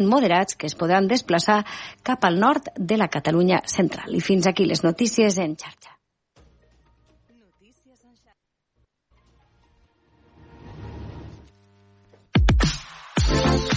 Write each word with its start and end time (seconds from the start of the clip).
moderats 0.00 0.56
que 0.56 0.66
es 0.70 0.76
podran 0.76 1.08
desplaçar 1.08 1.62
cap 2.02 2.24
al 2.24 2.40
nord 2.40 2.72
de 2.76 2.98
la 3.00 3.08
Catalunya 3.08 3.62
central. 3.66 4.14
I 4.14 4.20
fins 4.20 4.46
aquí 4.46 4.66
les 4.66 4.84
notícies 4.84 5.38
en 5.38 5.56
xarxa. 5.56 5.96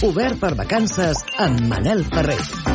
Obert 0.04 0.40
per 0.42 0.56
vacances 0.60 1.24
amb 1.40 1.64
Manel 1.70 2.04
Ferrer. 2.12 2.73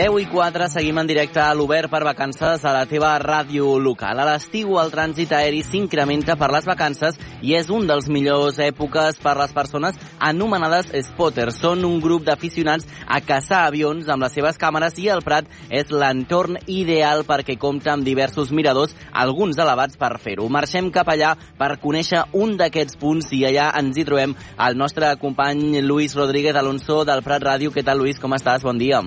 10 0.00 0.16
i 0.16 0.26
4, 0.32 0.68
seguim 0.72 0.96
en 0.96 1.04
directe 1.04 1.42
a 1.44 1.52
l'Obert 1.52 1.90
per 1.92 1.98
vacances 2.06 2.62
a 2.64 2.70
la 2.72 2.86
teva 2.88 3.10
ràdio 3.20 3.74
local. 3.76 4.16
A 4.16 4.24
l'estiu 4.24 4.78
el 4.80 4.88
trànsit 4.88 5.34
aeri 5.36 5.58
s'incrementa 5.60 6.38
per 6.40 6.46
les 6.54 6.64
vacances 6.64 7.18
i 7.44 7.50
és 7.58 7.68
un 7.68 7.84
dels 7.84 8.06
millors 8.08 8.56
èpoques 8.64 9.18
per 9.20 9.34
les 9.36 9.50
persones 9.52 9.98
anomenades 10.24 10.88
spotters. 11.04 11.58
Són 11.60 11.84
un 11.84 11.98
grup 12.00 12.24
d'aficionats 12.24 12.88
a 13.04 13.18
caçar 13.20 13.66
avions 13.66 14.08
amb 14.08 14.24
les 14.24 14.32
seves 14.38 14.56
càmeres 14.62 14.96
i 15.04 15.10
el 15.12 15.20
Prat 15.26 15.50
és 15.68 15.92
l'entorn 15.92 16.56
ideal 16.64 17.26
perquè 17.28 17.58
compta 17.60 17.92
amb 17.92 18.06
diversos 18.08 18.54
miradors, 18.56 18.94
alguns 19.12 19.60
elevats 19.60 20.00
per 20.00 20.14
fer-ho. 20.22 20.46
Marxem 20.48 20.88
cap 20.94 21.12
allà 21.12 21.34
per 21.58 21.74
conèixer 21.82 22.22
un 22.40 22.56
d'aquests 22.56 22.96
punts 22.96 23.28
i 23.36 23.42
allà 23.50 23.68
ens 23.82 24.00
hi 24.00 24.06
trobem 24.08 24.32
el 24.56 24.80
nostre 24.80 25.12
company 25.20 25.84
Luis 25.84 26.16
Rodríguez 26.16 26.56
Alonso 26.56 27.02
del 27.04 27.20
Prat 27.20 27.44
Ràdio. 27.50 27.74
Què 27.76 27.84
tal, 27.84 28.00
Luis? 28.00 28.16
Com 28.16 28.32
estàs? 28.38 28.64
Bon 28.64 28.80
dia. 28.80 29.04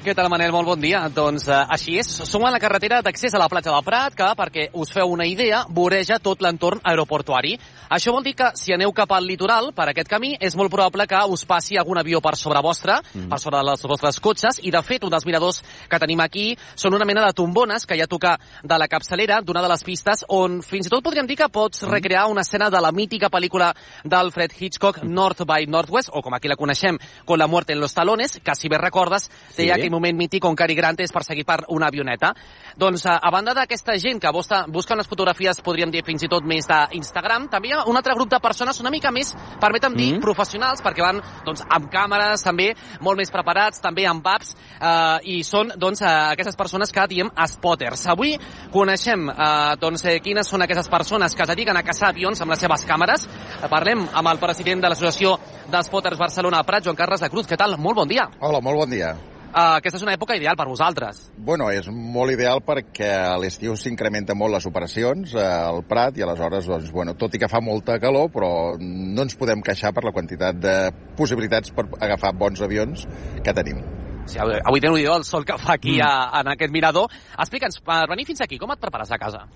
Què 0.00 0.14
tal, 0.16 0.30
Manel? 0.32 0.48
Molt 0.48 0.64
bon 0.64 0.80
dia. 0.80 1.02
Doncs 1.12 1.44
eh, 1.50 1.56
així 1.74 1.98
és. 2.00 2.08
Som 2.24 2.46
a 2.48 2.50
la 2.54 2.58
carretera 2.62 3.02
d'accés 3.04 3.34
a 3.36 3.40
la 3.42 3.50
platja 3.52 3.68
del 3.74 3.84
Prat, 3.84 4.14
que, 4.16 4.28
perquè 4.38 4.62
us 4.80 4.88
feu 4.96 5.10
una 5.12 5.26
idea, 5.28 5.58
voreja 5.68 6.16
tot 6.24 6.40
l'entorn 6.40 6.80
aeroportuari. 6.88 7.58
Això 7.92 8.14
vol 8.14 8.24
dir 8.24 8.32
que 8.38 8.48
si 8.56 8.72
aneu 8.72 8.94
cap 8.96 9.12
al 9.12 9.26
litoral, 9.28 9.68
per 9.76 9.90
aquest 9.90 10.08
camí, 10.08 10.30
és 10.40 10.56
molt 10.56 10.72
probable 10.72 11.04
que 11.10 11.20
us 11.28 11.44
passi 11.44 11.76
algun 11.76 12.00
avió 12.00 12.22
per 12.24 12.32
sobre 12.40 12.62
vostre, 12.64 12.96
mm. 13.02 13.26
per 13.28 13.40
sobre 13.42 13.60
dels 13.60 13.84
vostres 13.92 14.20
cotxes, 14.24 14.62
i 14.64 14.72
de 14.72 14.80
fet, 14.86 15.04
un 15.04 15.12
dels 15.12 15.26
miradors 15.28 15.58
que 15.90 16.00
tenim 16.00 16.24
aquí 16.24 16.46
són 16.72 16.96
una 16.96 17.04
mena 17.04 17.26
de 17.26 17.36
tombones 17.36 17.84
que 17.84 17.98
hi 17.98 18.00
ha 18.00 18.08
a 18.08 18.14
tocar 18.14 18.38
de 18.64 18.80
la 18.80 18.88
capçalera 18.88 19.42
d'una 19.44 19.60
de 19.60 19.72
les 19.74 19.84
pistes 19.84 20.24
on 20.32 20.62
fins 20.64 20.88
i 20.88 20.94
tot 20.94 21.04
podríem 21.04 21.28
dir 21.28 21.36
que 21.42 21.50
pots 21.52 21.84
mm. 21.84 21.92
recrear 21.92 22.24
una 22.32 22.46
escena 22.46 22.70
de 22.72 22.80
la 22.80 22.94
mítica 22.96 23.28
pel·lícula 23.28 23.68
d'Alfred 24.08 24.56
Hitchcock, 24.56 25.02
North 25.04 25.44
by 25.44 25.68
Northwest, 25.68 26.08
o 26.08 26.24
com 26.24 26.40
aquí 26.40 26.48
la 26.48 26.56
coneixem, 26.56 26.96
Con 27.26 27.38
la 27.38 27.46
muerte 27.46 27.74
en 27.74 27.80
los 27.80 27.92
talones, 27.92 28.40
que 28.42 28.54
si 28.54 28.68
bé 28.68 28.78
recordes, 28.78 29.28
sí. 29.50 29.62
deia 29.62 29.76
que 29.76 29.89
aquell 29.90 29.98
moment 29.98 30.16
mític 30.16 30.44
on 30.44 30.56
Cary 30.56 30.74
Grant 30.74 30.98
és 31.02 31.12
perseguit 31.12 31.46
per 31.46 31.64
una 31.68 31.88
avioneta. 31.88 32.32
Doncs 32.78 33.04
a, 33.06 33.18
a 33.18 33.30
banda 33.30 33.54
d'aquesta 33.54 33.96
gent 33.98 34.20
que 34.20 34.30
busca, 34.32 34.64
busca 34.68 34.94
unes 34.94 35.08
fotografies, 35.08 35.60
podríem 35.60 35.90
dir 35.90 36.04
fins 36.06 36.22
i 36.22 36.28
tot 36.30 36.44
més 36.46 36.66
d'Instagram, 36.66 37.48
també 37.50 37.70
hi 37.70 37.74
ha 37.74 37.84
un 37.90 37.96
altre 37.96 38.14
grup 38.14 38.30
de 38.30 38.40
persones 38.40 38.78
una 38.80 38.90
mica 38.90 39.10
més, 39.10 39.34
permetem 39.60 39.94
dir, 39.94 40.12
mm 40.12 40.16
-hmm. 40.16 40.22
professionals, 40.22 40.82
perquè 40.82 41.02
van 41.02 41.20
doncs, 41.44 41.62
amb 41.68 41.90
càmeres 41.90 42.42
també, 42.42 42.74
molt 43.00 43.18
més 43.18 43.30
preparats, 43.30 43.80
també 43.80 44.06
amb 44.06 44.26
apps, 44.26 44.54
eh, 44.80 45.18
i 45.24 45.42
són 45.42 45.72
doncs, 45.76 46.02
eh, 46.02 46.06
aquestes 46.06 46.56
persones 46.56 46.92
que 46.92 47.06
diem 47.06 47.30
spotters. 47.46 48.06
Avui 48.06 48.38
coneixem 48.70 49.28
eh, 49.28 49.76
doncs, 49.80 50.04
eh, 50.04 50.20
quines 50.20 50.46
són 50.46 50.62
aquestes 50.62 50.88
persones 50.88 51.34
que 51.34 51.42
es 51.42 51.48
dediquen 51.48 51.76
a 51.76 51.82
caçar 51.82 52.08
avions 52.08 52.40
amb 52.40 52.50
les 52.50 52.60
seves 52.60 52.86
càmeres. 52.86 53.28
Parlem 53.70 54.08
amb 54.12 54.28
el 54.28 54.38
president 54.38 54.80
de 54.80 54.88
l'Associació 54.88 55.38
d'Spotters 55.70 56.18
Barcelona 56.18 56.62
Prat, 56.62 56.84
Joan 56.84 56.96
Carles 56.96 57.20
de 57.20 57.28
Cruz. 57.28 57.46
Què 57.46 57.56
tal? 57.56 57.76
Molt 57.78 57.96
bon 57.96 58.08
dia. 58.08 58.28
Hola, 58.40 58.60
molt 58.60 58.78
bon 58.78 58.90
dia. 58.90 59.29
Uh, 59.50 59.80
aquesta 59.80 59.98
és 59.98 60.04
una 60.06 60.12
època 60.14 60.36
ideal 60.38 60.54
per 60.54 60.68
vosaltres. 60.70 61.24
Bueno, 61.34 61.66
és 61.74 61.88
molt 61.90 62.30
ideal 62.30 62.60
perquè 62.62 63.08
a 63.18 63.38
l'estiu 63.42 63.74
s'incrementa 63.74 64.36
molt 64.38 64.54
les 64.54 64.66
operacions 64.70 65.32
uh, 65.34 65.42
al 65.42 65.82
Prat 65.90 66.20
i 66.20 66.22
aleshores, 66.22 66.68
doncs, 66.70 66.92
bueno, 66.94 67.16
tot 67.18 67.34
i 67.34 67.40
que 67.42 67.50
fa 67.50 67.58
molta 67.58 67.98
calor, 67.98 68.30
però 68.30 68.52
no 68.78 69.26
ens 69.26 69.34
podem 69.40 69.64
queixar 69.66 69.90
per 69.96 70.06
la 70.06 70.14
quantitat 70.14 70.60
de 70.62 70.76
possibilitats 71.18 71.74
per 71.74 71.88
agafar 71.98 72.30
bons 72.38 72.62
avions 72.62 73.08
que 73.42 73.56
tenim. 73.56 73.82
Sí, 74.30 74.38
avui 74.38 74.78
teniu 74.78 75.10
el 75.16 75.26
sol 75.26 75.42
que 75.48 75.58
fa 75.58 75.74
aquí 75.74 75.96
mm. 75.98 76.06
a, 76.06 76.40
en 76.44 76.54
aquest 76.54 76.70
mirador. 76.70 77.10
Explica'ns, 77.34 77.80
per 77.82 78.04
venir 78.12 78.28
fins 78.28 78.44
aquí, 78.46 78.60
com 78.60 78.70
et 78.70 78.78
prepares 78.78 79.10
a 79.10 79.18
casa? 79.18 79.48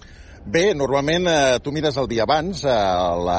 Bé, 0.44 0.74
normalment 0.76 1.24
eh, 1.24 1.58
tu 1.64 1.72
mires 1.72 1.96
el 1.96 2.04
dia 2.04 2.26
abans 2.26 2.58
eh, 2.68 2.72
la, 3.24 3.36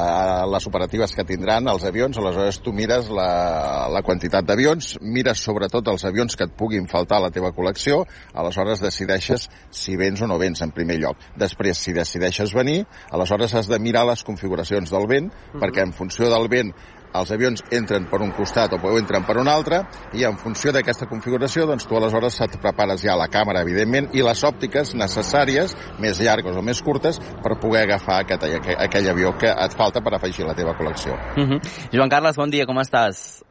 les 0.50 0.64
operatives 0.66 1.12
que 1.14 1.22
tindran 1.28 1.70
els 1.70 1.84
avions, 1.86 2.18
aleshores 2.18 2.58
tu 2.64 2.72
mires 2.74 3.06
la, 3.14 3.86
la 3.94 4.02
quantitat 4.02 4.48
d'avions, 4.48 4.96
mires 5.14 5.38
sobretot 5.38 5.86
els 5.92 6.02
avions 6.08 6.34
que 6.34 6.48
et 6.48 6.56
puguin 6.58 6.88
faltar 6.90 7.20
a 7.20 7.26
la 7.28 7.30
teva 7.30 7.52
col·lecció, 7.54 8.00
aleshores 8.34 8.82
decideixes 8.82 9.46
si 9.70 9.94
vens 9.94 10.24
o 10.24 10.26
no 10.26 10.40
vens 10.42 10.64
en 10.66 10.74
primer 10.74 10.98
lloc. 10.98 11.22
Després, 11.38 11.78
si 11.78 11.94
decideixes 11.94 12.50
venir, 12.58 12.80
aleshores 13.14 13.54
has 13.54 13.70
de 13.70 13.78
mirar 13.78 14.02
les 14.10 14.26
configuracions 14.26 14.90
del 14.90 15.06
vent, 15.06 15.30
uh 15.30 15.36
-huh. 15.36 15.62
perquè 15.62 15.86
en 15.86 15.94
funció 15.94 16.26
del 16.26 16.50
vent 16.50 16.74
els 17.20 17.32
avions 17.34 17.62
entren 17.70 18.06
per 18.10 18.20
un 18.24 18.32
costat 18.36 18.74
o 18.76 18.98
entren 18.98 19.24
per 19.26 19.38
un 19.40 19.48
altre 19.48 19.82
i 20.14 20.24
en 20.28 20.36
funció 20.40 20.72
d'aquesta 20.74 21.08
configuració 21.10 21.66
doncs 21.66 21.86
tu 21.86 21.96
aleshores 21.96 22.40
et 22.46 22.58
prepares 22.62 23.02
ja 23.02 23.16
la 23.18 23.28
càmera 23.32 23.64
evidentment 23.66 24.10
i 24.14 24.24
les 24.26 24.44
òptiques 24.44 24.94
necessàries 24.94 25.76
més 26.02 26.20
llargues 26.20 26.56
o 26.56 26.62
més 26.62 26.82
curtes 26.82 27.20
per 27.42 27.58
poder 27.60 27.86
agafar 27.86 28.22
aquest, 28.24 28.46
aquell, 28.46 28.78
aquell 28.86 29.10
avió 29.10 29.34
que 29.40 29.50
et 29.50 29.76
falta 29.76 30.02
per 30.04 30.14
afegir 30.16 30.46
la 30.46 30.54
teva 30.54 30.76
col·lecció. 30.78 31.16
Uh 31.36 31.40
mhm. 31.40 31.52
-huh. 31.52 31.90
Joan 31.92 32.08
Carles, 32.08 32.36
bon 32.36 32.50
dia, 32.50 32.66
com 32.66 32.76
estàs? 32.78 33.42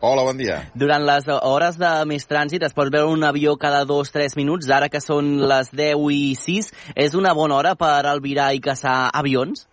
Hola, 0.00 0.22
bon 0.22 0.36
dia. 0.36 0.70
Durant 0.74 1.04
les 1.08 1.24
hores 1.28 1.78
de 1.80 1.90
més 2.04 2.26
trànsit 2.28 2.62
es 2.62 2.74
pot 2.76 2.90
veure 2.92 3.08
un 3.08 3.24
avió 3.24 3.56
cada 3.56 3.86
2-3 3.86 4.36
minuts, 4.36 4.68
ara 4.68 4.90
que 4.92 5.00
són 5.00 5.48
les 5.48 5.70
10 5.72 5.96
i 6.12 6.34
6. 6.34 6.68
És 6.94 7.14
una 7.14 7.32
bona 7.32 7.56
hora 7.56 7.74
per 7.74 8.04
albirar 8.04 8.52
i 8.52 8.60
caçar 8.60 9.10
avions? 9.12 9.66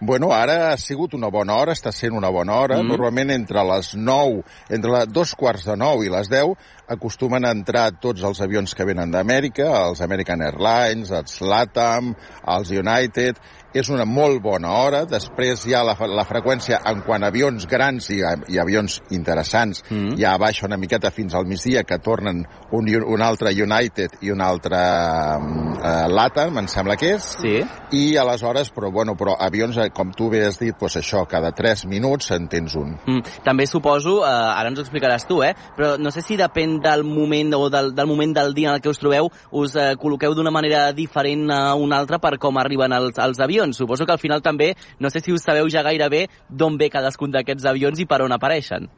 Bueno, 0.00 0.30
ara 0.34 0.70
ha 0.70 0.76
sigut 0.80 1.14
una 1.18 1.30
bona 1.32 1.56
hora, 1.60 1.74
està 1.76 1.92
sent 1.94 2.16
una 2.16 2.30
bona 2.32 2.56
hora. 2.56 2.80
Mm. 2.80 2.92
Normalment 2.92 3.34
entre 3.34 3.64
les 3.72 3.94
9, 3.96 4.42
entre 4.70 4.94
les 4.94 5.12
dos 5.12 5.34
quarts 5.38 5.66
de 5.68 5.76
9 5.80 6.06
i 6.06 6.12
les 6.12 6.30
10 6.32 6.54
acostumen 6.90 7.46
a 7.46 7.52
entrar 7.54 7.86
tots 8.02 8.24
els 8.26 8.40
avions 8.42 8.74
que 8.74 8.86
venen 8.88 9.12
d'Amèrica, 9.14 9.68
els 9.86 10.00
American 10.02 10.42
Airlines, 10.42 11.12
els 11.14 11.38
LATAM, 11.40 12.14
els 12.56 12.72
United, 12.74 13.38
és 13.74 13.88
una 13.90 14.04
molt 14.04 14.40
bona 14.42 14.72
hora. 14.80 15.04
Després 15.08 15.64
hi 15.66 15.74
ha 15.74 15.82
la, 15.86 15.94
la 16.10 16.26
freqüència 16.28 16.80
en 16.90 17.02
quant 17.06 17.24
a 17.24 17.30
avions 17.30 17.66
grans 17.70 18.10
i, 18.10 18.20
i 18.50 18.58
avions 18.58 18.98
interessants 19.14 19.84
mm. 19.88 20.16
ja 20.20 20.36
baixa 20.40 20.66
una 20.66 20.78
miqueta 20.80 21.12
fins 21.14 21.34
al 21.34 21.46
migdia 21.46 21.84
que 21.86 22.00
tornen 22.02 22.42
un, 22.76 22.88
un 22.90 23.22
altre 23.22 23.52
United 23.54 24.18
i 24.26 24.32
un 24.34 24.42
altre 24.42 24.78
uh, 24.80 26.06
LATAM, 26.10 26.58
em 26.60 26.70
sembla 26.70 26.96
que 27.00 27.14
és. 27.16 27.30
Sí. 27.40 27.56
I 27.96 28.04
aleshores, 28.20 28.70
però, 28.74 28.90
bueno, 28.94 29.16
però 29.18 29.36
avions, 29.40 29.78
eh, 29.82 29.90
com 29.94 30.12
tu 30.16 30.30
bé 30.32 30.44
has 30.46 30.60
dit, 30.60 30.74
doncs 30.78 30.98
això, 31.00 31.24
cada 31.30 31.52
3 31.56 31.86
minuts 31.90 32.30
en 32.34 32.48
tens 32.50 32.76
un. 32.78 32.94
Mm. 33.06 33.38
També 33.46 33.66
suposo, 33.70 34.20
uh, 34.22 34.30
ara 34.54 34.70
ens 34.70 34.80
ho 34.80 34.84
explicaràs 34.86 35.26
tu, 35.28 35.40
eh? 35.46 35.52
però 35.76 35.94
no 36.00 36.12
sé 36.14 36.24
si 36.26 36.38
depèn 36.38 36.78
del 36.82 37.04
moment 37.06 37.54
o 37.58 37.64
del, 37.72 37.92
del 37.94 38.10
moment 38.10 38.34
del 38.36 38.54
dia 38.54 38.70
en 38.70 38.78
el 38.78 38.82
que 38.82 38.90
us 38.90 39.00
trobeu, 39.02 39.30
us 39.50 39.76
uh, 39.78 39.92
col·loqueu 40.00 40.34
d'una 40.34 40.54
manera 40.54 40.88
diferent 40.96 41.46
a 41.54 41.62
una 41.78 41.98
altra 42.00 42.20
per 42.22 42.36
com 42.42 42.58
arriben 42.58 42.94
els, 42.96 43.18
els 43.18 43.42
avions. 43.42 43.59
Suposo 43.76 44.08
que 44.08 44.16
al 44.16 44.22
final 44.22 44.40
també, 44.40 44.72
no 44.98 45.12
sé 45.12 45.20
si 45.20 45.32
us 45.36 45.44
sabeu 45.44 45.68
ja 45.68 45.84
gairebé 45.86 46.26
d'on 46.48 46.80
ve 46.80 46.90
cadascun 46.90 47.30
d'aquests 47.36 47.68
avions 47.68 48.00
i 48.00 48.08
per 48.08 48.22
on 48.24 48.32
apareixen. 48.32 48.88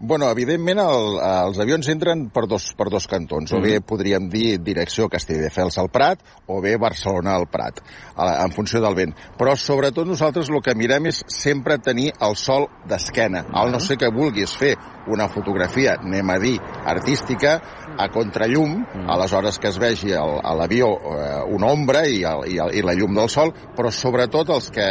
Bueno, 0.00 0.28
evidentment 0.30 0.78
el, 0.78 1.16
els 1.18 1.56
avions 1.58 1.88
entren 1.90 2.28
per 2.30 2.44
dos, 2.46 2.68
per 2.78 2.86
dos 2.86 3.08
cantons, 3.10 3.50
mm. 3.50 3.56
o 3.58 3.62
bé 3.64 3.80
podríem 3.82 4.28
dir 4.30 4.60
direcció 4.62 5.08
Castelldefels 5.10 5.80
al 5.82 5.90
Prat, 5.90 6.22
o 6.46 6.60
bé 6.62 6.76
Barcelona 6.78 7.34
al 7.34 7.48
Prat, 7.50 7.80
en 8.14 8.54
funció 8.54 8.78
del 8.84 8.94
vent. 8.94 9.16
Però 9.40 9.56
sobretot 9.58 10.06
nosaltres 10.06 10.52
el 10.54 10.62
que 10.62 10.76
mirem 10.78 11.10
és 11.10 11.24
sempre 11.34 11.80
tenir 11.82 12.12
el 12.22 12.38
sol 12.38 12.68
d'esquena. 12.86 13.42
Mm. 13.48 13.58
Al 13.58 13.74
no 13.74 13.82
sé 13.82 13.98
que 13.98 14.12
vulguis 14.14 14.54
fer 14.54 14.76
una 15.10 15.26
fotografia, 15.32 15.96
anem 15.98 16.30
a 16.30 16.38
dir, 16.38 16.54
artística, 16.86 17.58
a 17.98 18.08
contrallum, 18.14 18.78
mm. 18.84 19.08
aleshores 19.10 19.58
que 19.58 19.68
es 19.72 19.78
vegi 19.82 20.14
a 20.14 20.54
l'avió 20.54 20.92
eh, 20.96 21.42
una 21.54 21.72
ombra 21.74 22.04
i, 22.06 22.22
el, 22.22 22.46
i, 22.52 22.58
el, 22.62 22.76
i 22.78 22.84
la 22.86 22.94
llum 22.94 23.16
del 23.18 23.28
sol, 23.32 23.52
però 23.76 23.90
sobretot 23.94 24.54
els 24.54 24.70
que 24.74 24.86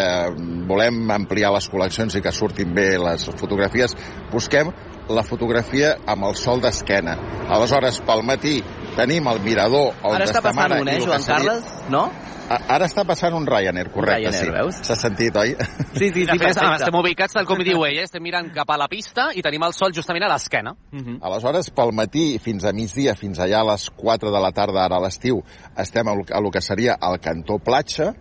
volem 0.67 0.99
ampliar 1.15 1.53
les 1.55 1.69
col·leccions 1.71 2.19
i 2.19 2.23
que 2.23 2.35
surtin 2.35 2.75
bé 2.75 2.89
les 3.01 3.27
fotografies, 3.39 3.95
busquem 4.33 4.73
la 5.07 5.23
fotografia 5.23 5.95
amb 6.05 6.27
el 6.27 6.35
sol 6.35 6.61
d'esquena. 6.63 7.15
Aleshores, 7.47 8.01
pel 8.07 8.25
matí 8.27 8.57
tenim 8.97 9.29
el 9.31 9.39
mirador 9.45 9.93
on 10.03 10.17
Ara 10.17 10.27
està 10.27 10.43
passant 10.43 10.75
un, 10.81 10.89
eh, 10.91 10.99
Joan. 11.03 11.23
Carles? 11.23 11.69
No? 11.93 12.07
Ara 12.47 12.85
està 12.87 13.03
passant 13.07 13.35
un 13.35 13.45
Ryanair, 13.47 13.89
correcte, 13.91 14.29
Ryanair, 14.29 14.45
sí. 14.45 14.51
Veus? 14.55 14.77
S'ha 14.87 14.95
sentit, 14.95 15.35
oi? 15.35 15.53
Sí, 15.97 16.11
sí, 16.13 16.23
sí, 16.23 16.25
perfecte. 16.29 16.67
Estem 16.77 16.95
ubicats, 16.99 17.35
tal 17.35 17.47
com 17.49 17.59
diu 17.65 17.83
ell, 17.87 17.97
eh? 17.99 18.05
estem 18.07 18.23
mirant 18.23 18.47
cap 18.55 18.69
a 18.71 18.77
la 18.79 18.87
pista 18.91 19.31
i 19.35 19.43
tenim 19.43 19.65
el 19.67 19.75
sol 19.75 19.95
justament 19.95 20.23
a 20.23 20.29
l'esquena. 20.31 20.75
Uh 20.93 20.99
-huh. 20.99 21.17
Aleshores, 21.27 21.71
pel 21.71 21.91
matí 21.91 22.39
fins 22.39 22.63
a 22.63 22.71
migdia, 22.71 23.15
fins 23.15 23.39
allà 23.39 23.59
a 23.61 23.71
les 23.73 23.89
4 23.89 24.31
de 24.31 24.39
la 24.39 24.51
tarda, 24.51 24.85
ara 24.85 24.95
a 24.95 25.01
l'estiu, 25.01 25.43
estem 25.75 26.07
a 26.07 26.39
lo 26.41 26.51
que 26.51 26.61
seria 26.61 26.97
el 27.01 27.19
cantó 27.19 27.59
platja, 27.59 28.13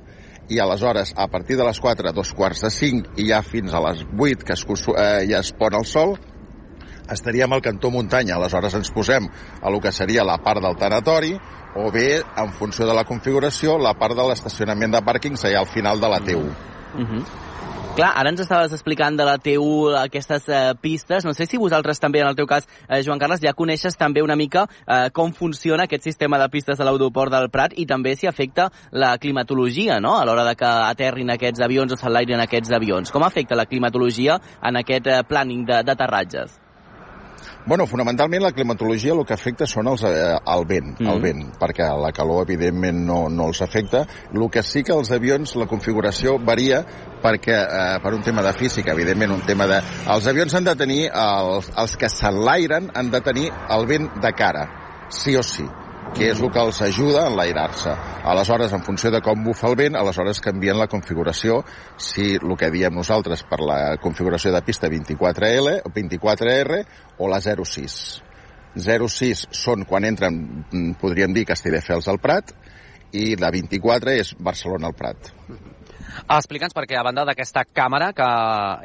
i 0.48 0.58
aleshores, 0.58 1.12
a 1.16 1.26
partir 1.28 1.56
de 1.56 1.64
les 1.64 1.80
4, 1.80 2.12
dos 2.12 2.32
quarts 2.32 2.62
de 2.62 2.70
5 2.70 3.10
i 3.16 3.28
ja 3.30 3.42
fins 3.42 3.74
a 3.74 3.80
les 3.80 4.04
8, 4.18 4.44
que 4.44 4.52
es, 4.52 4.64
eh, 4.96 5.26
ja 5.28 5.40
es 5.40 5.52
pon 5.52 5.74
el 5.74 5.84
sol, 5.84 6.18
estaríem 7.10 7.52
al 7.52 7.62
cantó 7.62 7.90
muntanya, 7.90 8.36
aleshores 8.36 8.74
ens 8.74 8.90
posem 8.90 9.28
a 9.62 9.70
lo 9.70 9.80
que 9.80 9.92
seria 9.92 10.24
la 10.24 10.38
part 10.38 10.62
del 10.62 10.76
tanatori, 10.76 11.34
o 11.76 11.90
bé, 11.92 12.22
en 12.36 12.52
funció 12.52 12.86
de 12.86 12.94
la 12.94 13.04
configuració, 13.04 13.78
la 13.78 13.94
part 13.94 14.16
de 14.16 14.28
l'estacionament 14.28 14.96
de 14.96 15.04
pàrquings 15.04 15.44
allà 15.44 15.60
al 15.60 15.68
final 15.68 16.00
de 16.00 16.08
la 16.08 16.20
T1. 16.20 16.54
Uh 16.96 17.04
-huh. 17.04 17.24
Clar, 17.96 18.10
ara 18.12 18.28
ens 18.28 18.42
estaves 18.42 18.74
explicant 18.76 19.16
de 19.16 19.24
la 19.24 19.38
T1 19.40 19.94
aquestes 20.02 20.50
eh, 20.52 20.74
pistes. 20.76 21.24
No 21.24 21.32
sé 21.32 21.46
si 21.46 21.56
vosaltres 21.56 21.98
també, 21.98 22.20
en 22.20 22.28
el 22.28 22.36
teu 22.36 22.44
cas, 22.44 22.68
eh, 22.90 23.02
Joan 23.02 23.18
Carles, 23.18 23.40
ja 23.40 23.54
coneixes 23.54 23.96
també 23.96 24.20
una 24.20 24.36
mica 24.36 24.66
eh, 24.86 25.08
com 25.16 25.32
funciona 25.32 25.84
aquest 25.84 26.04
sistema 26.04 26.36
de 26.36 26.50
pistes 26.50 26.76
de 26.76 26.84
l'aeroport 26.84 27.32
del 27.32 27.48
Prat 27.48 27.72
i 27.72 27.86
també 27.86 28.14
si 28.14 28.26
afecta 28.26 28.70
la 28.90 29.16
climatologia, 29.16 29.96
no?, 29.98 30.18
a 30.18 30.26
l'hora 30.26 30.44
de 30.44 30.54
que 30.54 30.66
aterrin 30.66 31.30
aquests 31.30 31.60
avions 31.60 31.92
o 31.92 31.96
s'enlairin 31.96 32.44
aquests 32.44 32.70
avions. 32.70 33.10
Com 33.10 33.24
afecta 33.24 33.56
la 33.56 33.64
climatologia 33.64 34.36
en 34.62 34.76
aquest 34.76 35.06
eh, 35.06 35.22
planning 35.24 35.64
d'aterratges? 35.64 36.65
Bueno, 37.66 37.84
fonamentalment 37.90 38.44
la 38.44 38.52
climatologia 38.52 39.10
el 39.10 39.24
que 39.26 39.34
afecta 39.34 39.66
són 39.66 39.88
els, 39.90 40.04
eh, 40.06 40.36
el 40.52 40.66
vent, 40.70 40.92
mm. 41.00 41.08
el 41.10 41.22
vent, 41.24 41.40
perquè 41.58 41.88
la 41.98 42.12
calor 42.14 42.44
evidentment 42.46 43.00
no, 43.08 43.16
no 43.26 43.48
els 43.50 43.58
afecta. 43.64 44.04
El 44.30 44.44
que 44.54 44.62
sí 44.62 44.84
que 44.86 44.94
els 44.94 45.10
avions, 45.10 45.56
la 45.58 45.66
configuració 45.66 46.36
varia 46.38 46.84
perquè 47.24 47.56
eh, 47.56 47.96
per 48.04 48.12
un 48.14 48.22
tema 48.22 48.44
de 48.46 48.52
física, 48.54 48.94
evidentment 48.94 49.34
un 49.34 49.42
tema 49.48 49.66
de... 49.66 49.80
Els 50.14 50.28
avions 50.30 50.54
han 50.54 50.68
de 50.68 50.76
tenir, 50.78 51.00
els, 51.10 51.72
els 51.74 51.96
que 51.98 52.12
s'enlairen 52.12 52.92
han 52.94 53.10
de 53.10 53.22
tenir 53.32 53.50
el 53.50 53.90
vent 53.90 54.12
de 54.22 54.32
cara, 54.38 54.68
sí 55.10 55.34
o 55.34 55.42
sí 55.42 55.66
que 56.14 56.30
és 56.30 56.40
el 56.40 56.50
que 56.52 56.62
els 56.62 56.80
ajuda 56.84 57.24
a 57.24 57.30
enlairar-se. 57.30 57.94
Aleshores, 58.24 58.72
en 58.72 58.84
funció 58.86 59.10
de 59.10 59.20
com 59.24 59.42
bufa 59.44 59.68
el 59.70 59.76
vent, 59.78 59.96
aleshores 59.98 60.40
canvien 60.44 60.78
la 60.78 60.88
configuració, 60.92 61.62
si 61.96 62.34
el 62.36 62.56
que 62.58 62.70
diem 62.70 62.94
nosaltres 62.94 63.42
per 63.48 63.60
la 63.60 63.80
configuració 64.02 64.52
de 64.54 64.62
pista 64.66 64.90
24L, 64.92 65.80
24R 65.94 66.82
o 67.18 67.30
la 67.32 67.40
06. 67.42 67.98
06 68.76 69.46
són 69.56 69.86
quan 69.88 70.04
entren, 70.04 70.66
mm, 70.70 70.98
podríem 71.00 71.32
dir, 71.32 71.46
Castelldefels 71.48 72.08
al 72.08 72.20
Prat, 72.20 72.52
i 73.12 73.36
la 73.40 73.50
24 73.50 74.12
és 74.20 74.34
Barcelona 74.38 74.88
al 74.90 74.94
Prat. 74.94 75.32
Explica'ns 76.26 76.74
perquè 76.76 76.98
a 76.98 77.04
banda 77.06 77.24
d'aquesta 77.28 77.64
càmera, 77.74 78.10
que 78.16 78.26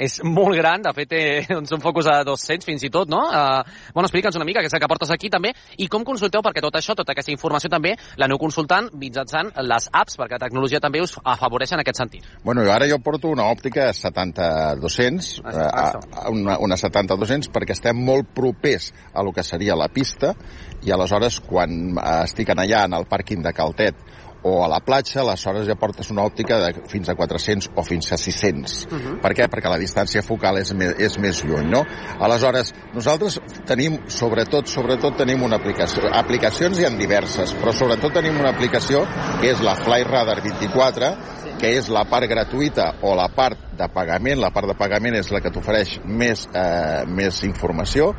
és 0.06 0.20
molt 0.26 0.58
gran, 0.58 0.84
de 0.86 0.94
fet 0.96 1.10
té 1.12 1.22
doncs, 1.50 1.72
un 1.76 1.84
focus 1.84 2.10
a 2.12 2.22
200 2.28 2.68
fins 2.68 2.86
i 2.88 2.92
tot, 2.94 3.10
no? 3.12 3.24
Uh, 3.30 3.62
bueno, 3.96 4.08
explica'ns 4.08 4.38
una 4.40 4.48
mica, 4.48 4.62
aquesta 4.62 4.80
que 4.82 4.90
portes 4.92 5.12
aquí 5.14 5.32
també, 5.34 5.54
i 5.82 5.88
com 5.92 6.06
consulteu, 6.08 6.44
perquè 6.46 6.64
tot 6.64 6.78
això, 6.80 6.96
tota 6.98 7.16
aquesta 7.16 7.34
informació 7.34 7.72
també 7.72 7.96
l'aneu 8.22 8.40
consultant 8.42 8.90
mitjançant 9.02 9.52
les 9.68 9.90
apps, 9.92 10.18
perquè 10.20 10.38
la 10.38 10.46
tecnologia 10.46 10.82
també 10.84 11.04
us 11.04 11.18
afavoreix 11.20 11.76
en 11.76 11.84
aquest 11.84 12.02
sentit. 12.02 12.28
Bueno, 12.46 12.66
ara 12.72 12.88
jo 12.90 13.00
porto 13.04 13.32
una 13.32 13.50
òptica 13.52 13.90
70-200, 13.96 15.32
uh, 15.44 16.32
una, 16.32 16.58
una 16.64 16.80
70-200, 16.80 17.52
perquè 17.54 17.76
estem 17.78 17.98
molt 17.98 18.32
propers 18.36 18.92
a 19.14 19.26
lo 19.26 19.34
que 19.36 19.44
seria 19.44 19.78
la 19.78 19.90
pista, 19.92 20.34
i 20.82 20.92
aleshores 20.94 21.40
quan 21.46 21.96
estic 22.24 22.50
allà 22.52 22.86
en 22.88 22.98
el 22.98 23.08
pàrquing 23.10 23.44
de 23.46 23.54
Caltet 23.54 24.00
o 24.44 24.64
a 24.66 24.68
la 24.68 24.80
platja, 24.82 25.22
aleshores 25.22 25.68
ja 25.70 25.76
portes 25.80 26.10
una 26.12 26.24
òptica 26.26 26.58
de 26.62 26.72
fins 26.90 27.10
a 27.10 27.16
400 27.16 27.72
o 27.76 27.84
fins 27.86 28.12
a 28.12 28.18
600. 28.18 28.88
Uh 28.90 28.98
-huh. 28.98 29.20
Per 29.22 29.32
què? 29.34 29.48
Perquè 29.50 29.70
la 29.70 29.78
distància 29.78 30.24
focal 30.24 30.58
és 30.58 30.74
més, 30.74 30.96
és 31.00 31.18
més 31.18 31.44
lluny, 31.44 31.70
no? 31.70 31.86
Aleshores, 32.20 32.74
nosaltres 32.94 33.40
tenim, 33.66 34.00
sobretot, 34.08 34.68
sobretot 34.68 35.18
tenim 35.18 35.44
una 35.44 35.58
aplicació. 35.58 36.10
Aplicacions 36.14 36.80
hi 36.80 36.86
ha 36.86 36.90
diverses, 36.90 37.56
però 37.56 37.72
sobretot 37.72 38.14
tenim 38.14 38.40
una 38.40 38.50
aplicació 38.50 39.06
que 39.40 39.52
és 39.52 39.62
la 39.62 39.76
Fly 39.76 40.04
Radar 40.04 40.42
24, 40.42 41.16
que 41.60 41.78
és 41.78 41.90
la 41.90 42.06
part 42.06 42.28
gratuïta 42.28 42.96
o 43.02 43.16
la 43.16 43.30
part 43.30 43.58
de 43.78 43.88
pagament. 43.90 44.40
La 44.40 44.52
part 44.52 44.68
de 44.68 44.74
pagament 44.74 45.16
és 45.16 45.32
la 45.32 45.42
que 45.42 45.52
t'ofereix 45.52 46.00
més, 46.06 46.48
eh, 46.54 47.04
més 47.06 47.44
informació 47.44 48.16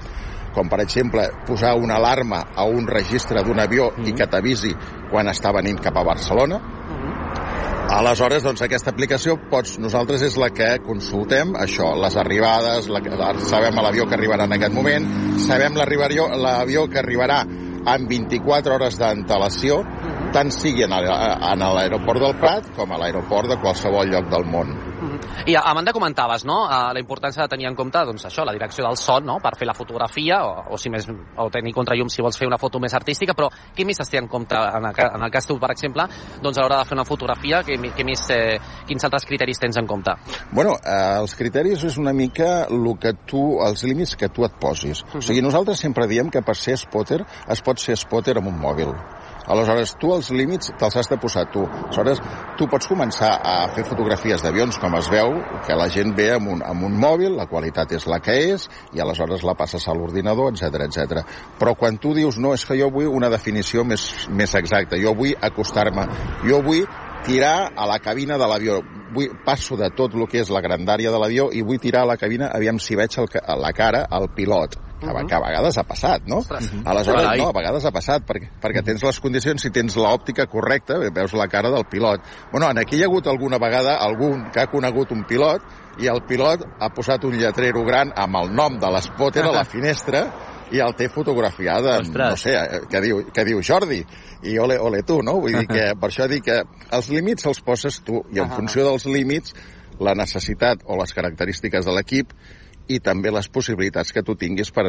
com 0.54 0.68
per 0.68 0.80
exemple 0.84 1.24
posar 1.46 1.74
una 1.76 1.96
alarma 1.96 2.44
a 2.54 2.64
un 2.64 2.86
registre 2.86 3.42
d'un 3.42 3.60
avió 3.60 3.90
mm 3.90 4.02
-hmm. 4.02 4.08
i 4.08 4.12
que 4.12 4.26
t'avisi 4.26 4.74
quan 5.10 5.26
està 5.26 5.52
venint 5.52 5.80
cap 5.80 5.96
a 5.96 6.04
Barcelona. 6.04 6.58
Mm 6.58 6.62
-hmm. 6.62 7.02
Aleshores, 7.92 8.42
doncs, 8.42 8.62
aquesta 8.62 8.90
aplicació 8.90 9.36
pots, 9.50 9.78
nosaltres 9.78 10.22
és 10.22 10.36
la 10.36 10.50
que 10.50 10.78
consultem, 10.80 11.52
això, 11.52 11.94
les 12.00 12.16
arribades, 12.16 12.88
la, 12.88 13.00
la, 13.00 13.34
sabem 13.38 13.74
l'avió 13.74 14.06
que 14.06 14.14
arribarà 14.14 14.44
en 14.44 14.52
aquest 14.52 14.72
moment, 14.72 15.38
sabem 15.38 15.74
l'avió 15.74 16.88
que 16.88 16.98
arribarà 16.98 17.44
amb 17.84 18.08
24 18.08 18.74
hores 18.74 18.98
d'antelació, 18.98 19.82
mm 19.82 19.86
-hmm. 19.86 20.32
tant 20.32 20.50
sigui 20.50 20.84
en 20.84 20.90
l'aeroport 20.90 22.20
del 22.20 22.36
Prat 22.36 22.74
com 22.76 22.92
a 22.92 22.98
l'aeroport 22.98 23.48
de 23.48 23.60
qualsevol 23.60 24.08
lloc 24.08 24.28
del 24.30 24.44
món. 24.44 24.91
I 25.46 25.56
a 25.58 25.74
banda 25.74 25.92
comentaves, 25.92 26.44
no?, 26.44 26.64
la 26.68 27.00
importància 27.00 27.42
de 27.42 27.48
tenir 27.48 27.66
en 27.68 27.76
compte, 27.78 27.98
doncs 28.06 28.26
això, 28.28 28.44
la 28.46 28.54
direcció 28.54 28.86
del 28.86 28.96
son, 28.96 29.26
no?, 29.26 29.38
per 29.42 29.54
fer 29.58 29.66
la 29.66 29.74
fotografia, 29.74 30.42
o, 30.46 30.74
o 30.74 30.78
si 30.78 30.90
més, 30.92 31.08
o 31.08 31.48
tenir 31.50 31.74
contrallum 31.74 32.10
si 32.12 32.22
vols 32.22 32.38
fer 32.38 32.46
una 32.46 32.58
foto 32.60 32.80
més 32.82 32.94
artística, 32.94 33.34
però 33.34 33.48
què 33.76 33.86
més 33.86 34.00
es 34.02 34.12
té 34.12 34.20
en 34.20 34.28
compte, 34.30 34.56
en 34.56 34.88
el, 34.90 35.00
en 35.06 35.26
el 35.26 35.32
cas 35.34 35.48
tu, 35.48 35.58
per 35.62 35.72
exemple, 35.74 36.06
doncs 36.42 36.58
a 36.58 36.66
l'hora 36.66 36.82
de 36.82 36.88
fer 36.90 36.98
una 36.98 37.06
fotografia, 37.08 37.62
què, 37.66 37.78
què 37.96 38.06
més, 38.06 38.24
eh, 38.34 38.58
quins 38.88 39.08
altres 39.08 39.26
criteris 39.28 39.62
tens 39.62 39.80
en 39.80 39.88
compte? 39.90 40.14
Bueno, 40.52 40.76
eh, 40.78 41.18
els 41.20 41.34
criteris 41.38 41.84
és 41.90 41.98
una 41.98 42.14
mica 42.16 42.52
el 42.70 42.92
que 43.00 43.14
tu, 43.26 43.42
els 43.64 43.84
límits 43.88 44.16
que 44.18 44.28
tu 44.28 44.44
et 44.44 44.54
posis. 44.60 45.02
Uh 45.02 45.06
-huh. 45.06 45.18
O 45.18 45.22
sigui, 45.22 45.42
nosaltres 45.42 45.78
sempre 45.78 46.06
diem 46.06 46.30
que 46.30 46.42
per 46.42 46.56
ser 46.56 46.76
spotter 46.76 47.24
es 47.48 47.62
pot 47.62 47.78
ser 47.78 47.96
spotter 47.96 48.38
amb 48.38 48.48
un 48.48 48.58
mòbil. 48.60 48.94
Aleshores, 49.50 49.94
tu 49.98 50.12
els 50.14 50.30
límits 50.30 50.70
te'ls 50.78 50.96
has 51.00 51.10
de 51.10 51.18
posar 51.20 51.44
tu. 51.52 51.64
Aleshores, 51.66 52.22
tu 52.58 52.68
pots 52.70 52.88
començar 52.90 53.32
a 53.42 53.56
fer 53.74 53.84
fotografies 53.88 54.44
d'avions, 54.44 54.78
com 54.78 54.94
es 54.98 55.10
veu, 55.10 55.34
que 55.66 55.76
la 55.78 55.88
gent 55.92 56.14
ve 56.18 56.28
amb 56.36 56.52
un, 56.54 56.62
amb 56.66 56.86
un 56.86 56.94
mòbil, 56.98 57.34
la 57.38 57.48
qualitat 57.50 57.96
és 57.98 58.06
la 58.10 58.20
que 58.22 58.36
és, 58.52 58.68
i 58.94 59.02
aleshores 59.02 59.42
la 59.46 59.56
passes 59.58 59.88
a 59.88 59.96
l'ordinador, 59.96 60.52
etc 60.52 60.86
etc. 60.86 61.24
Però 61.58 61.74
quan 61.78 61.98
tu 62.02 62.14
dius, 62.14 62.38
no, 62.38 62.54
és 62.54 62.66
que 62.68 62.78
jo 62.78 62.90
vull 62.94 63.10
una 63.10 63.30
definició 63.32 63.84
més, 63.84 64.06
més 64.30 64.54
exacta, 64.58 65.00
jo 65.00 65.14
vull 65.18 65.34
acostar-me, 65.40 66.06
jo 66.46 66.62
vull 66.62 66.86
tirar 67.26 67.72
a 67.76 67.86
la 67.86 67.98
cabina 68.02 68.38
de 68.38 68.46
l'avió. 68.50 68.80
Vull, 69.12 69.34
passo 69.44 69.76
de 69.76 69.90
tot 69.96 70.14
el 70.16 70.24
que 70.30 70.40
és 70.40 70.50
la 70.50 70.62
grandària 70.64 71.10
de 71.12 71.18
l'avió 71.20 71.50
i 71.52 71.60
vull 71.66 71.82
tirar 71.82 72.06
a 72.06 72.12
la 72.14 72.16
cabina, 72.16 72.48
aviam 72.54 72.80
si 72.80 72.96
veig 72.96 73.18
el, 73.20 73.28
a 73.42 73.58
la 73.60 73.74
cara 73.76 74.06
al 74.08 74.30
pilot 74.32 74.91
uh 75.10 75.12
-huh. 75.12 75.26
que 75.26 75.34
a 75.34 75.40
vegades 75.40 75.78
ha 75.78 75.84
passat, 75.84 76.22
no? 76.26 76.38
Uh 76.38 76.44
-huh. 76.44 76.82
Aleshores, 76.84 77.22
Carai. 77.22 77.38
no, 77.38 77.48
a 77.48 77.52
vegades 77.52 77.84
ha 77.84 77.90
passat, 77.90 78.22
perquè, 78.26 78.48
perquè 78.60 78.84
tens 78.84 79.02
les 79.02 79.20
condicions, 79.20 79.62
si 79.62 79.70
tens 79.70 79.96
l'òptica 79.96 80.46
correcta, 80.46 80.98
veus 80.98 81.32
la 81.32 81.48
cara 81.48 81.70
del 81.70 81.84
pilot. 81.84 82.20
Bueno, 82.50 82.70
en 82.70 82.78
aquí 82.78 82.96
hi 82.96 83.02
ha 83.02 83.06
hagut 83.06 83.26
alguna 83.26 83.58
vegada 83.58 83.96
algun 83.96 84.50
que 84.50 84.60
ha 84.60 84.66
conegut 84.66 85.10
un 85.12 85.24
pilot 85.24 85.62
i 85.98 86.06
el 86.08 86.22
pilot 86.22 86.64
ha 86.80 86.88
posat 86.88 87.24
un 87.24 87.36
lletrero 87.36 87.84
gran 87.84 88.12
amb 88.16 88.36
el 88.36 88.54
nom 88.54 88.78
de 88.78 88.90
l'espòter 88.90 89.44
a 89.44 89.52
la 89.52 89.64
finestra 89.74 90.30
i 90.72 90.80
el 90.80 90.94
té 90.96 91.08
fotografiada, 91.12 91.98
Ostres. 92.00 92.30
no 92.30 92.36
sé, 92.36 92.54
eh, 92.56 92.80
que 92.88 93.00
diu, 93.04 93.20
que 93.32 93.44
diu 93.44 93.60
Jordi, 93.62 94.00
i 94.48 94.56
ole, 94.58 94.78
ole 94.80 95.02
tu, 95.02 95.20
no? 95.22 95.38
Vull 95.40 95.58
dir 95.60 95.68
que 95.68 95.84
per 96.00 96.08
això 96.08 96.28
dic 96.30 96.46
que 96.48 96.62
els 96.90 97.10
límits 97.12 97.46
els 97.46 97.60
poses 97.60 98.00
tu, 98.06 98.24
i 98.32 98.40
en 98.40 98.50
funció 98.50 98.86
dels 98.88 99.06
límits, 99.06 99.54
la 100.00 100.14
necessitat 100.18 100.82
o 100.88 100.96
les 100.96 101.12
característiques 101.14 101.84
de 101.84 101.92
l'equip 101.94 102.32
i 102.88 102.98
també 103.00 103.30
les 103.30 103.48
possibilitats 103.48 104.12
que 104.12 104.24
tu 104.26 104.34
tinguis 104.38 104.72
per 104.74 104.88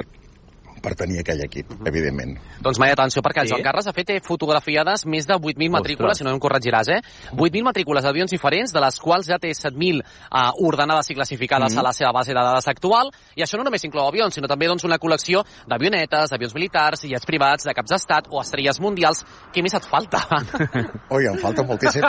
per 0.84 0.98
tenir 1.00 1.22
aquell 1.22 1.42
equip, 1.46 1.72
uh 1.72 1.78
-huh. 1.78 1.88
evidentment. 1.88 2.38
Doncs 2.60 2.80
mai 2.80 2.92
atenció, 2.92 3.22
perquè 3.22 3.42
el 3.42 3.48
sí. 3.48 3.54
Joan 3.54 3.64
Carles 3.64 3.88
ha 3.88 3.94
fet 3.94 4.12
fotografiades 4.24 5.06
més 5.06 5.26
de 5.26 5.34
8.000 5.34 5.72
matrícules, 5.72 6.18
si 6.18 6.24
no 6.24 6.32
em 6.32 6.40
corregiràs, 6.40 6.88
eh? 6.90 7.02
8.000 7.32 7.64
matrícules 7.64 8.04
d'avions 8.04 8.32
diferents, 8.32 8.74
de 8.74 8.82
les 8.82 9.00
quals 9.00 9.28
ja 9.28 9.40
té 9.40 9.50
7.000 9.50 10.02
uh, 10.04 10.52
ordenades 10.68 11.10
i 11.10 11.16
classificades 11.16 11.74
uh 11.74 11.78
-huh. 11.78 11.80
a 11.80 11.84
la 11.84 11.94
seva 11.94 12.12
base 12.12 12.34
de 12.34 12.40
dades 12.40 12.68
actual, 12.68 13.12
i 13.36 13.42
això 13.42 13.58
no 13.58 13.64
només 13.64 13.84
inclou 13.84 14.08
avions, 14.08 14.34
sinó 14.34 14.48
també 14.48 14.68
doncs, 14.68 14.84
una 14.84 15.00
col·lecció 15.00 15.44
d'avionetes, 15.68 16.30
d'avions 16.30 16.54
militars, 16.54 17.02
jets 17.02 17.26
privats, 17.26 17.64
de 17.64 17.74
caps 17.74 17.90
d'estat 17.90 18.28
o 18.30 18.42
estrelles 18.42 18.80
mundials. 18.80 19.24
Què 19.54 19.64
més 19.64 19.74
et 19.74 19.86
falta? 19.86 20.28
Oi, 21.16 21.28
em 21.28 21.38
falta 21.38 21.64
moltíssim. 21.64 22.02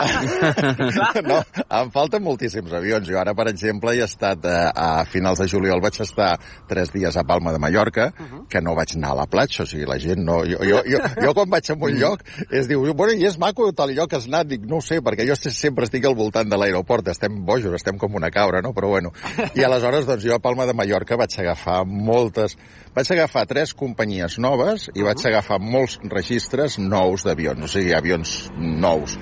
no, 1.31 1.43
em 1.69 1.91
falten 1.91 2.23
moltíssims 2.23 2.73
avions. 2.73 3.07
Jo 3.09 3.21
ara, 3.21 3.35
per 3.35 3.49
exemple, 3.49 3.95
he 3.95 4.03
estat 4.03 4.45
eh, 4.45 4.71
a 4.75 5.05
finals 5.05 5.39
de 5.39 5.49
juliol, 5.49 5.83
vaig 5.85 6.01
estar 6.01 6.39
tres 6.69 6.93
dies 6.93 7.17
a 7.17 7.25
Palma 7.25 7.53
de 7.53 7.59
Mallorca, 7.59 8.13
uh 8.19 8.25
-huh. 8.25 8.49
que 8.49 8.64
no 8.65 8.75
vaig 8.77 8.95
anar 8.97 9.13
a 9.15 9.19
la 9.23 9.27
platja, 9.31 9.65
o 9.65 9.69
sigui, 9.69 9.87
la 9.89 9.99
gent 10.01 10.23
no... 10.25 10.41
Jo, 10.49 10.61
jo, 10.67 10.81
jo, 10.89 11.01
jo 11.21 11.35
quan 11.37 11.51
vaig 11.53 11.71
a 11.71 11.77
un 11.77 11.99
lloc, 12.01 12.25
es 12.51 12.69
diu, 12.71 12.85
bueno, 12.97 13.15
i 13.15 13.29
és 13.29 13.39
maco 13.41 13.71
tal 13.77 13.93
lloc 13.95 14.17
has 14.17 14.29
anat? 14.31 14.49
Dic, 14.51 14.65
no 14.71 14.81
sé, 14.85 15.01
perquè 15.05 15.27
jo 15.29 15.37
sempre 15.45 15.89
estic 15.89 16.07
al 16.09 16.17
voltant 16.19 16.49
de 16.51 16.59
l'aeroport, 16.61 17.09
estem 17.13 17.43
bojos, 17.47 17.75
estem 17.77 18.01
com 18.01 18.17
una 18.17 18.33
cabra, 18.35 18.63
no? 18.65 18.73
Però 18.77 18.95
bueno, 18.95 19.13
i 19.55 19.67
aleshores, 19.67 20.09
doncs 20.09 20.25
jo 20.25 20.35
a 20.37 20.43
Palma 20.43 20.67
de 20.67 20.77
Mallorca 20.77 21.21
vaig 21.21 21.39
agafar 21.45 21.85
moltes... 21.87 22.59
Vaig 22.95 23.09
agafar 23.11 23.43
tres 23.51 23.73
companyies 23.75 24.37
noves 24.39 24.85
i 24.95 25.03
vaig 25.03 25.19
agafar 25.27 25.57
molts 25.59 25.97
registres 26.13 26.77
nous 26.79 27.25
d'avions, 27.27 27.65
o 27.67 27.71
sigui, 27.73 27.91
avions 27.91 28.35
nous. 28.55 29.17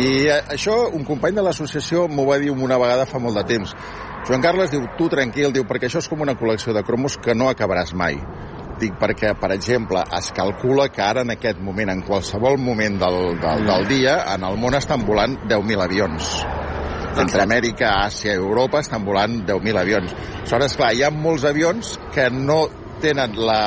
I 0.00 0.08
això, 0.38 0.78
un 0.96 1.04
company 1.04 1.36
de 1.36 1.44
l'associació 1.44 2.06
m'ho 2.08 2.24
va 2.24 2.38
dir 2.40 2.48
una 2.54 2.80
vegada 2.80 3.04
fa 3.10 3.20
molt 3.20 3.36
de 3.36 3.44
temps. 3.50 3.76
Joan 4.28 4.42
Carles 4.44 4.72
diu, 4.72 4.82
tu 4.96 5.10
tranquil, 5.12 5.52
diu, 5.52 5.64
perquè 5.68 5.88
això 5.88 6.00
és 6.00 6.08
com 6.08 6.24
una 6.24 6.34
col·lecció 6.40 6.72
de 6.76 6.82
cromos 6.88 7.18
que 7.20 7.36
no 7.36 7.52
acabaràs 7.52 7.94
mai. 7.96 8.16
Dic 8.78 8.94
perquè, 8.94 9.32
per 9.34 9.50
exemple, 9.50 10.04
es 10.14 10.30
calcula 10.36 10.86
que 10.94 11.02
ara 11.02 11.24
en 11.26 11.32
aquest 11.34 11.58
moment, 11.64 11.90
en 11.90 12.02
qualsevol 12.06 12.60
moment 12.62 12.98
del, 13.00 13.18
del, 13.42 13.64
del 13.66 13.88
dia, 13.90 14.20
en 14.34 14.44
el 14.46 14.58
món 14.62 14.78
estan 14.78 15.02
volant 15.06 15.34
10.000 15.50 15.82
avions. 15.82 16.28
Entre 17.18 17.42
Amèrica, 17.42 17.96
Àsia 18.04 18.36
i 18.36 18.38
Europa 18.38 18.78
estan 18.84 19.02
volant 19.06 19.40
10.000 19.48 19.80
avions. 19.80 20.14
Aleshores, 20.38 20.76
clar, 20.78 20.92
hi 20.94 21.02
ha 21.02 21.10
molts 21.10 21.48
avions 21.48 21.96
que 22.14 22.28
no 22.30 22.60
tenen 23.02 23.34
la 23.48 23.62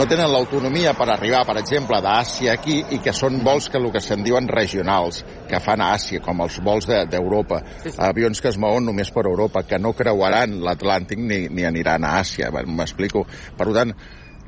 no 0.00 0.06
tenen 0.08 0.30
l'autonomia 0.32 0.94
per 0.96 1.10
arribar, 1.12 1.42
per 1.44 1.58
exemple, 1.60 1.98
d'Àsia 2.00 2.54
aquí 2.56 2.78
i 2.96 3.00
que 3.04 3.12
són 3.12 3.42
vols 3.44 3.66
que 3.68 3.76
el 3.76 3.90
que 3.92 4.00
se'n 4.00 4.22
diuen 4.24 4.46
regionals, 4.48 5.18
que 5.48 5.60
fan 5.60 5.82
a 5.84 5.90
Àsia, 5.92 6.22
com 6.24 6.40
els 6.40 6.56
vols 6.64 6.88
d'Europa. 6.88 7.58
De, 7.60 7.74
sí, 7.82 7.92
sí. 7.92 8.00
Avions 8.06 8.40
que 8.40 8.48
es 8.48 8.56
mouen 8.56 8.88
només 8.88 9.10
per 9.12 9.26
Europa, 9.28 9.60
que 9.68 9.76
no 9.78 9.92
creuaran 9.98 10.56
l'Atlàntic 10.64 11.20
ni, 11.20 11.42
ni 11.52 11.68
aniran 11.68 12.06
a 12.08 12.14
Àsia, 12.22 12.48
m'explico. 12.64 13.26
Per 13.58 13.66
tant, 13.76 13.92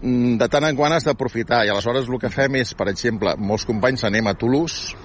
mm, 0.01 0.39
de 0.41 0.49
tant 0.49 0.69
en 0.71 0.79
quant 0.79 0.97
has 0.97 1.05
d'aprofitar 1.05 1.67
i 1.67 1.75
aleshores 1.75 2.09
el 2.09 2.23
que 2.23 2.33
fem 2.33 2.57
és, 2.63 2.73
per 2.73 2.89
exemple, 2.89 3.37
molts 3.37 3.69
companys 3.69 4.09
anem 4.09 4.33
a 4.33 4.35
Toulouse 4.41 4.97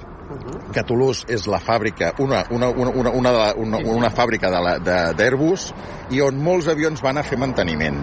que 0.75 0.83
Toulouse 0.83 1.27
és 1.31 1.45
la 1.47 1.59
fàbrica, 1.63 2.13
una, 2.23 2.45
una, 2.51 2.67
una, 2.69 2.91
una, 2.91 3.11
una, 3.11 3.35
una, 3.55 3.83
una 3.99 4.09
fàbrica 4.11 4.51
d'Airbus 4.83 5.69
i 6.15 6.23
on 6.23 6.39
molts 6.43 6.67
avions 6.71 7.03
van 7.03 7.19
a 7.19 7.23
fer 7.23 7.39
manteniment. 7.39 8.01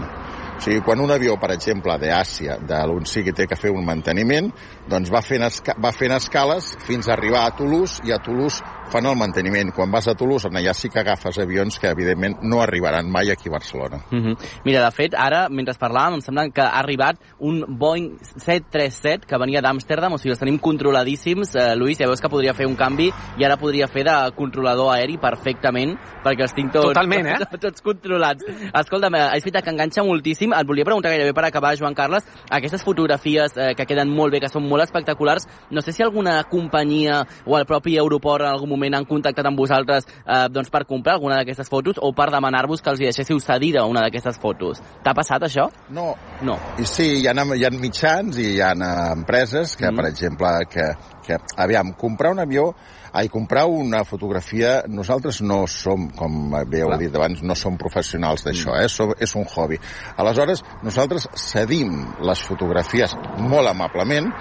O 0.54 0.62
sigui, 0.64 0.80
quan 0.87 1.00
un 1.02 1.11
avió, 1.11 1.34
per 1.40 1.50
exemple, 1.54 1.96
d'Àsia, 2.00 2.58
d'on 2.68 3.06
sigui, 3.11 3.34
té 3.37 3.49
que 3.50 3.58
fer 3.58 3.73
un 3.75 3.84
manteniment, 3.84 4.52
doncs 4.90 5.12
va 5.12 5.22
fent, 5.24 5.44
esca 5.46 5.76
va 5.80 5.92
fent 5.96 6.12
escales 6.16 6.74
fins 6.84 7.08
a 7.08 7.14
arribar 7.14 7.46
a 7.46 7.54
Toulouse 7.56 8.04
i 8.04 8.12
a 8.12 8.20
Toulouse 8.22 8.62
fan 8.90 9.06
el 9.06 9.16
manteniment. 9.16 9.72
Quan 9.74 9.90
vas 9.90 10.08
a 10.08 10.14
Toulouse, 10.14 10.48
allà 10.48 10.74
sí 10.74 10.90
que 10.92 11.00
agafes 11.00 11.38
avions 11.42 11.78
que, 11.80 11.88
evidentment, 11.90 12.38
no 12.42 12.60
arribaran 12.62 13.10
mai 13.10 13.30
aquí 13.30 13.48
a 13.48 13.52
Barcelona. 13.52 14.04
Uh 14.10 14.18
-huh. 14.18 14.36
Mira, 14.64 14.84
de 14.84 14.90
fet, 14.90 15.14
ara, 15.16 15.48
mentre 15.48 15.74
parlàvem, 15.74 16.14
em 16.14 16.20
sembla 16.20 16.50
que 16.50 16.60
ha 16.60 16.78
arribat 16.78 17.16
un 17.38 17.64
Boeing 17.68 18.18
737 18.36 19.26
que 19.26 19.38
venia 19.38 19.60
d'Amsterdam, 19.60 20.12
o 20.12 20.18
sigui, 20.18 20.30
els 20.30 20.38
tenim 20.38 20.58
controladíssims. 20.58 21.54
Eh, 21.54 21.74
Lluís, 21.76 21.98
ja 21.98 22.06
veus 22.06 22.20
que 22.20 22.28
podria 22.28 22.54
fer 22.54 22.66
un 22.66 22.76
canvi 22.76 23.12
i 23.38 23.44
ara 23.44 23.56
podria 23.56 23.88
fer 23.88 24.04
de 24.04 24.32
controlador 24.36 24.94
aeri 24.94 25.18
perfectament, 25.18 25.98
perquè 26.22 26.42
els 26.42 26.54
tinc 26.54 26.72
tots, 26.72 26.86
Totalment, 26.86 27.26
eh? 27.26 27.38
tots, 27.50 27.60
tots 27.60 27.82
controlats. 27.82 28.44
Escolta'm, 28.72 29.14
és 29.14 29.44
veritat 29.44 29.64
que 29.64 29.70
enganxa 29.70 30.02
moltíssim. 30.02 30.52
Et 30.52 30.66
volia 30.66 30.84
preguntar 30.84 31.10
gairebé 31.10 31.32
per 31.32 31.44
acabar, 31.44 31.76
Joan 31.76 31.94
Carles, 31.94 32.24
aquestes 32.50 32.82
fotografies 32.82 33.56
eh, 33.56 33.74
que 33.74 33.86
queden 33.86 34.08
molt 34.10 34.32
bé, 34.32 34.40
que 34.40 34.48
són 34.48 34.68
molt 34.68 34.73
espectaculars, 34.82 35.46
no 35.70 35.82
sé 35.82 35.92
si 35.92 36.02
alguna 36.02 36.42
companyia 36.44 37.22
o 37.46 37.58
el 37.58 37.66
propi 37.66 37.98
aeroport 37.98 38.44
en 38.44 38.50
algun 38.50 38.72
moment 38.72 38.98
han 38.98 39.06
contactat 39.08 39.46
amb 39.46 39.58
vosaltres 39.58 40.08
eh, 40.08 40.48
doncs 40.50 40.72
per 40.72 40.84
comprar 40.88 41.14
alguna 41.18 41.38
d'aquestes 41.40 41.70
fotos 41.70 42.00
o 42.00 42.12
per 42.12 42.30
demanar-vos 42.34 42.82
que 42.82 42.90
els 42.90 43.00
hi 43.02 43.10
deixéssiu 43.10 43.40
cedida 43.40 43.86
una 43.86 44.02
d'aquestes 44.04 44.40
fotos. 44.42 44.82
T'ha 45.04 45.14
passat 45.14 45.46
això? 45.46 45.68
No. 45.90 46.14
No. 46.42 46.58
I 46.78 46.88
sí, 46.88 47.10
hi 47.20 47.28
ha, 47.28 47.34
hi 47.34 47.64
ha 47.64 47.72
mitjans 47.74 48.38
i 48.40 48.54
hi 48.56 48.60
ha 48.60 48.74
eh, 48.74 48.92
empreses 49.14 49.76
que, 49.76 49.90
mm. 49.90 49.96
per 49.96 50.10
exemple, 50.10 50.52
que, 50.70 50.90
que, 51.26 51.40
aviam, 51.56 51.94
comprar 51.98 52.34
un 52.34 52.42
avió 52.42 52.72
ai, 53.14 53.28
comprar 53.28 53.66
una 53.70 54.02
fotografia, 54.04 54.82
nosaltres 54.90 55.38
no 55.46 55.60
som, 55.70 56.08
com 56.18 56.50
bé 56.66 56.82
heu 56.82 56.96
dit 56.98 57.14
abans, 57.14 57.44
no 57.46 57.54
som 57.54 57.78
professionals 57.78 58.42
d'això, 58.42 58.72
mm. 58.74 58.82
eh? 58.82 58.90
Som, 58.90 59.14
és 59.22 59.34
un 59.38 59.46
hobby. 59.46 59.78
Aleshores, 60.18 60.64
nosaltres 60.82 61.28
cedim 61.38 61.94
les 62.26 62.42
fotografies 62.42 63.14
molt 63.38 63.70
amablement 63.70 64.32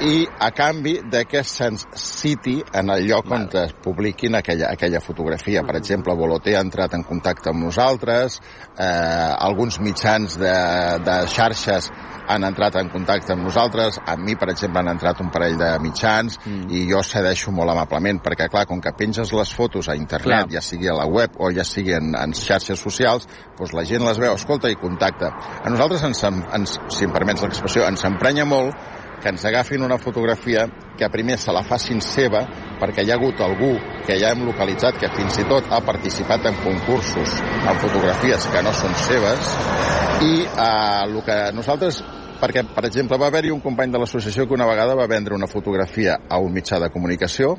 i 0.00 0.26
a 0.38 0.50
canvi 0.54 0.98
de 1.10 1.24
que 1.26 1.40
se'ns 1.42 1.86
citi 1.98 2.58
en 2.78 2.90
el 2.94 3.06
lloc 3.08 3.30
on 3.34 3.48
es 3.58 3.72
publiquin 3.82 4.36
aquella, 4.38 4.68
aquella 4.70 5.00
fotografia. 5.02 5.64
Per 5.66 5.74
exemple, 5.76 6.14
Voloté 6.14 6.54
ha 6.56 6.62
entrat 6.62 6.94
en 6.94 7.02
contacte 7.02 7.50
amb 7.50 7.64
nosaltres, 7.64 8.38
eh, 8.76 8.84
alguns 8.86 9.80
mitjans 9.82 10.38
de, 10.38 10.54
de 11.02 11.16
xarxes 11.26 11.90
han 12.28 12.44
entrat 12.44 12.76
en 12.76 12.90
contacte 12.92 13.32
amb 13.32 13.46
nosaltres, 13.48 13.98
amb 14.04 14.22
mi, 14.22 14.36
per 14.36 14.50
exemple, 14.52 14.82
han 14.82 14.92
entrat 14.92 15.22
un 15.24 15.32
parell 15.34 15.56
de 15.58 15.70
mitjans 15.82 16.36
mm. 16.44 16.68
i 16.76 16.84
jo 16.90 17.00
cedeixo 17.02 17.50
molt 17.56 17.72
amablement, 17.72 18.20
perquè, 18.22 18.50
clar, 18.52 18.66
com 18.68 18.82
que 18.84 18.92
penges 18.98 19.32
les 19.32 19.54
fotos 19.56 19.88
a 19.88 19.96
internet, 19.98 20.44
clar. 20.44 20.52
ja 20.58 20.62
sigui 20.62 20.92
a 20.92 20.98
la 20.98 21.08
web 21.08 21.40
o 21.40 21.50
ja 21.56 21.64
sigui 21.66 21.96
en, 21.96 22.12
en 22.20 22.36
xarxes 22.36 22.78
socials, 22.84 23.26
doncs 23.58 23.74
la 23.74 23.86
gent 23.88 24.04
les 24.06 24.20
veu, 24.20 24.36
escolta 24.36 24.70
i 24.70 24.78
contacta. 24.78 25.32
A 25.64 25.72
nosaltres, 25.72 26.04
ens, 26.04 26.22
ens, 26.28 26.78
si 26.94 27.08
em 27.08 27.16
permets 27.16 27.42
l'expressió, 27.42 27.88
ens 27.88 28.04
emprenya 28.06 28.46
molt 28.46 28.76
que 29.22 29.32
ens 29.32 29.44
agafin 29.48 29.82
una 29.82 29.98
fotografia 29.98 30.66
que 30.98 31.08
primer 31.10 31.38
se 31.38 31.52
la 31.54 31.62
facin 31.66 32.00
seva 32.02 32.44
perquè 32.78 33.04
hi 33.04 33.10
ha 33.10 33.16
hagut 33.18 33.40
algú 33.42 33.72
que 34.06 34.18
ja 34.20 34.32
hem 34.32 34.44
localitzat 34.46 34.98
que 35.00 35.10
fins 35.14 35.40
i 35.42 35.46
tot 35.50 35.70
ha 35.70 35.80
participat 35.84 36.46
en 36.50 36.60
concursos 36.62 37.34
amb 37.64 37.82
fotografies 37.82 38.46
que 38.52 38.62
no 38.62 38.72
són 38.74 38.94
seves. 39.06 39.52
I 40.22 40.32
eh, 40.46 41.04
el 41.04 41.20
que 41.26 41.38
nosaltres 41.54 42.02
perquè, 42.38 42.62
per 42.74 42.84
exemple, 42.86 43.18
va 43.18 43.28
haver-hi 43.32 43.50
un 43.50 43.62
company 43.62 43.92
de 43.92 43.98
l'associació 43.98 44.46
que 44.46 44.54
una 44.54 44.66
vegada 44.68 44.94
va 44.94 45.08
vendre 45.10 45.34
una 45.34 45.50
fotografia 45.50 46.20
a 46.28 46.38
un 46.38 46.54
mitjà 46.54 46.78
de 46.78 46.90
comunicació 46.94 47.56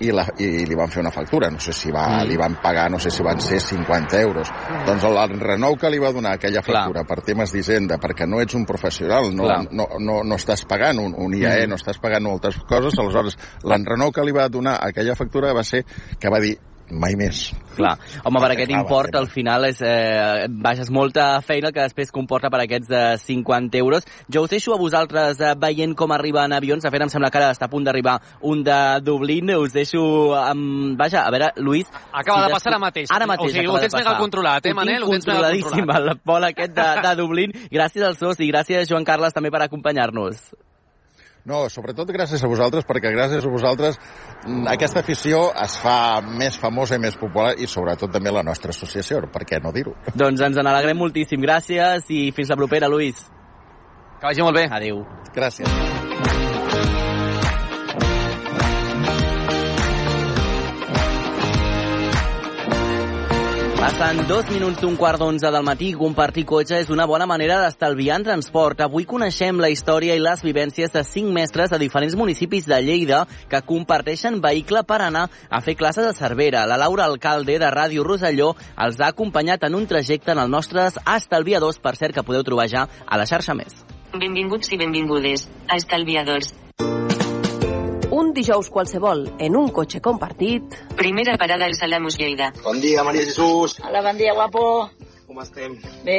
i, 0.00 0.10
la, 0.10 0.24
i 0.42 0.64
li 0.66 0.76
van 0.78 0.90
fer 0.90 1.02
una 1.04 1.12
factura. 1.14 1.50
No 1.52 1.60
sé 1.62 1.74
si 1.76 1.92
va, 1.94 2.06
mm. 2.08 2.28
li 2.28 2.38
van 2.40 2.56
pagar, 2.62 2.88
no 2.90 2.98
sé 3.02 3.12
si 3.14 3.22
van 3.26 3.40
ser 3.44 3.60
50 3.62 4.20
euros. 4.20 4.50
Mm. 4.50 4.82
Doncs 4.88 5.06
el 5.10 5.38
renou 5.40 5.78
que 5.80 5.90
li 5.92 6.02
va 6.02 6.12
donar 6.14 6.34
aquella 6.38 6.62
factura 6.64 7.04
Clar. 7.04 7.08
per 7.10 7.26
temes 7.26 7.54
d'hisenda, 7.54 7.98
perquè 8.02 8.28
no 8.28 8.42
ets 8.42 8.58
un 8.58 8.66
professional, 8.68 9.30
no, 9.34 9.48
no, 9.70 9.88
no, 10.00 10.20
no 10.24 10.40
estàs 10.40 10.66
pagant 10.70 11.00
un, 11.02 11.14
un 11.14 11.34
IAE, 11.38 11.64
mm. 11.64 11.72
no 11.72 11.80
estàs 11.80 12.00
pagant 12.02 12.26
moltes 12.26 12.58
coses, 12.68 12.98
aleshores 12.98 13.38
l'enrenou 13.64 14.12
que 14.14 14.24
li 14.26 14.34
va 14.34 14.48
donar 14.52 14.78
aquella 14.82 15.16
factura 15.18 15.54
va 15.54 15.64
ser 15.66 15.84
que 16.20 16.32
va 16.32 16.42
dir 16.42 16.56
mai 16.90 17.16
més. 17.16 17.50
Clar. 17.74 17.94
Home, 18.24 18.40
per 18.42 18.50
aquest 18.52 18.70
import, 18.70 19.14
al 19.18 19.26
final, 19.32 19.64
és, 19.66 19.80
eh, 19.82 20.46
baixes 20.48 20.90
molta 20.90 21.40
feina 21.42 21.72
que 21.72 21.82
després 21.82 22.12
comporta 22.14 22.50
per 22.50 22.60
aquests 22.64 22.90
eh, 22.90 23.16
50 23.18 23.78
euros. 23.78 24.04
Jo 24.28 24.44
us 24.44 24.50
deixo 24.50 24.74
a 24.74 24.78
vosaltres 24.78 25.40
eh, 25.40 25.54
veient 25.58 25.94
com 25.96 26.12
arriben 26.12 26.52
avions. 26.52 26.84
De 26.84 26.90
fet, 26.90 27.02
em 27.02 27.12
sembla 27.12 27.30
que 27.30 27.40
ara 27.40 27.52
està 27.54 27.66
a 27.66 27.72
punt 27.72 27.84
d'arribar 27.84 28.18
un 28.42 28.62
de 28.64 28.78
Dublín. 29.02 29.50
Us 29.56 29.72
deixo 29.72 30.34
amb... 30.38 30.98
Vaja, 30.98 31.24
a 31.24 31.32
veure, 31.34 31.52
Lluís... 31.56 31.88
Acaba 32.12 32.44
si 32.44 32.46
de 32.46 32.58
passar 32.58 32.72
ara 32.74 32.82
mateix. 32.82 33.08
Ara 33.10 33.26
mateix 33.26 33.50
O 33.50 33.54
sigui, 33.54 33.66
ho 33.66 33.80
tens 33.80 33.96
mega 33.96 34.18
controlat, 34.20 34.66
eh, 34.66 34.74
Manel? 34.74 35.04
Ho 35.04 35.16
tens 35.16 35.26
mega 35.26 35.50
controlat. 35.50 36.12
el 36.12 36.20
vol 36.24 36.50
aquest 36.50 36.76
de, 36.76 36.90
de 37.08 37.16
Dublín. 37.18 37.56
Gràcies 37.72 38.04
als 38.06 38.22
dos 38.22 38.38
i 38.40 38.52
gràcies, 38.52 38.88
Joan 38.90 39.08
Carles, 39.08 39.34
també 39.34 39.50
per 39.50 39.64
acompanyar-nos. 39.64 40.52
No, 41.44 41.66
sobretot 41.68 42.08
gràcies 42.08 42.40
a 42.40 42.48
vosaltres, 42.48 42.86
perquè 42.88 43.10
gràcies 43.12 43.44
a 43.44 43.50
vosaltres 43.52 43.98
mm, 44.46 44.64
aquesta 44.72 45.02
afició 45.04 45.50
es 45.64 45.76
fa 45.82 46.22
més 46.24 46.56
famosa 46.60 46.96
i 46.96 47.02
més 47.02 47.18
popular 47.20 47.52
i 47.60 47.68
sobretot 47.68 48.12
també 48.14 48.32
la 48.32 48.44
nostra 48.46 48.72
associació, 48.72 49.20
per 49.34 49.44
què 49.44 49.60
no 49.60 49.74
dir-ho? 49.76 49.92
Doncs 50.14 50.40
ens 50.48 50.62
n'alegrem 50.62 50.96
moltíssim. 50.96 51.44
Gràcies 51.44 52.08
i 52.08 52.30
fins 52.32 52.48
la 52.52 52.56
propera, 52.60 52.88
Lluís. 52.88 53.20
Que 54.20 54.30
vagi 54.30 54.46
molt 54.46 54.56
bé. 54.56 54.66
Adéu. 54.72 55.04
Gràcies. 55.36 56.43
Passen 63.84 64.22
dos 64.26 64.46
minuts 64.48 64.80
d'un 64.80 64.94
quart 64.96 65.20
d'onze 65.20 65.50
del 65.52 65.64
matí. 65.66 65.90
Compartir 65.92 66.46
cotxe 66.48 66.78
és 66.80 66.88
una 66.88 67.04
bona 67.04 67.26
manera 67.28 67.58
d'estalviar 67.60 68.16
en 68.16 68.24
transport. 68.24 68.80
Avui 68.80 69.04
coneixem 69.04 69.60
la 69.60 69.68
història 69.68 70.16
i 70.16 70.22
les 70.24 70.40
vivències 70.40 70.94
de 70.94 71.02
cinc 71.04 71.28
mestres 71.36 71.68
de 71.68 71.78
diferents 71.82 72.16
municipis 72.16 72.64
de 72.64 72.78
Lleida 72.80 73.26
que 73.52 73.60
comparteixen 73.60 74.40
vehicle 74.40 74.86
per 74.88 75.02
anar 75.04 75.26
a 75.50 75.60
fer 75.60 75.76
classes 75.76 76.08
a 76.08 76.16
Cervera. 76.16 76.64
La 76.64 76.80
Laura 76.80 77.04
Alcalde, 77.04 77.58
de 77.60 77.68
Ràdio 77.76 78.08
Roselló, 78.08 78.54
els 78.86 79.04
ha 79.04 79.12
acompanyat 79.12 79.68
en 79.68 79.76
un 79.76 79.84
trajecte 79.84 80.32
en 80.32 80.40
els 80.46 80.54
nostres 80.56 80.96
estalviadors, 81.04 81.76
per 81.76 81.98
cert, 82.00 82.16
que 82.16 82.24
podeu 82.24 82.40
trobar 82.40 82.70
ja 82.72 82.88
a 83.04 83.20
la 83.20 83.28
xarxa 83.28 83.52
més. 83.52 83.84
Benvinguts 84.16 84.72
i 84.72 84.80
benvingudes 84.80 85.44
a 85.68 85.76
Estalviadors. 85.76 86.54
Un 88.14 88.32
dijous 88.36 88.68
qualsevol 88.70 89.24
en 89.42 89.56
un 89.58 89.70
cotxe 89.74 90.00
compartit. 90.00 90.76
Primera 90.96 91.36
parada 91.40 91.66
al 91.66 91.74
Salamus 91.74 92.18
Lleida. 92.20 92.52
Bon 92.62 92.78
dia, 92.80 93.02
Maria 93.02 93.24
Jesús. 93.26 93.78
Hola, 93.82 94.02
bon 94.06 94.16
dia, 94.20 94.34
guapo. 94.36 94.64
Com 95.26 95.40
estem? 95.42 95.72
Bé, 96.04 96.18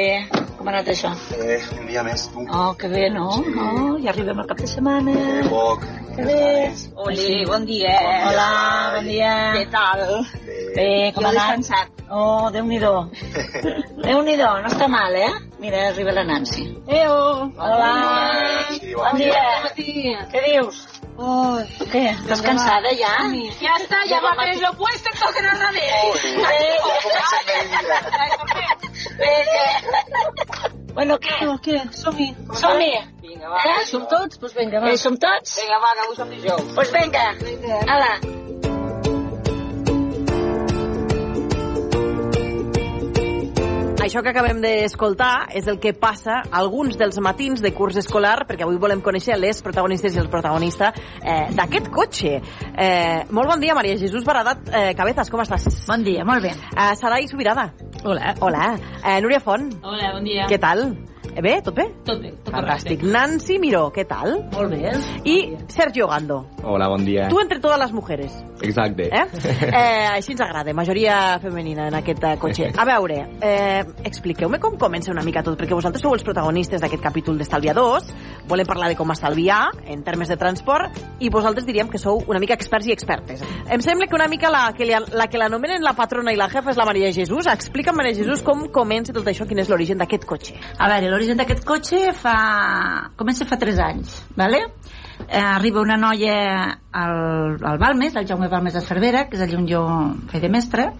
com 0.58 0.66
ha 0.68 0.72
anat 0.74 0.90
això? 0.92 1.12
Bé, 1.38 1.56
un 1.78 1.86
dia 1.88 2.02
més, 2.04 2.26
tu. 2.34 2.42
Oh, 2.52 2.74
que 2.76 2.90
bé, 2.92 3.06
no? 3.14 3.28
No, 3.54 3.68
ja 4.02 4.10
arribem 4.12 4.42
al 4.42 4.48
cap 4.50 4.60
de 4.60 4.68
setmana. 4.68 5.14
Bé, 5.14 5.46
poc. 5.48 5.86
Que 6.16 6.26
bé. 6.26 6.50
Oli, 7.06 7.28
bon 7.48 7.64
dia. 7.70 7.94
Hola, 8.28 8.48
bon 8.96 9.08
dia. 9.08 9.32
Què 9.56 9.64
tal? 9.72 10.04
Bé. 10.44 10.58
Bé, 10.76 10.88
com 11.16 11.24
ha 11.24 11.32
anat? 11.32 11.62
descansat. 11.62 12.04
Oh, 12.10 12.50
Déu-n'hi-do. 12.52 12.92
Déu-n'hi-do, 14.04 14.50
no 14.66 14.74
està 14.74 14.90
mal, 14.90 15.16
eh? 15.16 15.32
Mira, 15.64 15.86
arriba 15.94 16.12
la 16.18 16.26
Nancy. 16.28 16.66
Eo. 17.00 17.16
Hola. 17.56 17.90
Sí, 18.76 18.92
Bon 18.98 19.16
dia. 19.22 19.46
Què 20.34 20.44
dius? 20.50 20.84
Ai, 21.16 21.64
Què? 21.88 22.02
Estàs 22.12 22.42
cansada 22.44 22.92
ja? 22.98 23.12
Ya 23.62 23.76
está, 23.80 24.02
ya 24.04 24.20
va 24.20 24.34
ver 24.36 24.58
lo 24.60 24.72
puesto 24.76 25.08
en 25.08 25.16
toque 25.18 25.42
no 25.42 25.52
Bueno, 30.96 31.18
què? 31.20 31.44
No, 31.44 31.58
què? 31.60 31.80
Som-hi. 31.92 32.30
Som-hi. 32.56 32.92
Vinga, 33.20 33.50
va. 33.52 33.60
Eh? 33.68 33.84
Som 33.90 34.06
tots? 34.08 34.40
Doncs 34.40 34.56
vinga, 34.56 34.80
va. 34.80 34.94
Eh, 34.94 34.96
som 34.96 35.18
tots? 35.20 35.58
Vinga, 35.60 35.82
va, 35.84 35.92
que 35.92 36.06
avui 36.06 36.16
som 36.16 36.32
dijous. 36.32 36.72
Doncs 36.72 36.96
vinga. 36.96 37.28
Vinga. 37.44 37.84
Ala. 37.96 38.35
Això 44.06 44.20
que 44.22 44.30
acabem 44.30 44.60
d'escoltar 44.62 45.48
és 45.58 45.66
el 45.66 45.80
que 45.82 45.90
passa 45.98 46.36
alguns 46.54 46.94
dels 46.94 47.16
matins 47.18 47.58
de 47.58 47.72
curs 47.74 47.96
escolar, 47.98 48.44
perquè 48.46 48.62
avui 48.62 48.76
volem 48.78 49.00
conèixer 49.02 49.34
les 49.34 49.58
protagonistes 49.66 50.14
i 50.14 50.20
els 50.22 50.28
protagonistes 50.30 51.00
eh, 51.24 51.48
d'aquest 51.56 51.90
cotxe. 51.90 52.36
Eh, 52.38 53.24
molt 53.34 53.50
bon 53.50 53.64
dia, 53.64 53.74
Maria 53.74 53.98
Jesús 53.98 54.22
Baradat 54.22 54.70
eh, 54.70 54.92
Cabezas, 54.94 55.26
com 55.32 55.42
estàs? 55.42 55.66
Bon 55.90 56.06
dia, 56.06 56.22
molt 56.28 56.46
bé. 56.46 56.54
Eh, 56.54 56.92
Sarai 57.00 57.26
Subirada. 57.26 57.72
Hola. 58.04 58.36
Hola. 58.46 58.68
Eh, 59.02 59.18
Núria 59.26 59.42
Font. 59.42 59.72
Hola, 59.82 60.12
bon 60.14 60.30
dia. 60.30 60.46
Què 60.46 60.60
tal? 60.62 60.86
Eh, 61.32 61.42
Bé, 61.42 61.58
tot 61.66 61.74
bé? 61.74 61.90
Tot 62.06 62.22
bé, 62.22 62.30
tot 62.46 62.54
Fantàstic. 62.54 63.02
Nancy 63.02 63.58
Miró, 63.58 63.88
què 63.90 64.06
tal? 64.06 64.38
Molt 64.54 64.70
bé. 64.70 64.94
I 65.26 65.40
Sergio 65.66 66.06
Gando. 66.14 66.44
Hola, 66.68 66.88
bon 66.88 67.04
dia. 67.06 67.28
Tu 67.30 67.38
entre 67.38 67.60
totes 67.60 67.78
les 67.78 67.92
mujeres. 67.94 68.32
Exacte. 68.60 69.04
Eh? 69.06 69.26
eh 69.70 70.06
així 70.16 70.32
ens 70.34 70.40
agrada, 70.42 70.72
majoria 70.74 71.38
femenina 71.38 71.86
en 71.86 71.94
aquest 71.94 72.24
cotxe. 72.42 72.72
A 72.74 72.86
veure, 72.88 73.20
eh, 73.38 73.84
expliqueu-me 74.08 74.58
com 74.58 74.74
comença 74.80 75.12
una 75.12 75.22
mica 75.22 75.44
tot, 75.46 75.54
perquè 75.60 75.78
vosaltres 75.78 76.02
sou 76.02 76.16
els 76.16 76.26
protagonistes 76.26 76.82
d'aquest 76.82 77.04
capítol 77.04 77.38
d'Estalviadors, 77.38 78.10
volem 78.50 78.66
parlar 78.66 78.88
de 78.90 78.98
com 78.98 79.14
estalviar 79.14 79.60
en 79.86 80.02
termes 80.02 80.32
de 80.32 80.38
transport, 80.40 80.98
i 81.22 81.30
vosaltres 81.30 81.68
diríem 81.68 81.86
que 81.92 82.02
sou 82.02 82.24
una 82.26 82.42
mica 82.42 82.58
experts 82.58 82.90
i 82.90 82.96
expertes. 82.96 83.46
Em 83.70 83.86
sembla 83.86 84.10
que 84.10 84.18
una 84.18 84.26
mica 84.26 84.50
la 84.50 84.66
que, 84.74 84.90
li, 84.90 84.98
la 85.14 85.30
que 85.30 85.38
l'anomenen 85.38 85.86
la 85.86 85.94
patrona 85.94 86.34
i 86.34 86.40
la 86.40 86.50
jefa 86.50 86.74
és 86.74 86.82
la 86.82 86.88
Maria 86.90 87.14
Jesús. 87.14 87.46
Explica'm, 87.46 87.94
Maria 87.94 88.18
Jesús, 88.18 88.42
com 88.42 88.66
comença 88.74 89.14
tot 89.14 89.30
això, 89.30 89.46
quin 89.46 89.62
és 89.62 89.70
l'origen 89.70 90.02
d'aquest 90.02 90.26
cotxe. 90.26 90.58
A 90.82 90.90
veure, 90.90 91.14
l'origen 91.14 91.38
d'aquest 91.38 91.62
cotxe 91.62 92.08
fa... 92.10 92.38
comença 93.14 93.46
fa 93.46 93.62
3 93.62 93.84
anys, 93.86 94.22
¿vale? 94.34 94.66
Eh, 95.28 95.38
arriba 95.38 95.80
una 95.80 95.96
noia 95.96 96.78
al, 96.92 97.56
al 97.64 97.78
Balmes, 97.78 98.14
el 98.14 98.26
Jaume 98.28 98.48
Balmes 98.48 98.74
de 98.74 98.82
Cervera, 98.84 99.24
que 99.28 99.38
és 99.38 99.42
allà 99.42 99.58
on 99.58 99.66
jo 99.66 99.82
feia 100.30 100.44
de 100.44 100.50
mestre, 100.52 100.90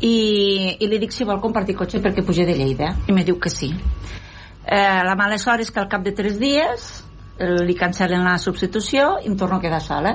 i, 0.00 0.76
i 0.78 0.88
li 0.88 1.00
dic 1.02 1.12
si 1.12 1.26
vol 1.28 1.40
compartir 1.42 1.76
cotxe 1.76 2.00
perquè 2.00 2.24
puja 2.24 2.46
de 2.48 2.54
Lleida, 2.56 2.94
i 3.08 3.12
me 3.12 3.26
diu 3.26 3.36
que 3.42 3.50
sí. 3.52 3.72
Eh, 4.64 5.00
la 5.04 5.16
mala 5.18 5.38
sort 5.42 5.64
és 5.64 5.72
que 5.72 5.82
al 5.82 5.88
cap 5.90 6.04
de 6.06 6.14
3 6.16 6.38
dies 6.40 6.88
eh, 7.38 7.54
li 7.66 7.76
cancel·len 7.76 8.24
la 8.24 8.38
substitució 8.40 9.16
i 9.24 9.28
em 9.28 9.36
torno 9.36 9.58
a 9.58 9.64
quedar 9.64 9.82
sola. 9.84 10.14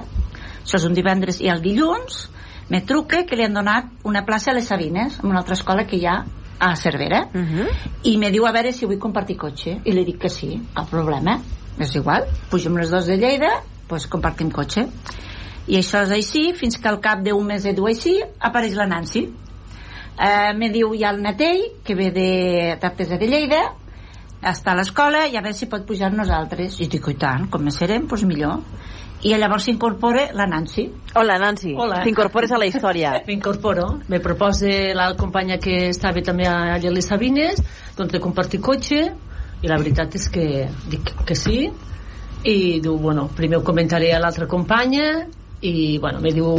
Això 0.64 0.80
és 0.80 0.88
un 0.88 0.96
divendres 0.98 1.42
i 1.44 1.52
el 1.52 1.62
dilluns 1.62 2.30
me 2.72 2.80
truca 2.88 3.26
que 3.28 3.36
li 3.36 3.44
han 3.46 3.54
donat 3.54 3.90
una 4.08 4.24
plaça 4.26 4.52
a 4.52 4.56
les 4.56 4.70
Sabines, 4.72 5.20
en 5.20 5.30
una 5.30 5.44
altra 5.44 5.60
escola 5.60 5.86
que 5.86 6.00
hi 6.00 6.08
ha 6.08 6.24
a 6.64 6.76
Cervera, 6.80 7.28
Uh 7.34 7.42
-huh. 7.42 7.68
i 8.04 8.18
me 8.18 8.32
diu 8.32 8.46
a 8.48 8.52
veure 8.52 8.72
si 8.72 8.86
vull 8.86 9.00
compartir 9.00 9.38
cotxe 9.38 9.82
i 9.84 9.92
li 9.92 10.06
dic 10.06 10.18
que 10.22 10.30
sí, 10.30 10.62
cap 10.74 10.90
problema 10.90 11.42
és 11.82 11.96
igual, 11.96 12.28
pugem 12.52 12.78
les 12.78 12.92
dos 12.94 13.08
de 13.10 13.18
Lleida 13.18 13.54
doncs 13.90 14.08
compartim 14.12 14.52
cotxe 14.54 14.88
i 15.68 15.78
això 15.80 16.04
és 16.04 16.12
així, 16.12 16.44
fins 16.58 16.78
que 16.78 16.90
al 16.90 17.00
cap 17.02 17.24
d'un 17.24 17.46
mes 17.48 17.66
o 17.66 17.88
així 17.88 18.18
apareix 18.40 18.76
la 18.76 18.88
Nancy 18.90 19.24
eh, 20.20 20.52
me 20.58 20.70
diu 20.70 20.94
ja 21.00 21.14
el 21.14 21.22
Natell 21.24 21.64
que 21.84 21.96
ve 21.96 22.12
de 22.12 22.30
d'Artesa 22.82 23.18
de 23.18 23.30
Lleida 23.30 23.64
està 24.44 24.74
a 24.74 24.76
l'escola 24.76 25.26
i 25.28 25.38
a 25.38 25.42
veure 25.42 25.56
si 25.56 25.70
pot 25.72 25.86
pujar 25.88 26.12
nosaltres 26.12 26.80
i 26.82 26.90
dic, 26.92 27.08
i 27.08 27.16
tant, 27.16 27.48
com 27.50 27.64
més 27.64 27.80
serem, 27.80 28.08
doncs 28.08 28.28
millor 28.28 28.60
i 29.24 29.32
llavors 29.40 29.64
s'incorpora 29.70 30.28
la 30.36 30.46
Nancy 30.52 30.90
Hola, 31.16 31.38
Nancy. 31.40 31.76
Hola. 31.80 32.02
T'incorpores 32.04 32.52
a 32.52 32.58
la 32.58 32.66
història. 32.66 33.14
M'incorporo. 33.28 33.86
Me 34.10 34.18
proposa 34.20 34.68
la 34.98 35.12
companya 35.16 35.60
que 35.62 35.92
estava 35.94 36.24
també 36.26 36.48
a 36.50 36.76
les 36.82 37.08
Sabines 37.08 37.62
doncs 37.96 38.12
de 38.12 38.20
compartir 38.20 38.60
cotxe 38.60 39.04
i 39.64 39.72
la 39.72 39.80
veritat 39.80 40.18
és 40.20 40.28
que 40.32 40.46
dic 40.92 41.14
que 41.26 41.38
sí. 41.40 41.70
I 42.44 42.58
diu, 42.84 42.98
bueno, 43.00 43.30
primer 43.32 43.62
ho 43.62 43.64
comentaré 43.64 44.12
a 44.12 44.20
l'altra 44.20 44.50
companya 44.52 45.24
i 45.64 45.98
bueno, 46.04 46.20
me 46.20 46.34
diu 46.36 46.50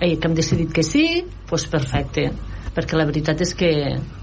Ei, 0.00 0.16
que 0.16 0.30
hem 0.30 0.36
decidit 0.36 0.72
que 0.72 0.82
sí, 0.82 1.06
doncs 1.20 1.48
pues 1.50 1.66
perfecte 1.68 2.30
perquè 2.74 2.96
la 2.98 3.04
veritat 3.06 3.40
és 3.40 3.54
que 3.54 3.70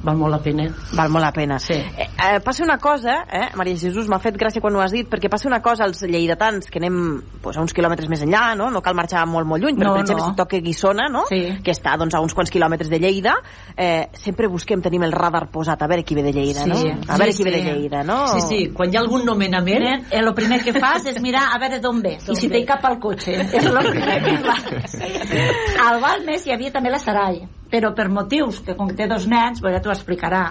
val 0.03 0.17
molt 0.19 0.31
la 0.35 0.39
pena 0.43 0.65
Val 0.97 1.09
molt 1.09 1.23
la 1.23 1.31
pena. 1.31 1.57
Sí. 1.59 1.73
Eh, 1.73 2.07
eh, 2.07 2.39
passa 2.43 2.63
una 2.63 2.77
cosa, 2.77 3.21
eh, 3.31 3.49
Maria 3.55 3.77
Jesús, 3.77 4.07
m'ha 4.11 4.19
fet 4.19 4.35
gràcia 4.37 4.61
quan 4.61 4.75
ho 4.75 4.81
has 4.83 4.91
dit, 4.91 5.07
perquè 5.09 5.29
passa 5.31 5.47
una 5.47 5.61
cosa 5.61 5.85
als 5.85 6.01
lleidatans 6.03 6.69
que 6.69 6.79
anem 6.79 7.21
pues, 7.41 7.57
a 7.57 7.61
uns 7.61 7.73
quilòmetres 7.73 8.09
més 8.09 8.21
enllà, 8.25 8.55
no? 8.57 8.69
No 8.71 8.81
cal 8.81 8.95
marxar 8.95 9.25
molt, 9.27 9.47
molt 9.47 9.63
lluny, 9.63 9.75
però 9.79 9.91
No, 9.91 9.93
per 9.95 10.01
exemple, 10.03 10.25
no. 10.25 10.29
si 10.31 10.35
toca 10.37 10.59
Guissona, 10.61 11.07
no? 11.09 11.25
Sí. 11.29 11.41
Que 11.63 11.71
està 11.71 11.95
doncs, 11.97 12.13
a 12.15 12.21
uns 12.21 12.33
quants 12.33 12.51
quilòmetres 12.51 12.89
de 12.89 12.99
Lleida, 12.99 13.35
eh, 13.77 14.09
sempre 14.13 14.47
busquem, 14.47 14.81
tenim 14.81 15.03
el 15.03 15.11
radar 15.11 15.47
posat, 15.51 15.81
a 15.81 15.87
veure 15.87 16.03
qui 16.03 16.15
ve 16.15 16.23
de 16.23 16.33
Lleida, 16.33 16.63
Sí. 16.63 16.69
no? 16.69 16.99
A 17.07 17.17
veure 17.17 17.31
Sí, 17.31 17.37
qui 17.43 17.49
ve 17.49 17.51
de 17.57 17.61
sí. 17.63 17.69
Lleida, 17.71 18.03
no? 18.03 18.27
sí, 18.27 18.41
sí, 18.41 18.59
quan 18.73 18.91
hi 18.91 18.97
ha 18.97 18.99
algun 19.01 19.25
nomenament 19.25 19.71
Eh, 20.11 20.19
el 20.19 20.33
primer 20.33 20.61
que 20.63 20.73
fas 20.73 21.05
és 21.09 21.19
mirar 21.21 21.47
a 21.55 21.57
veure 21.59 21.79
d'on 21.81 22.01
ve 22.03 22.17
i 22.19 22.35
si 22.35 22.49
té 22.49 22.63
cap 22.65 22.83
al 22.85 22.99
cotxe 22.99 23.31
és 23.57 23.65
el 23.65 23.77
primer 23.89 24.17
que 24.23 24.37
fas 24.43 24.95
al 25.87 26.01
Balmes 26.01 26.45
hi 26.45 26.51
havia 26.53 26.71
també 26.71 26.91
la 26.91 26.99
Sarai 26.99 27.41
però 27.71 27.93
per 27.95 28.09
motius 28.11 28.59
que 28.65 28.75
com 28.75 28.89
que 28.89 28.95
té 28.99 29.07
dos 29.07 29.25
nens 29.31 29.61
pues 29.61 29.73
ja 29.73 29.81
t'ho 29.81 29.91
explicarà 29.93 30.43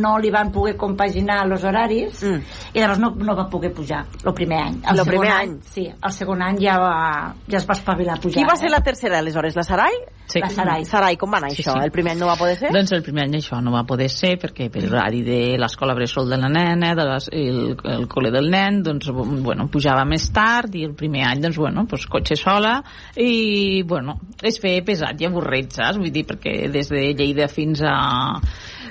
no 0.00 0.16
li 0.22 0.30
van 0.30 0.52
poder 0.54 0.76
compaginar 0.78 1.42
els 1.46 1.64
horaris 1.64 2.20
Mm. 2.22 2.40
i 2.74 2.80
llavors 2.80 2.98
no, 3.00 3.10
no 3.16 3.34
va 3.36 3.48
poder 3.50 3.72
pujar 3.74 4.04
el 4.24 4.34
primer 4.34 4.58
any 4.60 4.76
el 4.90 4.96
Lo 4.96 5.04
segon 5.04 5.08
primer 5.20 5.30
any. 5.36 5.54
sí, 5.72 5.86
el 5.90 6.12
segon 6.12 6.42
any 6.42 6.58
ja, 6.62 6.76
va, 6.78 7.34
ja 7.50 7.56
es 7.58 7.66
va 7.68 7.74
espavilar 7.74 8.16
a 8.18 8.20
pujar 8.20 8.40
Qui 8.42 8.48
va 8.48 8.56
ser 8.56 8.68
eh? 8.68 8.70
la 8.74 8.80
tercera, 8.84 9.18
aleshores? 9.18 9.56
La 9.56 9.62
Sarai? 9.64 9.94
Sí. 10.30 10.38
la 10.40 10.48
Sarai 10.50 10.84
Sarai, 10.84 11.16
com 11.16 11.32
va 11.32 11.38
anar 11.38 11.50
Sí, 11.50 11.62
això? 11.62 11.72
sí. 11.74 11.84
El 11.84 11.90
primer 11.90 12.12
any 12.12 12.20
no 12.20 12.26
va 12.28 12.36
poder 12.38 12.56
ser? 12.56 12.70
Doncs 12.72 12.92
el 12.92 13.02
primer 13.02 13.24
any 13.24 13.34
això 13.40 13.58
no 13.62 13.72
va 13.72 13.82
poder 13.88 14.08
ser 14.12 14.36
perquè 14.38 14.68
per 14.70 14.84
l'horari 14.84 15.22
de 15.26 15.56
l'escola 15.58 15.94
bressol 15.98 16.28
de 16.30 16.36
la 16.38 16.48
nena, 16.52 16.92
de 16.94 17.06
les, 17.08 17.28
el, 17.32 17.58
el 17.96 18.06
col·le 18.08 18.30
del 18.30 18.50
nen, 18.52 18.82
doncs, 18.86 19.08
bueno, 19.10 19.66
pujava 19.72 20.04
més 20.06 20.28
tard 20.32 20.74
i 20.78 20.84
el 20.86 20.94
primer 20.94 21.24
any, 21.26 21.40
doncs, 21.42 21.56
bueno, 21.58 21.84
doncs, 21.90 22.06
cotxe 22.06 22.36
sola 22.38 22.76
i, 23.16 23.82
bueno, 23.82 24.18
es 24.42 24.60
feia 24.62 24.84
pesat 24.86 25.20
i 25.20 25.26
avorrit, 25.26 25.72
saps? 25.74 25.98
Vull 25.98 26.12
dir, 26.14 26.24
perquè 26.28 26.59
des 26.68 26.90
de 26.92 27.04
Lleida 27.14 27.48
fins 27.48 27.82
a 27.82 27.94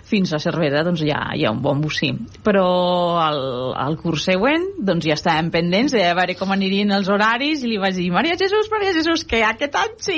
fins 0.09 0.33
a 0.33 0.39
Cervera 0.41 0.83
doncs 0.87 1.03
hi 1.05 1.11
ha, 1.13 1.21
hi 1.37 1.45
ha 1.45 1.51
un 1.53 1.61
bon 1.63 1.81
bocí 1.83 2.11
però 2.45 2.65
al, 3.21 3.39
al 3.77 3.97
curs 4.01 4.25
següent 4.29 4.65
doncs 4.85 5.05
ja 5.09 5.17
estàvem 5.17 5.51
pendents 5.53 5.93
de 5.95 6.01
veure 6.17 6.35
com 6.39 6.51
anirien 6.55 6.91
els 6.95 7.09
horaris 7.11 7.63
i 7.63 7.71
li 7.73 7.77
vaig 7.81 7.97
dir 7.99 8.09
Maria 8.13 8.37
Jesús, 8.39 8.69
Maria 8.73 8.93
Jesús, 8.95 9.23
que 9.29 9.43
aquest 9.45 9.75
any 9.79 9.93
sí. 10.01 10.17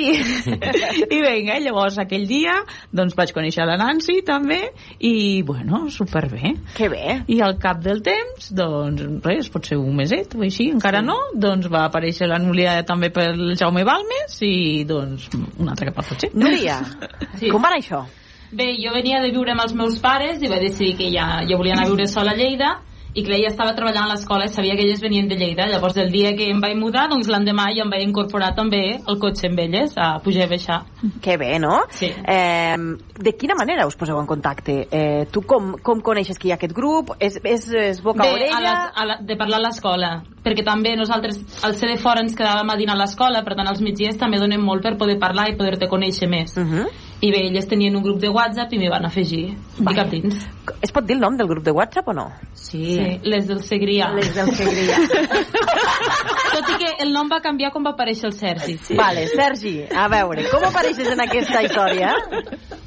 I 1.16 1.20
vinga, 1.22 1.58
llavors 1.64 1.98
aquell 2.02 2.24
dia 2.30 2.58
doncs 2.94 3.16
vaig 3.18 3.34
conèixer 3.36 3.66
la 3.68 3.76
Nancy 3.80 4.20
també 4.26 4.60
i 5.02 5.42
bueno, 5.46 5.84
superbé. 5.92 6.54
Que 6.76 6.88
bé. 6.92 7.18
i 7.32 7.40
al 7.44 7.58
cap 7.62 7.82
del 7.84 8.02
temps 8.06 8.50
doncs 8.56 9.04
res, 9.26 9.50
pot 9.52 9.68
ser 9.68 9.78
un 9.80 9.94
meset 9.98 10.36
o 10.38 10.42
així, 10.46 10.70
encara 10.72 11.02
no 11.04 11.18
doncs 11.34 11.68
va 11.72 11.84
aparèixer 11.88 12.28
la 12.30 12.40
Núria 12.42 12.78
també 12.88 13.12
pel 13.14 13.52
Jaume 13.58 13.84
Balmes 13.88 14.38
i 14.46 14.82
doncs 14.88 15.28
un 15.36 15.68
altre 15.68 15.90
cap 15.90 16.02
al 16.02 16.10
cotxe 16.14 16.32
Núria, 16.34 16.80
Sí. 17.38 17.48
com 17.50 17.62
va 17.62 17.72
anar 17.72 17.80
això? 17.82 18.04
Bé, 18.52 18.74
jo 18.76 18.92
venia 18.92 19.22
de 19.24 19.32
viure 19.32 19.54
amb 19.54 19.64
els 19.64 19.72
meus 19.72 19.98
pares 20.02 20.42
i 20.42 20.48
vaig 20.50 20.66
decidir 20.68 20.96
que 20.98 21.12
ja, 21.12 21.42
jo 21.48 21.56
volia 21.56 21.72
anar 21.72 21.86
a 21.86 21.92
viure 21.92 22.08
sola 22.10 22.34
a 22.34 22.36
Lleida 22.36 22.72
i 23.14 23.22
que 23.24 23.34
ella 23.36 23.50
estava 23.50 23.74
treballant 23.76 24.06
a 24.06 24.12
l'escola 24.14 24.46
i 24.48 24.52
sabia 24.52 24.74
que 24.76 24.84
elles 24.86 25.00
venien 25.00 25.28
de 25.28 25.36
Lleida. 25.36 25.66
Llavors, 25.68 25.96
el 26.00 26.10
dia 26.12 26.32
que 26.36 26.46
em 26.48 26.60
vaig 26.62 26.78
mudar, 26.80 27.06
doncs 27.10 27.28
l'endemà 27.28 27.66
ja 27.76 27.84
em 27.84 27.92
vaig 27.92 28.06
incorporar 28.06 28.52
també 28.56 28.82
el 28.96 29.18
cotxe 29.20 29.50
amb 29.50 29.60
elles, 29.60 29.92
a 30.00 30.14
pujar 30.24 30.46
i 30.48 30.50
baixar. 30.52 30.78
Que 31.24 31.36
bé, 31.40 31.58
no? 31.60 31.82
Sí. 31.92 32.08
Eh, 32.08 32.76
de 33.20 33.34
quina 33.36 33.56
manera 33.58 33.86
us 33.88 33.98
poseu 34.00 34.20
en 34.20 34.28
contacte? 34.28 34.78
Eh, 34.88 35.26
tu 35.32 35.44
com, 35.44 35.74
com 35.84 36.00
coneixes 36.00 36.40
que 36.40 36.48
hi 36.48 36.54
ha 36.54 36.58
aquest 36.60 36.72
grup? 36.76 37.12
És, 37.20 37.36
és, 37.44 37.68
és 37.92 38.02
boca 38.04 38.24
Bé, 38.24 38.32
orella? 38.38 38.56
a 38.56 38.64
la, 38.64 38.74
a 38.88 39.08
la, 39.10 39.18
de 39.20 39.36
parlar 39.36 39.60
a 39.60 39.66
l'escola, 39.66 40.12
perquè 40.44 40.64
també 40.64 40.96
nosaltres, 40.96 41.40
al 41.68 41.76
ser 41.76 41.92
de 41.92 42.00
fora, 42.00 42.24
ens 42.24 42.36
quedàvem 42.38 42.72
a 42.72 42.80
dinar 42.80 42.96
a 42.96 43.02
l'escola, 43.04 43.44
per 43.44 43.58
tant, 43.60 43.68
els 43.68 43.84
migdies 43.84 44.16
també 44.20 44.40
donem 44.40 44.64
molt 44.64 44.84
per 44.84 44.96
poder 45.00 45.20
parlar 45.20 45.50
i 45.52 45.56
poder-te 45.60 45.90
conèixer 45.92 46.32
més. 46.32 46.56
Uh 46.56 46.64
-huh. 46.64 46.88
I 47.22 47.30
bé, 47.30 47.40
elles 47.46 47.68
tenien 47.70 47.94
un 47.94 48.02
grup 48.02 48.18
de 48.18 48.28
WhatsApp 48.34 48.72
i 48.74 48.78
m'hi 48.80 48.88
van 48.90 49.04
afegir. 49.06 49.52
I 49.78 49.94
cap 49.94 50.08
dins. 50.10 50.40
Es 50.82 50.90
pot 50.90 51.06
dir 51.06 51.14
el 51.14 51.20
nom 51.22 51.36
del 51.38 51.46
grup 51.46 51.62
de 51.64 51.70
WhatsApp 51.70 52.08
o 52.10 52.14
no? 52.18 52.24
sí, 52.52 52.80
Sí, 52.96 53.20
les 53.22 53.46
del 53.46 53.60
Segrià. 53.62 54.08
les 54.14 54.34
del 54.34 54.50
Segrià 54.56 54.96
Tot 56.52 56.68
i 56.72 56.76
que 56.80 56.90
el 57.04 57.12
nom 57.14 57.30
va 57.30 57.38
canviar 57.44 57.70
quan 57.72 57.84
va 57.86 57.92
aparèixer 57.94 58.26
el 58.28 58.34
Sergi. 58.36 58.74
Sí. 58.82 58.96
Vale, 58.98 59.26
Sergi, 59.30 59.74
a 59.88 60.08
veure, 60.12 60.48
com 60.50 60.64
apareixes 60.68 61.08
en 61.14 61.20
aquesta 61.24 61.62
història? 61.64 62.14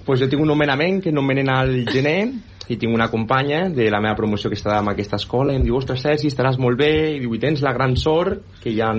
pues 0.05 0.19
jo 0.21 0.27
tinc 0.29 0.41
un 0.43 0.47
nomenament 0.51 0.99
que 1.01 1.11
nomenen 1.11 1.49
al 1.49 1.71
gener 1.89 2.27
i 2.69 2.77
tinc 2.77 2.93
una 2.93 3.09
companya 3.11 3.69
de 3.69 3.89
la 3.91 4.01
meva 4.01 4.15
promoció 4.17 4.49
que 4.49 4.57
està 4.57 4.79
en 4.79 4.89
aquesta 4.91 5.19
escola 5.19 5.53
i 5.53 5.59
em 5.59 5.65
diu, 5.65 5.75
ostres 5.77 6.01
Sergi, 6.05 6.29
estaràs 6.31 6.57
molt 6.61 6.79
bé 6.79 6.91
i 7.15 7.19
diu, 7.23 7.33
i 7.35 7.41
tens 7.41 7.61
la 7.65 7.73
gran 7.75 7.95
sort 7.99 8.61
que 8.63 8.73
hi 8.73 8.81
ha 8.81 8.91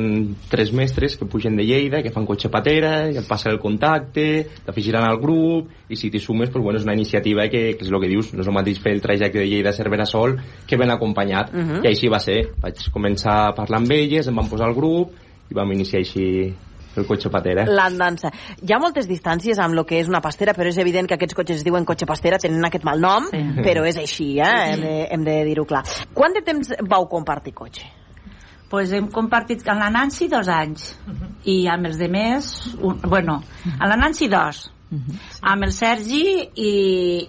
tres 0.50 0.72
mestres 0.76 1.16
que 1.16 1.28
pugen 1.30 1.56
de 1.58 1.66
Lleida 1.66 2.02
que 2.02 2.12
fan 2.14 2.26
cotxe 2.28 2.50
patera, 2.52 3.10
i 3.10 3.18
et 3.18 3.28
passen 3.28 3.52
el 3.52 3.60
contacte 3.62 4.26
t'afegiran 4.66 5.06
al 5.06 5.20
grup 5.22 5.70
i 5.90 5.98
si 5.98 6.10
t'hi 6.10 6.20
sumes, 6.22 6.50
pues, 6.50 6.62
bueno, 6.62 6.78
és 6.78 6.86
una 6.86 6.94
iniciativa 6.94 7.48
que, 7.48 7.76
que 7.78 7.84
és 7.86 7.90
el 7.92 8.00
que 8.02 8.10
dius, 8.10 8.32
no 8.34 8.42
és 8.42 8.50
el 8.50 8.56
mateix 8.56 8.80
fer 8.82 8.94
el 8.96 9.02
trajecte 9.04 9.42
de 9.42 9.48
Lleida 9.50 9.70
a 9.70 9.76
Cervera 9.76 10.06
sol 10.06 10.38
que 10.66 10.76
ben 10.76 10.90
acompanyat 10.90 11.54
Uh 11.56 11.62
-huh. 11.62 11.84
i 11.84 11.88
així 11.88 12.08
va 12.08 12.18
ser, 12.18 12.52
vaig 12.60 12.76
començar 12.92 13.48
a 13.48 13.54
parlar 13.54 13.78
amb 13.78 13.90
elles, 13.92 14.26
em 14.26 14.34
van 14.34 14.48
posar 14.48 14.66
al 14.66 14.74
grup 14.74 15.12
i 15.50 15.54
vam 15.54 15.72
iniciar 15.72 16.00
així 16.00 16.52
el 17.00 17.06
cotxe 17.08 17.30
patera 17.32 17.66
L'andança. 17.66 18.30
Hi 18.62 18.72
ha 18.74 18.80
moltes 18.82 19.08
distàncies 19.10 19.60
amb 19.62 19.76
el 19.76 19.84
que 19.88 20.00
és 20.00 20.08
una 20.10 20.22
pastera, 20.24 20.54
però 20.56 20.70
és 20.70 20.80
evident 20.82 21.08
que 21.08 21.18
aquests 21.18 21.36
cotxes 21.36 21.60
es 21.60 21.66
diuen 21.66 21.86
cotxe 21.88 22.08
pastera, 22.08 22.40
tenen 22.42 22.64
aquest 22.68 22.86
mal 22.86 23.00
nom, 23.02 23.28
sí. 23.32 23.42
però 23.66 23.84
és 23.88 24.00
així, 24.00 24.32
eh? 24.40 24.54
hem 24.72 24.82
de, 24.82 24.96
hem 25.14 25.26
de 25.26 25.36
dir-ho 25.50 25.66
clar. 25.68 25.84
Quant 26.14 26.34
de 26.36 26.42
temps 26.46 26.74
vau 26.88 27.08
compartir 27.10 27.54
cotxe? 27.56 27.86
pues 28.66 28.90
hem 28.92 29.06
compartit 29.14 29.62
amb 29.70 29.78
la 29.78 29.90
Nancy 29.94 30.26
dos 30.26 30.48
anys 30.50 30.88
i 31.46 31.60
amb 31.70 31.86
els 31.86 32.00
de 32.00 32.08
més 32.10 32.48
un, 32.80 32.98
bueno, 33.04 33.38
amb 33.76 33.86
la 33.92 33.98
Nancy 34.00 34.26
dos 34.26 34.64
amb 34.90 35.66
el 35.66 35.72
Sergi 35.74 36.24
i, 36.54 36.72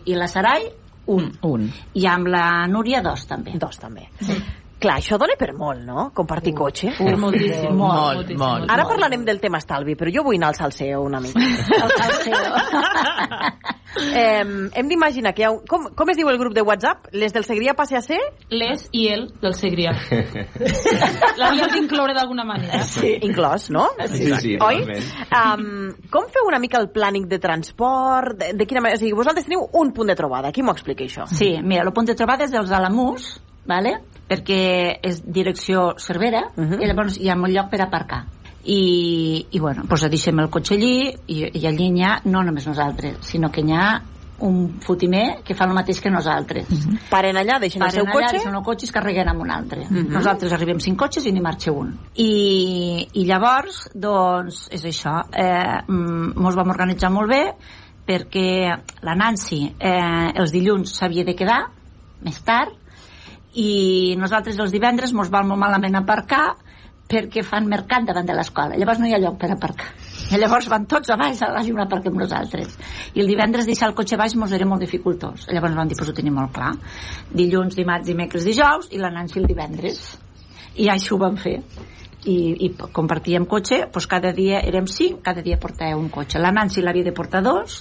i 0.06 0.18
la 0.18 0.28
Sarai 0.30 0.68
un. 1.14 1.30
un 1.46 1.68
i 1.94 2.08
amb 2.10 2.30
la 2.34 2.68
Núria 2.70 3.02
dos 3.06 3.28
també 3.30 3.54
Dos, 3.58 3.78
també. 3.82 4.10
Clar, 4.78 5.00
això 5.02 5.18
dona 5.18 5.34
per 5.40 5.56
molt, 5.58 5.82
no? 5.82 6.12
Compartir 6.14 6.52
cotxe. 6.54 6.92
Per 7.00 7.16
moltíssim. 7.18 7.74
Molt, 7.74 8.20
moltíssim, 8.20 8.38
molt. 8.38 8.70
Ara 8.70 8.84
parlarem 8.86 9.24
del 9.26 9.40
tema 9.42 9.58
estalvi, 9.58 9.96
però 9.98 10.12
jo 10.14 10.22
vull 10.28 10.38
anar 10.38 10.52
al 10.54 10.58
salseo 10.60 11.00
una 11.02 11.18
mica. 11.24 11.42
eh, 14.14 14.46
hem 14.78 14.92
d'imaginar 14.92 15.34
que 15.34 15.42
hi 15.42 15.48
ha 15.48 15.52
un... 15.56 15.64
Com, 15.70 15.88
com 15.98 16.12
es 16.14 16.20
diu 16.20 16.30
el 16.30 16.38
grup 16.38 16.54
de 16.54 16.62
WhatsApp? 16.62 17.10
Les 17.18 17.34
del 17.34 17.48
Segrià 17.48 17.74
passe 17.78 17.98
a 17.98 18.04
ser? 18.06 18.20
Les 18.54 18.86
i 18.94 19.08
el 19.16 19.26
del 19.42 19.58
Segrià. 19.58 19.96
L'havíem 21.42 21.74
d'incloure 21.74 22.14
d'alguna 22.18 22.46
manera. 22.46 22.84
Sí. 22.86 23.16
Inclòs, 23.26 23.72
no? 23.74 23.88
Sí, 24.14 24.30
sí, 24.44 24.56
Oi? 24.62 24.86
Um, 25.42 25.90
com 26.14 26.30
feu 26.34 26.46
una 26.52 26.62
mica 26.62 26.78
el 26.84 26.92
plànic 26.94 27.26
de 27.32 27.42
transport? 27.42 28.38
De, 28.38 28.54
de 28.62 28.70
quina 28.70 28.86
manera? 28.86 29.02
O 29.02 29.04
sigui, 29.04 29.18
vosaltres 29.18 29.50
teniu 29.50 29.66
un 29.82 29.90
punt 29.98 30.14
de 30.14 30.20
trobada. 30.20 30.54
Qui 30.54 30.62
m'ho 30.62 30.78
explica, 30.78 31.02
això? 31.08 31.26
Sí, 31.34 31.56
mira, 31.64 31.88
el 31.88 31.94
punt 31.98 32.14
de 32.14 32.20
trobada 32.20 32.46
és 32.46 32.54
dels 32.54 32.70
Alamús, 32.78 33.40
vale? 33.68 34.00
perquè 34.28 35.00
és 35.08 35.22
direcció 35.24 35.94
Cervera, 35.98 36.42
uh 36.56 36.64
-huh. 36.64 36.82
i 36.84 36.86
llavors 36.88 37.18
hi 37.18 37.30
ha 37.30 37.36
un 37.36 37.50
lloc 37.50 37.70
per 37.70 37.82
aparcar. 37.82 38.26
I, 38.66 39.46
i 39.52 39.60
bueno, 39.60 39.84
doncs 39.88 40.10
deixem 40.10 40.38
el 40.40 40.50
cotxe 40.50 40.74
allí, 40.76 41.14
i, 41.28 41.50
i 41.54 41.66
allí 41.66 41.90
n'hi 41.90 42.04
ha 42.04 42.20
no 42.26 42.44
només 42.44 42.68
nosaltres, 42.68 43.18
sinó 43.22 43.50
que 43.50 43.64
n'hi 43.64 43.74
ha 43.74 44.02
un 44.40 44.80
fotimer 44.82 45.42
que 45.44 45.56
fa 45.56 45.66
el 45.66 45.74
mateix 45.74 46.02
que 46.02 46.10
nosaltres. 46.12 46.70
Uh 46.70 46.76
-huh. 46.76 47.00
Paren 47.10 47.36
allà, 47.38 47.60
deixen 47.60 47.82
el 47.82 47.92
seu 47.92 48.04
Paren 48.04 48.18
allà, 48.18 48.26
cotxe? 48.26 48.36
deixen 48.38 48.56
el 48.56 48.64
cotxe 48.64 48.86
i 48.86 48.88
es 48.88 48.92
carreguen 48.92 49.30
amb 49.30 49.42
un 49.42 49.52
altre. 49.52 49.82
Uh 49.82 49.90
Mhm. 49.92 49.98
-huh. 49.98 50.10
Nosaltres 50.10 50.52
arribem 50.54 50.80
cinc 50.80 50.98
cotxes 51.00 51.26
i 51.26 51.32
n'hi 51.32 51.42
marxa 51.42 51.72
un. 51.72 51.98
I, 52.16 53.08
I 53.14 53.26
llavors, 53.26 53.90
doncs, 53.96 54.68
és 54.72 54.84
això. 54.86 55.24
Eh, 55.34 55.82
mm, 55.88 56.34
mos 56.36 56.56
vam 56.56 56.70
organitzar 56.70 57.10
molt 57.10 57.30
bé 57.30 57.54
perquè 58.06 58.78
la 59.02 59.16
Nancy 59.16 59.74
eh, 59.80 60.32
els 60.36 60.52
dilluns 60.52 60.92
s'havia 60.98 61.24
de 61.24 61.36
quedar 61.36 61.72
més 62.22 62.44
tard 62.44 62.74
i 63.58 64.16
nosaltres 64.22 64.60
els 64.62 64.74
divendres 64.74 65.14
mos 65.18 65.32
vam 65.34 65.50
molt 65.52 65.62
malament 65.64 65.98
aparcar 65.98 66.56
perquè 67.08 67.42
fan 67.48 67.68
mercat 67.72 68.06
davant 68.06 68.28
de 68.28 68.36
l'escola. 68.36 68.76
Llavors 68.78 69.00
no 69.00 69.08
hi 69.08 69.16
ha 69.16 69.22
lloc 69.24 69.38
per 69.42 69.50
aparcar. 69.54 69.88
I 70.28 70.40
llavors 70.42 70.68
van 70.70 70.86
tots 70.92 71.10
a 71.10 71.16
baix 71.20 71.42
a 71.42 71.50
la 71.54 71.64
lluna 71.64 71.88
perquè 71.90 72.12
amb 72.12 72.20
nosaltres. 72.20 72.76
I 73.16 73.24
el 73.24 73.32
divendres 73.32 73.70
deixar 73.70 73.90
el 73.90 73.96
cotxe 73.96 74.20
baix 74.20 74.36
mos 74.36 74.52
era 74.52 74.68
molt 74.68 74.84
dificultós. 74.84 75.48
Llavors 75.48 75.78
vam 75.78 75.88
dir, 75.88 75.98
pues 75.98 76.12
ho 76.12 76.16
tenim 76.18 76.36
molt 76.36 76.52
clar. 76.54 76.74
Dilluns, 77.32 77.78
dimarts, 77.80 78.10
dimecres, 78.12 78.46
dijous 78.46 78.92
i 78.92 79.00
la 79.02 79.14
Nancy 79.14 79.40
el 79.40 79.48
divendres. 79.48 80.04
I 80.76 80.92
així 80.94 81.16
ho 81.16 81.22
vam 81.22 81.40
fer. 81.40 81.62
I, 82.28 82.66
i 82.66 82.70
compartíem 82.92 83.46
cotxe, 83.48 83.86
doncs 83.94 84.08
cada 84.12 84.34
dia 84.36 84.60
érem 84.68 84.88
cinc, 84.92 85.22
cada 85.24 85.42
dia 85.46 85.56
portava 85.62 85.96
un 85.96 86.10
cotxe. 86.12 86.40
La 86.44 86.52
Nancy 86.52 86.82
l'havia 86.84 87.06
de 87.08 87.14
portar 87.16 87.42
dos, 87.46 87.78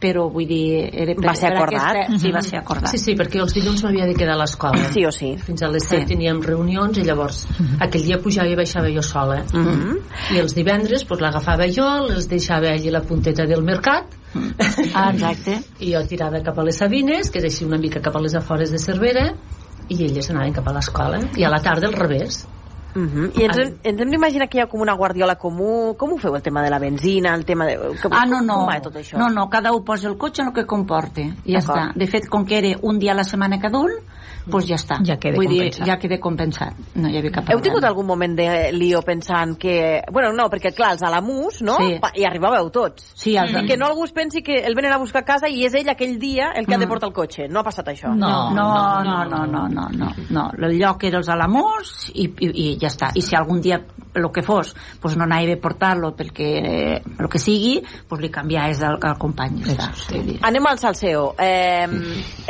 però 0.00 0.28
vull 0.32 0.46
dir... 0.48 0.88
Era 0.88 1.14
per, 1.18 1.26
Va 1.26 1.34
ser 1.36 1.50
acordat? 1.52 1.90
Aquesta, 2.06 2.20
sí, 2.22 2.32
va 2.32 2.42
ser 2.46 2.58
acordat. 2.62 2.92
Sí, 2.94 3.00
sí, 3.02 3.14
perquè 3.18 3.42
els 3.44 3.52
dilluns 3.56 3.82
m'havia 3.84 4.06
de 4.08 4.14
quedar 4.16 4.38
a 4.38 4.40
l'escola. 4.40 4.80
Sí 4.94 5.04
o 5.04 5.12
sí. 5.12 5.34
Fins 5.44 5.62
a 5.66 5.68
les 5.68 5.84
7 5.84 6.00
Sí. 6.00 6.06
teníem 6.14 6.40
reunions 6.40 6.96
i 6.96 7.04
llavors 7.04 7.42
aquell 7.84 8.06
dia 8.06 8.16
pujava 8.22 8.48
i 8.48 8.56
baixava 8.56 8.88
jo 8.94 9.02
sola. 9.04 9.42
Mhm. 9.52 9.98
I 10.36 10.40
els 10.40 10.54
divendres 10.56 11.04
pues, 11.04 11.20
l'agafava 11.20 11.68
jo, 11.68 11.84
els 12.08 12.28
deixava 12.30 12.72
allí 12.72 12.88
a 12.88 12.96
la 12.96 13.02
punteta 13.04 13.44
del 13.46 13.62
mercat 13.62 14.16
Ah, 14.94 15.10
exacte. 15.12 15.58
i 15.84 15.92
jo 15.92 16.00
tirava 16.06 16.40
cap 16.46 16.58
a 16.58 16.64
les 16.64 16.78
Sabines, 16.78 17.30
que 17.30 17.40
és 17.42 17.48
així 17.50 17.66
una 17.66 17.78
mica 17.78 18.00
cap 18.00 18.16
a 18.16 18.22
les 18.22 18.34
afores 18.38 18.70
de 18.70 18.78
Cervera, 18.78 19.26
i 19.90 19.98
elles 20.06 20.30
anaven 20.30 20.54
cap 20.54 20.68
a 20.70 20.74
l'escola. 20.76 21.18
I 21.36 21.44
a 21.44 21.50
la 21.50 21.60
tarda 21.64 21.88
al 21.90 21.96
revés. 21.98 22.44
Uh 22.94 23.00
-huh. 23.02 23.40
I 23.40 23.44
ens, 23.44 23.56
hem- 23.58 23.76
ens 23.82 24.00
hem 24.00 24.10
d'imaginar 24.10 24.48
que 24.48 24.58
hi 24.58 24.60
ha 24.62 24.66
com 24.66 24.80
una 24.80 24.94
guardiola 24.94 25.36
comú. 25.36 25.94
Com 25.96 26.12
ho 26.12 26.16
feu, 26.18 26.34
el 26.34 26.42
tema 26.42 26.62
de 26.62 26.70
la 26.70 26.78
benzina, 26.78 27.34
el 27.34 27.44
tema 27.44 27.66
de... 27.66 27.76
Com, 28.02 28.12
Ah, 28.12 28.26
no, 28.26 28.40
no. 28.40 28.54
Com 28.54 28.66
va 28.66 28.80
tot 28.80 28.94
això? 28.96 29.16
No, 29.18 29.28
no, 29.28 29.48
cada 29.48 29.72
un 29.72 29.84
posa 29.84 30.08
el 30.08 30.16
cotxe 30.16 30.42
en 30.42 30.48
el 30.48 30.54
que 30.54 30.66
comporte. 30.66 31.22
I 31.44 31.52
ja 31.52 31.58
està. 31.58 31.92
De 31.94 32.06
fet, 32.06 32.28
com 32.28 32.44
que 32.44 32.58
era 32.58 32.78
un 32.82 32.98
dia 32.98 33.12
a 33.12 33.14
la 33.14 33.24
setmana 33.24 33.60
cada 33.60 33.78
un, 33.78 33.90
doncs 34.46 34.66
ja 34.68 34.76
està. 34.76 34.98
Ja 35.04 35.16
queda 35.18 35.36
Vull 35.36 35.46
compensat. 35.46 35.78
dir, 35.80 35.86
ja 35.86 35.98
queda 35.98 36.18
compensat. 36.20 36.74
No 36.94 37.08
hi 37.08 37.18
havia 37.18 37.30
cap 37.30 37.44
Heu 37.44 37.46
problema. 37.58 37.62
tingut 37.66 37.84
algun 37.84 38.06
moment 38.06 38.36
de 38.36 38.72
lío 38.72 39.02
pensant 39.02 39.56
que... 39.58 40.02
Bueno, 40.10 40.32
no, 40.32 40.48
perquè 40.50 40.72
clar, 40.74 40.92
els 40.92 41.02
Alamús, 41.02 41.60
no? 41.62 41.76
Sí. 41.78 41.98
Pa- 42.00 42.12
I 42.14 42.24
arribàveu 42.24 42.70
tots. 42.70 43.12
Sí, 43.14 43.36
els 43.36 43.52
I 43.52 43.66
que 43.66 43.76
no 43.76 43.86
algú 43.86 44.04
es 44.04 44.12
pensi 44.12 44.42
que 44.42 44.58
el 44.64 44.74
venen 44.74 44.92
a 44.92 44.98
buscar 44.98 45.22
a 45.22 45.24
casa 45.24 45.48
i 45.48 45.64
és 45.66 45.74
ell 45.74 45.88
aquell 45.88 46.18
dia 46.18 46.52
el 46.54 46.66
que 46.66 46.74
ha 46.74 46.78
de 46.78 46.86
Mm. 46.86 46.88
portar 46.88 47.08
el 47.08 47.14
cotxe. 47.14 47.48
No 47.48 47.60
ha 47.60 47.64
passat 47.64 47.86
això. 47.88 48.14
No, 48.14 48.50
no, 48.54 49.02
no, 49.04 49.24
no, 49.24 49.46
no, 49.46 49.68
no, 49.68 49.88
no, 49.92 50.12
no. 50.30 50.50
El 50.58 50.78
lloc 50.78 51.04
era 51.04 51.18
els 51.18 51.28
Alamús 51.28 52.10
i, 52.14 52.24
i, 52.40 52.50
i 52.74 52.78
ja 52.80 52.88
està. 52.88 53.10
I 53.14 53.22
si 53.22 53.36
algun 53.36 53.60
dia 53.60 53.80
el 54.14 54.30
que 54.32 54.42
fos, 54.42 54.74
pues 55.00 55.16
no 55.16 55.24
anava 55.24 55.54
a 55.54 55.60
portar-lo 55.60 56.12
perquè 56.16 56.48
el 57.00 57.28
que 57.30 57.38
sigui, 57.38 57.78
pues 58.08 58.20
li 58.22 58.30
canviaves 58.32 58.82
al, 58.86 58.98
al 59.02 59.16
company. 59.18 59.60
Ja 59.66 59.74
està. 59.74 59.88
Vull 60.10 60.26
dir. 60.26 60.38
Anem 60.46 60.66
al 60.70 60.80
salseo. 60.82 61.24
Eh, 61.38 61.86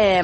eh, 0.00 0.22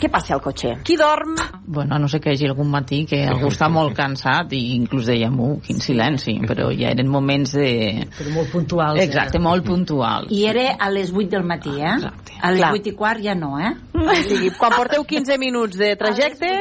què 0.00 0.10
passa 0.12 0.36
al 0.36 0.42
cotxe? 0.44 0.78
Qui 0.84 0.96
dorm? 1.00 1.36
Bueno, 1.66 1.98
no 1.98 2.08
sé 2.08 2.20
que 2.20 2.32
hi 2.32 2.38
hagi 2.38 2.48
algun 2.48 2.70
matí 2.72 3.04
que 3.08 3.22
algú 3.28 3.50
està 3.52 3.68
molt 3.72 3.96
cansat 3.96 4.52
i 4.56 4.62
inclús 4.76 5.08
dèiem, 5.10 5.36
uh, 5.44 5.58
quin 5.64 5.82
silenci, 5.84 6.38
però 6.48 6.70
ja 6.74 6.92
eren 6.94 7.10
moments 7.12 7.56
de... 7.58 8.06
Però 8.16 8.34
molt 8.36 8.52
puntuals. 8.52 9.02
Exacte, 9.02 9.40
molt 9.42 9.66
puntuals. 9.66 10.32
I 10.34 10.44
era 10.50 10.70
a 10.78 10.90
les 10.94 11.12
8 11.14 11.28
del 11.36 11.44
matí, 11.48 11.74
eh? 11.80 11.94
Exacte. 11.98 12.38
A 12.40 12.52
les 12.54 12.62
Clar. 12.62 12.72
8 12.80 12.92
i 12.92 12.96
quart 12.98 13.24
ja 13.24 13.36
no, 13.38 13.56
eh? 13.60 13.74
O 13.98 14.16
sigui, 14.22 14.52
quan 14.56 14.74
porteu 14.76 15.04
15 15.04 15.38
minuts 15.40 15.78
de 15.78 15.92
trajecte, 16.00 16.54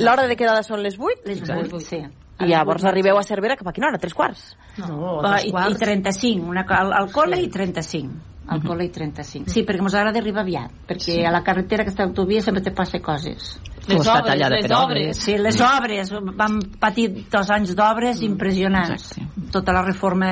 l'hora 0.00 0.26
de 0.28 0.38
quedada 0.38 0.64
són 0.66 0.82
les 0.82 0.98
8, 0.98 1.22
Les 1.28 1.42
8, 1.46 1.80
sí. 1.84 2.02
I 2.40 2.48
llavors 2.50 2.84
arribeu 2.88 3.18
a 3.18 3.22
Cervera 3.26 3.56
cap 3.58 3.68
a 3.68 3.72
quina 3.76 3.88
hora? 3.90 4.00
Tres 4.02 4.14
quarts? 4.14 4.56
No, 4.78 4.88
Uh, 4.96 5.22
dos 5.22 5.44
i, 5.44 5.48
I 5.48 5.52
quarts. 5.52 5.78
35, 5.78 6.48
una, 6.48 6.64
al, 6.78 6.92
al 6.96 7.10
col·le 7.12 7.38
i 7.42 7.48
35. 7.52 8.30
Al 8.52 8.62
col·le 8.64 8.88
i 8.88 8.90
35. 8.90 9.50
Sí, 9.52 9.62
perquè 9.68 9.84
ens 9.84 9.94
agrada 9.94 10.18
arribar 10.18 10.42
aviat, 10.42 10.72
perquè 10.88 11.20
a 11.28 11.30
la 11.30 11.44
carretera 11.46 11.84
aquesta 11.86 12.02
autovia 12.08 12.42
sempre 12.42 12.62
te 12.64 12.72
passa 12.74 12.98
coses. 13.00 13.52
Les 13.88 13.98
està 14.00 14.18
obres, 14.20 14.26
tallada 14.30 14.56
les 14.56 14.66
per 14.68 14.76
obres. 14.78 15.18
Sí, 15.24 15.36
les 15.38 15.60
obres, 15.60 16.12
vam 16.38 16.58
patir 16.80 17.08
dos 17.32 17.50
anys 17.50 17.74
d'obres 17.78 18.20
impressionants. 18.22 18.92
Exacte. 19.16 19.48
Tota 19.52 19.72
la 19.74 19.82
reforma 19.84 20.28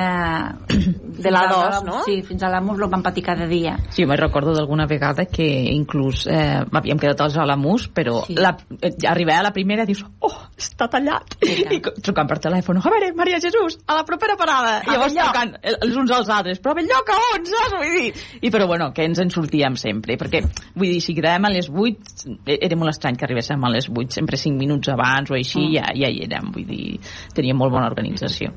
De 0.67 1.29
la 1.31 1.41
fins 1.41 1.51
a 1.51 1.53
dos, 1.53 1.83
no? 1.85 1.97
Sí, 2.05 2.21
fins 2.25 2.43
a 2.43 2.49
l'Amus 2.49 2.79
lo 2.79 2.87
vam 2.89 3.03
patir 3.03 3.23
cada 3.23 3.45
dia. 3.47 3.75
Sí, 3.93 4.05
me'n 4.09 4.17
recordo 4.17 4.53
d'alguna 4.55 4.87
vegada 4.89 5.25
que 5.29 5.45
inclús 5.73 6.23
eh, 6.31 6.63
m'havíem 6.71 6.97
quedat 7.01 7.21
als 7.21 7.37
Alamús, 7.37 7.89
però 7.93 8.21
Sí. 8.25 8.33
sí. 8.35 8.39
la, 8.41 8.55
eh, 8.81 8.93
arribar 9.07 9.39
a 9.39 9.43
la 9.49 9.51
primera 9.53 9.85
dius, 9.85 10.03
oh, 10.19 10.31
està 10.57 10.87
tallat. 10.89 11.35
I 11.41 11.81
co- 11.83 11.93
trucant 12.01 12.27
per 12.29 12.39
telèfon, 12.39 12.79
a 12.81 12.89
veure, 12.89 13.11
Maria 13.17 13.39
Jesús, 13.43 13.77
a 13.87 13.95
la 13.99 14.05
propera 14.05 14.35
parada. 14.37 14.79
I 14.87 14.91
llavors 14.95 15.13
trucant 15.17 15.53
eh, 15.61 15.75
els 15.81 15.95
uns 15.95 16.11
als 16.11 16.29
altres, 16.29 16.59
però 16.61 16.73
a 16.73 16.79
Belllloc 16.81 17.09
a 17.13 17.19
on, 17.35 17.45
saps? 17.51 17.75
Vull 17.77 17.95
dir. 17.99 18.13
I 18.41 18.49
però 18.53 18.67
bueno, 18.67 18.91
que 18.93 19.05
ens 19.05 19.19
en 19.21 19.29
sortíem 19.29 19.75
sempre, 19.77 20.17
perquè, 20.17 20.41
vull 20.75 20.87
dir, 20.95 21.01
si 21.01 21.13
quedàvem 21.17 21.45
a 21.45 21.53
les 21.53 21.69
8, 21.69 22.37
eh, 22.47 22.57
era 22.61 22.77
molt 22.79 22.95
estrany 22.95 23.17
que 23.19 23.27
arribéssim 23.41 23.63
a 23.65 23.69
les 23.73 23.89
8, 23.89 24.11
sempre 24.13 24.37
5 24.37 24.57
minuts 24.57 24.89
abans 24.89 25.31
o 25.31 25.35
així, 25.35 25.59
Mm. 25.59 25.73
ja, 25.73 25.85
ja 25.95 26.09
hi 26.09 26.21
érem, 26.23 26.51
vull 26.53 26.65
dir, 26.65 26.99
teníem 27.33 27.57
molt 27.57 27.71
bona 27.71 27.87
organització. 27.87 28.51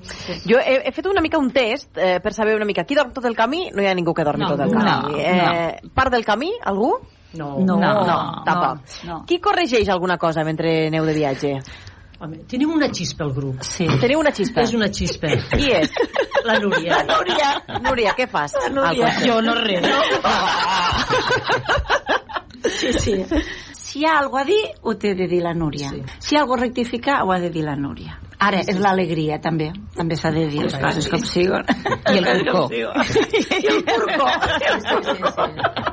Jo 0.47 0.59
he, 0.59 0.83
he 0.89 0.93
fet 0.93 1.07
una 1.07 1.21
mica 1.23 1.39
un 1.39 1.51
test 1.51 1.97
eh, 1.99 2.21
per 2.21 2.33
saber 2.33 2.55
una 2.57 2.65
mica 2.65 2.85
qui 2.85 2.95
dorm 2.95 3.13
tot 3.13 3.25
el 3.25 3.35
camí. 3.37 3.71
No 3.75 3.83
hi 3.83 3.87
ha 3.87 3.95
ningú 3.95 4.13
que 4.15 4.25
dormi 4.25 4.45
No, 4.45 4.51
tot 4.51 4.61
el 4.61 4.71
no, 4.73 4.81
camí. 4.81 5.21
eh, 5.21 5.81
Part 5.95 6.13
del 6.13 6.25
camí, 6.25 6.53
algú? 6.65 6.99
No. 7.35 7.59
No, 7.59 7.77
No, 7.77 8.05
no, 8.07 8.43
tampoc. 8.45 8.85
no. 9.05 9.25
Qui 9.27 9.41
corregeix 9.41 9.89
alguna 9.89 10.17
cosa 10.19 10.45
mentre 10.45 10.87
aneu 10.87 11.05
de 11.05 11.15
viatge? 11.15 11.55
Home, 12.21 12.45
tenim 12.49 12.71
una 12.71 12.87
xispa 12.89 13.25
al 13.25 13.33
grup. 13.35 13.61
Sí. 13.63 13.87
Teniu 14.01 14.21
una 14.21 14.31
xispa? 14.31 14.63
És 14.63 14.73
una 14.73 14.87
xispa. 14.89 15.27
Qui 15.51 15.71
és? 15.73 15.91
La 16.45 16.59
Núria. 16.61 17.03
La 17.03 17.19
Núria. 17.19 17.81
Núria, 17.83 18.15
què 18.17 18.29
fas? 18.29 18.55
La 18.55 18.69
Núria. 18.71 19.11
Jo 19.27 19.41
no 19.43 19.55
res. 19.55 19.85
Sí, 22.65 22.93
sí. 22.95 23.25
Si 23.95 24.01
hi 24.01 24.07
ha 24.07 24.19
alguna 24.19 24.43
a 24.43 24.45
dir, 24.45 24.63
ho 24.83 24.93
té 24.99 25.13
de 25.15 25.29
dir 25.31 25.39
la 25.39 25.53
Núria. 25.55 25.89
Sí. 25.93 26.01
Si 26.19 26.35
hi 26.35 26.39
ha 26.39 26.41
alguna 26.41 26.65
a 26.65 26.65
rectificar, 26.65 27.21
ho 27.23 27.31
ha 27.31 27.39
de 27.39 27.49
dir 27.55 27.63
la 27.63 27.77
Núria. 27.79 28.17
Ara, 28.43 28.65
és 28.67 28.81
l'alegria, 28.83 29.39
també. 29.39 29.69
També 29.95 30.19
s'ha 30.19 30.33
de 30.35 30.49
dir 30.51 30.65
les 30.65 30.75
coses 30.83 31.07
com 31.13 31.23
siguen. 31.23 31.63
I 32.11 32.19
el 32.19 32.27
corcó. 32.49 32.65
I 32.75 33.71
el 33.71 33.85
corcó. 33.87 35.84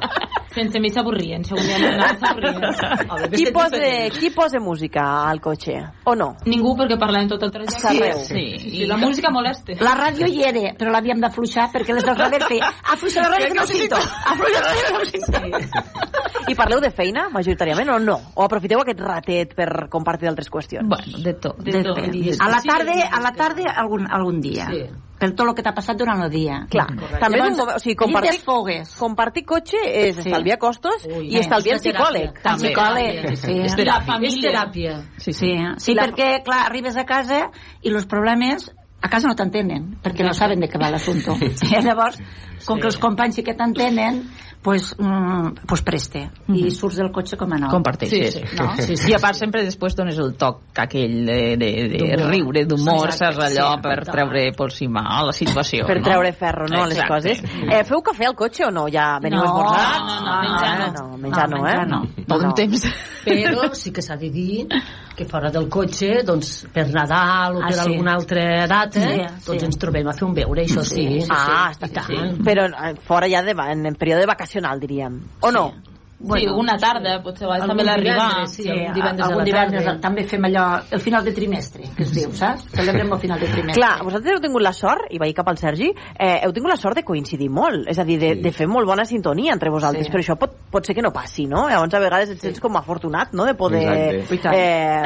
Sense 0.51 0.79
mi 0.83 0.89
s'avorrien, 0.91 1.43
dia 1.47 1.77
d'anar 1.79 2.09
s'avorrien. 2.19 2.59
Qui 3.37 3.45
posa, 3.55 3.79
qui 4.11 4.31
posa 4.35 4.59
música 4.59 5.03
al 5.29 5.39
cotxe? 5.39 5.77
O 6.03 6.15
no? 6.15 6.33
Ningú 6.45 6.73
perquè 6.75 6.97
parlem 6.99 7.29
tot 7.31 7.43
el 7.47 7.53
trajecte. 7.53 7.79
Sabeu. 7.79 8.19
Sí. 8.27 8.45
Sí, 8.59 8.85
la 8.89 8.97
música 8.99 9.31
molesta. 9.31 9.77
La 9.79 9.93
ràdio 9.95 10.27
hi 10.27 10.43
era, 10.47 10.73
però 10.77 10.91
l'havíem 10.91 11.21
d'afluixar 11.23 11.69
perquè 11.71 11.95
les 11.95 12.03
del 12.07 12.19
darrere 12.19 12.49
feia 12.51 12.67
afluixa 12.91 13.23
la 13.23 13.29
ràdio 13.31 13.47
que 13.51 13.59
no 13.59 13.65
sento, 13.69 13.99
afluixa 14.33 14.63
la 14.63 14.73
ràdio 14.73 14.83
que 14.87 14.93
no 14.97 15.05
sento. 15.05 16.51
I 16.51 16.57
parleu 16.57 16.81
de 16.83 16.91
feina, 16.91 17.27
majoritàriament, 17.31 17.93
o 17.93 17.99
no? 18.03 18.17
O 18.35 18.43
aprofiteu 18.43 18.81
aquest 18.81 18.99
ratet 19.05 19.55
per 19.55 19.69
compartir 19.93 20.27
altres 20.27 20.51
qüestions? 20.51 20.89
Bueno, 20.89 21.21
de 21.23 21.33
tot. 21.39 21.61
De 21.63 21.79
tot. 21.79 22.01
Depèn. 22.01 22.35
A 22.41 22.49
la 22.51 22.59
tarda, 22.65 22.97
a 23.07 23.23
la 23.23 23.31
tarda 23.37 23.71
algun, 23.71 24.07
algun 24.09 24.41
dia. 24.43 24.67
Sí. 24.71 24.83
Per 25.21 25.29
tot 25.37 25.45
el 25.45 25.53
que 25.53 25.61
t'ha 25.61 25.73
passat 25.77 25.99
durant 25.99 26.23
el 26.25 26.31
dia. 26.33 26.55
Clar, 26.71 26.87
també 27.21 27.37
és 27.37 27.43
un 27.45 27.57
moment, 27.59 27.75
o 27.75 27.79
sigui, 27.79 27.95
compartir, 27.95 28.39
fogues. 28.41 28.95
compartir 28.97 29.43
cotxe 29.45 29.77
és 29.85 30.15
Sí. 30.17 30.23
estalviar 30.25 30.57
costos 30.57 31.05
Ui, 31.05 31.27
i 31.29 31.37
estalviar 31.37 31.75
el 31.77 31.79
és 31.79 31.85
teràpia. 31.85 32.01
psicòleg. 32.01 32.41
També. 32.41 32.69
psicòleg, 32.71 33.35
sí. 33.37 33.51
És 33.61 33.77
La 33.77 33.83
teràpia. 33.83 34.27
És 34.27 34.39
teràpia. 34.41 34.95
Sí, 35.17 35.33
Sí, 35.33 35.55
sí, 35.77 35.93
La- 35.93 36.07
perquè, 36.07 36.41
clar, 36.43 36.65
arribes 36.65 36.97
a 36.97 37.05
casa 37.05 37.51
i 37.83 37.89
els 37.93 38.05
problemes 38.07 38.71
a 39.01 39.09
casa 39.09 39.27
no 39.27 39.35
t'entenen, 39.35 39.95
perquè 40.03 40.23
no 40.25 40.33
saben 40.37 40.61
de 40.61 40.69
què 40.69 40.79
va 40.81 40.91
l'assumpte. 40.93 41.33
I 41.71 41.81
llavors, 41.81 42.21
com 42.67 42.79
que 42.79 42.87
els 42.91 42.99
companys 43.01 43.39
sí 43.39 43.43
que 43.43 43.55
t'entenen, 43.57 44.21
pues, 44.61 44.91
mm, 44.99 45.65
pues 45.65 45.81
preste. 45.81 46.27
I 46.53 46.69
surts 46.69 46.99
del 47.01 47.09
cotxe 47.11 47.33
com 47.39 47.49
a 47.49 47.57
nou. 47.57 47.71
Comparteixes. 47.73 48.35
Sí, 48.35 48.43
sí. 48.45 48.57
No? 48.59 48.67
Sí, 48.77 48.95
sí. 48.95 49.09
I 49.09 49.15
a 49.17 49.19
part 49.23 49.39
sempre 49.39 49.63
després 49.65 49.95
dones 49.97 50.19
el 50.21 50.35
toc 50.37 50.77
aquell 50.83 51.15
de, 51.25 51.39
de, 51.57 51.69
de 51.95 52.19
riure, 52.21 52.61
d'humor, 52.69 53.09
Exacte, 53.09 53.39
saps 53.39 53.41
allò, 53.47 53.71
sí, 53.73 53.81
per 53.87 53.95
exacte. 53.97 54.11
treure 54.13 54.43
por 54.59 54.75
cima 54.75 55.01
a 55.17 55.23
la 55.25 55.33
situació. 55.33 55.87
Per 55.89 55.97
no? 55.97 56.05
treure 56.05 56.33
ferro, 56.37 56.69
no, 56.69 56.83
a 56.83 56.91
les 56.91 57.01
Exacte. 57.01 57.15
coses. 57.15 57.43
Eh, 57.71 57.81
feu 57.89 58.03
cafè 58.05 58.29
al 58.29 58.37
cotxe 58.37 58.67
o 58.69 58.71
no? 58.75 58.85
Ja 58.93 59.15
veniu 59.23 59.41
No, 59.41 59.49
esmorzats? 59.49 60.05
no, 60.05 60.19
no, 60.27 60.37
menjar 60.45 60.77
no. 60.77 60.91
no. 60.93 61.17
menjar 61.25 61.49
no, 61.49 61.57
eh? 61.57 61.61
menjar 61.63 61.87
no. 61.89 62.01
Tot 62.29 62.45
un 62.45 62.53
temps. 62.61 62.85
Però 63.25 63.73
sí 63.73 63.91
que 63.93 64.05
s'ha 64.05 64.15
de 64.21 64.29
dir 64.29 64.67
que 65.15 65.25
fora 65.25 65.51
del 65.51 65.67
cotxe, 65.69 66.23
doncs, 66.25 66.67
per 66.73 66.87
Nadal 66.93 67.57
o 67.57 67.61
Ah, 67.61 67.67
per 67.67 67.73
sí. 67.77 67.79
alguna 67.85 68.13
altra 68.15 68.67
data, 68.67 69.01
Sí, 69.01 69.17
doncs 69.45 69.59
sí. 69.61 69.65
ens 69.65 69.77
trobem 69.77 70.07
a 70.07 70.13
fer 70.13 70.27
un 70.27 70.33
beure, 70.33 70.63
això 70.63 70.83
sí. 70.83 71.21
sí, 71.21 71.27
ah, 71.29 71.71
sí, 71.73 71.83
està 71.83 72.05
sí. 72.07 72.19
Però 72.43 72.65
eh, 72.69 72.95
fora 73.07 73.27
ja 73.29 73.43
de, 73.43 73.51
en, 73.51 73.85
en 73.85 73.95
període 73.95 74.25
vacacional, 74.25 74.79
diríem. 74.79 75.19
O 75.41 75.51
no? 75.51 75.69
sí, 75.71 75.90
una 76.23 76.77
tarda, 76.77 77.21
potser 77.23 77.45
a 77.47 77.49
vegades 77.51 77.67
també 77.67 77.81
Algun 77.81 77.85
l'arribar. 77.85 78.27
divendres, 78.29 78.51
sí, 78.55 78.69
algun 78.69 78.93
divendres 78.93 79.21
a 79.21 79.29
algun 79.31 79.43
divendres 79.45 79.83
tarda. 79.85 80.01
també 80.01 80.23
fem 80.27 80.43
allò, 80.45 80.65
el 80.91 80.99
final 81.01 81.23
de 81.25 81.31
trimestre, 81.33 81.83
que 81.95 82.03
es 82.03 82.11
diu, 82.13 82.31
saps? 82.33 82.67
Celebrem 82.75 83.11
el 83.11 83.19
final 83.19 83.39
de 83.39 83.47
trimestre. 83.47 83.81
Clar, 83.81 84.03
vosaltres 84.03 84.33
heu 84.35 84.41
tingut 84.41 84.61
la 84.61 84.73
sort, 84.73 85.07
i 85.09 85.17
vaig 85.17 85.33
cap 85.35 85.47
al 85.49 85.57
Sergi, 85.57 85.89
eh, 86.19 86.39
heu 86.45 86.53
tingut 86.53 86.69
la 86.71 86.77
sort 86.77 86.95
de 86.95 87.03
coincidir 87.03 87.49
molt, 87.49 87.87
és 87.87 87.97
a 87.99 88.03
dir, 88.05 88.19
de, 88.19 88.35
de 88.35 88.51
fer 88.51 88.67
molt 88.67 88.85
bona 88.87 89.05
sintonia 89.05 89.53
entre 89.53 89.69
vosaltres, 89.69 90.05
Sí. 90.05 90.11
però 90.11 90.21
això 90.21 90.37
pot, 90.37 90.51
pot 90.71 90.85
ser 90.85 90.93
que 90.95 91.01
no 91.01 91.11
passi, 91.11 91.47
no? 91.47 91.67
Llavors, 91.69 91.93
a 91.93 91.99
vegades 91.99 92.29
et 92.29 92.39
sents 92.41 92.59
com 92.59 92.75
afortunat, 92.77 93.33
no?, 93.33 93.45
de 93.45 93.53
poder... 93.55 94.21
Exacte. 94.29 94.57
Eh, 94.57 95.03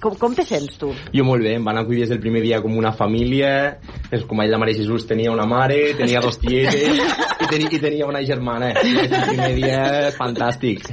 com, 0.00 0.14
com 0.18 0.34
te 0.36 0.44
sents, 0.46 0.78
tu? 0.80 0.90
Jo 1.14 1.24
molt 1.26 1.42
bé, 1.44 1.56
em 1.58 1.64
van 1.66 1.80
acollir 1.80 2.04
des 2.04 2.12
del 2.14 2.20
primer 2.22 2.42
dia 2.44 2.60
com 2.64 2.76
una 2.78 2.92
família, 2.96 3.50
el 4.10 4.26
company 4.26 4.52
de 4.52 4.60
Mare 4.62 4.74
Jesús 4.76 5.06
tenia 5.08 5.32
una 5.32 5.46
mare, 5.48 5.94
tenia 5.98 6.22
dos 6.24 6.38
tietes 6.42 6.76
i, 6.78 7.48
tenia, 7.50 7.70
i 7.70 7.80
tenia 7.82 8.06
una 8.08 8.22
germana. 8.26 8.72
Des 8.78 9.10
del 9.10 9.26
primer 9.30 9.50
dia, 9.56 9.82
fantàstic. 10.16 10.86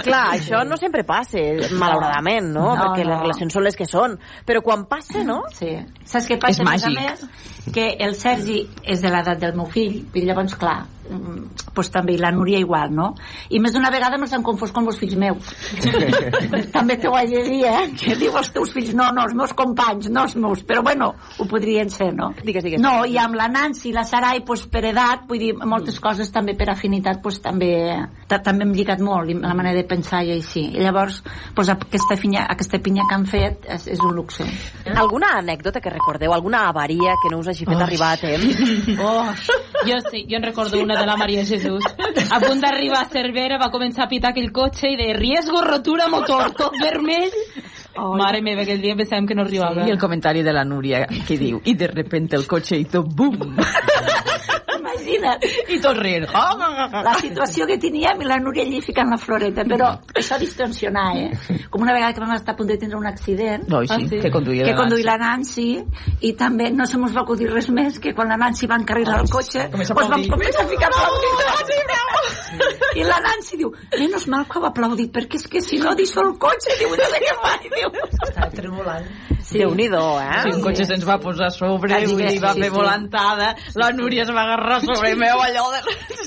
Clar, 0.00 0.24
això 0.36 0.62
no 0.68 0.78
sempre 0.80 1.04
passa, 1.08 1.42
malauradament, 1.76 2.50
no? 2.54 2.70
No, 2.70 2.76
Perquè 2.80 3.04
no. 3.04 3.12
les 3.12 3.24
relacions 3.24 3.56
són 3.56 3.66
les 3.66 3.78
que 3.78 3.88
són. 3.88 4.16
Però 4.46 4.62
quan 4.64 4.86
passa, 4.90 5.24
no? 5.26 5.42
Sí. 5.56 5.72
Saps 6.04 6.28
què 6.30 6.40
passa? 6.40 6.60
És 6.60 6.64
a 6.64 6.68
més 6.70 6.86
a 6.86 6.92
màgic. 6.92 7.00
més, 7.00 7.50
que 7.74 7.86
el 8.00 8.16
Sergi 8.18 8.62
és 8.88 9.02
de 9.02 9.12
l'edat 9.12 9.40
del 9.40 9.54
meu 9.56 9.68
fill, 9.70 10.00
i 10.16 10.24
llavors, 10.24 10.56
clar, 10.60 10.78
mm, 11.10 11.70
pues 11.76 11.90
també, 11.92 12.16
i 12.16 12.20
la 12.20 12.32
Núria 12.34 12.60
igual, 12.62 12.94
no? 12.94 13.12
I 13.50 13.60
més 13.62 13.74
d'una 13.76 13.92
vegada 13.92 14.18
mos 14.20 14.32
han 14.32 14.44
confós 14.46 14.72
com 14.72 14.88
els 14.90 14.98
fills 15.00 15.16
meus. 15.20 15.52
també 16.76 16.96
t'ho 17.00 17.14
de 17.20 17.44
dir, 17.46 17.62
eh? 17.68 17.86
Que 18.00 18.16
diu 18.18 18.29
els 18.36 18.50
teus 18.52 18.72
fills, 18.72 18.92
no, 18.94 19.10
no, 19.12 19.24
els 19.26 19.34
meus 19.34 19.52
companys, 19.56 20.08
no 20.10 20.22
els 20.26 20.36
meus, 20.36 20.62
però 20.66 20.82
bueno, 20.82 21.14
ho 21.38 21.46
podrien 21.50 21.90
ser, 21.90 22.12
no? 22.14 22.30
Digues, 22.44 22.64
digues. 22.64 22.80
No, 22.80 23.04
i 23.06 23.16
amb 23.18 23.34
la 23.34 23.48
Nancy 23.48 23.90
i 23.90 23.92
la 23.92 24.04
Sarai, 24.04 24.44
pues, 24.46 24.66
per 24.70 24.84
edat, 24.90 25.26
vull 25.28 25.38
dir, 25.38 25.52
moltes 25.56 25.98
coses 26.00 26.30
també 26.32 26.54
per 26.56 26.70
afinitat, 26.70 27.20
pues, 27.22 27.40
també, 27.42 27.70
ta- 28.28 28.40
també 28.42 28.64
hem 28.64 28.72
lligat 28.72 29.00
molt, 29.00 29.30
i 29.30 29.34
la 29.34 29.54
manera 29.54 29.76
de 29.76 29.84
pensar 29.84 30.22
i 30.24 30.32
així. 30.36 30.66
I 30.76 30.80
llavors, 30.84 31.22
pues, 31.54 31.68
aquesta, 31.68 32.16
pinya, 32.20 32.46
aquesta 32.48 32.78
pinya 32.78 33.02
que 33.08 33.14
han 33.14 33.26
fet 33.26 33.66
és, 33.68 33.86
és 33.96 34.00
un 34.00 34.14
luxe. 34.14 34.44
Alguna 34.94 35.34
anècdota 35.38 35.80
que 35.80 35.90
recordeu? 35.90 36.32
Alguna 36.32 36.68
avaria 36.68 37.14
que 37.22 37.30
no 37.32 37.38
us 37.40 37.48
hagi 37.48 37.64
fet 37.64 37.76
Oh. 37.76 37.82
arribar 37.82 38.12
a 38.12 38.16
temps? 38.16 38.98
Oh, 39.00 39.26
Jo 39.86 39.96
sí, 40.10 40.26
jo 40.28 40.36
en 40.36 40.42
recordo 40.42 40.80
una 40.82 40.98
de 41.00 41.06
la 41.06 41.16
Maria 41.16 41.44
Jesús. 41.44 41.84
A 42.30 42.38
punt 42.40 42.60
d'arribar 42.60 43.02
a 43.02 43.08
Cervera 43.08 43.56
va 43.58 43.70
començar 43.72 44.04
a 44.04 44.08
pitar 44.08 44.30
aquell 44.30 44.50
cotxe 44.52 44.90
i 44.92 44.96
de 44.96 45.12
riesgo, 45.16 45.62
rotura, 45.62 46.08
motor, 46.08 46.50
tot 46.52 46.74
vermell. 46.80 47.30
Mare 48.20 48.40
meva, 48.44 48.64
aquell 48.64 48.80
dia 48.82 48.96
pensàvem 48.98 49.28
que 49.28 49.36
no 49.36 49.44
arribava. 49.46 49.86
I 49.86 49.94
el 49.94 50.00
comentari 50.00 50.44
de 50.46 50.54
la 50.56 50.64
Núria 50.64 51.04
que 51.28 51.38
diu, 51.40 51.60
i 51.64 51.76
de 51.78 51.90
repente 51.92 52.36
el 52.38 52.46
cotxe 52.50 52.80
hizo 52.80 53.04
boom. 53.04 53.56
Imagina't. 54.80 55.44
I 55.68 55.78
tot 55.84 55.98
rient. 56.00 56.26
La 56.30 57.14
situació 57.20 57.66
que 57.68 57.76
teníem 57.82 58.22
i 58.24 58.28
la 58.28 58.38
Núria 58.42 58.64
allí 58.66 58.80
ficant 58.84 59.10
la 59.12 59.18
floreta, 59.20 59.64
però 59.68 59.86
això 60.16 60.38
distensionar, 60.40 61.08
eh? 61.20 61.30
Com 61.70 61.82
una 61.84 61.94
vegada 61.96 62.14
que 62.16 62.20
vam 62.24 62.32
estar 62.36 62.54
a 62.54 62.58
punt 62.58 62.68
de 62.72 62.78
tindre 62.80 62.98
un 62.98 63.06
accident, 63.06 63.68
No, 63.68 63.82
sí, 63.84 63.88
Ah, 63.92 63.98
sí? 64.08 64.18
que 64.20 64.30
conduïa 64.30 64.64
que 64.64 64.72
la 64.72 64.76
conduïa 64.78 65.04
Nancy. 65.04 65.10
la 65.10 65.18
Nancy 65.18 65.84
i 66.28 66.32
també 66.34 66.70
no 66.72 66.86
se 66.86 66.98
mos 66.98 67.12
va 67.16 67.20
acudir 67.22 67.50
res 67.50 67.68
més 67.70 67.98
que 68.00 68.14
quan 68.14 68.28
la 68.28 68.36
Nancy 68.40 68.66
va 68.66 68.76
encarrilar 68.80 69.20
el 69.22 69.28
cotxe 69.30 69.68
Comença 69.70 69.92
a 69.92 69.96
pues 69.98 70.08
vam 70.08 70.22
començar 70.30 70.64
a 70.64 70.68
ficar 70.68 70.88
aplaudits 70.90 71.44
i 73.00 73.04
la 73.06 73.20
Nancy 73.22 73.56
diu 73.60 73.70
menos 73.98 74.26
mal 74.28 74.44
que 74.50 74.58
ho 74.58 74.64
ha 74.64 74.68
aplaudit 74.72 75.12
perquè 75.14 75.36
és 75.38 75.46
que 75.48 75.60
si 75.62 75.78
no 75.78 75.94
deixo 75.94 76.20
el 76.24 76.32
cotxe 76.38 76.76
diu, 76.80 76.88
no 76.90 76.96
sé 77.12 77.18
què 77.22 77.34
mai 77.42 77.58
diu 77.76 77.88
Estava 78.28 78.50
tremolant. 78.50 79.06
Sí. 79.50 79.58
Déu-n'hi-do, 79.58 80.00
eh? 80.22 80.42
Sí, 80.44 80.50
un 80.54 80.60
cotxe 80.62 80.84
se'ns 80.86 81.02
va 81.08 81.16
posar 81.18 81.50
sobre, 81.50 81.94
Ah, 81.94 82.00
sí, 82.00 82.06
vull 82.12 82.22
dir, 82.22 82.38
va 82.42 82.52
sí, 82.54 82.60
fer 82.62 82.70
sí. 82.70 82.76
volantada, 82.76 83.48
la 83.74 83.90
Núria 83.92 84.22
es 84.22 84.30
va 84.30 84.42
agarrar 84.44 84.80
sobre 84.84 85.14
meu, 85.16 85.40
allò 85.42 85.64
de... 85.74 85.80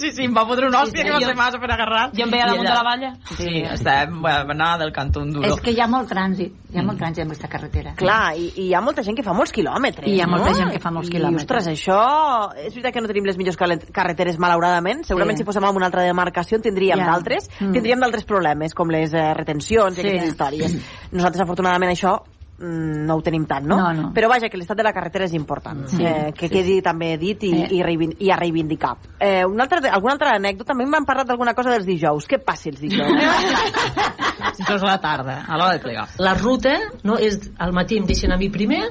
Sí, 0.04 0.12
sí, 0.12 0.26
em 0.26 0.34
va 0.36 0.44
fotre 0.46 0.68
una 0.68 0.82
hòstia 0.84 1.02
Sí, 1.02 1.08
que 1.08 1.14
va 1.14 1.20
jo- 1.22 1.28
ser 1.32 1.36
massa 1.38 1.60
per 1.62 1.72
agarrar. 1.72 2.10
Jo 2.18 2.26
em 2.26 2.32
veia 2.34 2.46
I 2.46 2.50
damunt 2.52 2.68
de 2.68 2.74
la 2.76 2.84
valla. 2.84 3.12
Sí, 3.38 3.62
estava, 3.64 4.20
va 4.20 4.34
anar 4.52 4.78
del 4.80 4.92
cantó 4.92 5.22
un 5.22 5.32
duro. 5.32 5.48
és 5.48 5.62
que 5.64 5.72
hi 5.72 5.80
ha 5.80 5.88
molt 5.88 6.10
trànsit 6.12 6.52
hi 6.74 6.80
ha 6.80 6.84
molt 6.84 7.00
trànsit 7.00 7.22
en 7.24 7.30
aquesta 7.30 7.48
carretera 7.48 7.94
Clar, 7.96 8.34
i, 8.36 8.48
i 8.58 8.68
hi 8.68 8.74
ha 8.74 8.82
molta 8.82 9.04
gent 9.06 9.16
que 9.16 9.24
fa 9.24 9.32
molts 9.38 9.52
quilòmetres. 9.54 10.08
I 10.10 10.16
hi 10.18 10.22
ha 10.22 10.28
molta 10.28 10.50
no? 10.50 10.58
gent 10.58 10.72
que 10.74 10.80
fa 10.84 10.92
molts 10.92 11.08
I, 11.08 11.12
quilòmetres. 11.14 11.46
ostres, 11.46 11.68
això... 11.70 12.52
És 12.58 12.74
veritat 12.74 12.94
que 12.98 13.02
no 13.02 13.08
tenim 13.08 13.26
les 13.30 13.38
millors 13.38 13.58
carreteres, 13.94 14.40
malauradament. 14.42 15.06
Segurament 15.06 15.38
Sí. 15.38 15.44
si 15.44 15.48
fóssim 15.48 15.64
en 15.64 15.76
una 15.78 15.86
altra 15.86 16.02
demarcació 16.04 16.58
en 16.58 16.64
tindríem 16.64 17.00
Ja. 17.00 17.06
d'altres. 17.12 17.50
Mm. 17.60 17.72
Tindríem 17.78 18.00
d'altres 18.02 18.26
problemes, 18.26 18.74
com 18.74 18.90
les 18.90 19.14
eh, 19.14 19.34
retencions 19.34 19.98
i 19.98 20.02
Sí. 20.02 20.08
aquestes 20.08 20.30
històries. 20.34 20.76
Nosaltres, 21.12 21.42
afortunadament, 21.46 21.92
això 21.94 22.18
mm, 22.20 22.33
no 22.60 23.16
ho 23.18 23.22
tenim 23.26 23.46
tant, 23.50 23.66
no? 23.66 23.76
No, 23.80 23.94
no. 23.94 24.10
Però 24.14 24.30
vaja, 24.30 24.48
que 24.50 24.58
l'estat 24.58 24.78
de 24.78 24.84
la 24.86 24.94
carretera 24.94 25.26
és 25.26 25.34
important. 25.34 25.88
Sí. 25.90 26.04
Eh, 26.06 26.32
que 26.38 26.48
quedi 26.50 26.82
també 26.86 27.18
dit 27.18 27.44
i, 27.44 27.52
Eh. 27.64 27.68
i, 27.80 27.82
reivin- 27.84 28.16
i 28.20 28.30
a 28.32 28.38
reivindicar. 28.38 28.96
Eh, 29.20 29.44
una 29.46 29.64
altra, 29.64 29.80
alguna 29.92 30.14
altra 30.14 30.36
anècdota? 30.38 30.72
També 30.74 30.86
m'han 30.86 31.06
parlat 31.06 31.28
d'alguna 31.28 31.54
cosa 31.54 31.72
dels 31.72 31.86
dijous. 31.86 32.28
Què 32.30 32.40
passa 32.44 32.70
els 32.70 32.80
dijous? 32.80 33.10
Això 34.54 34.76
és 34.76 34.84
a 34.84 34.86
la 34.88 35.00
tarda, 35.02 35.40
a 35.48 35.58
l'hora 35.58 35.74
de 35.78 35.82
plegar. 35.84 36.08
La 36.20 36.34
ruta 36.36 36.76
no, 37.04 37.18
és 37.18 37.40
al 37.60 37.74
matí 37.74 37.98
em 37.98 38.06
deixen 38.06 38.32
a 38.32 38.38
mi 38.38 38.50
primer, 38.54 38.84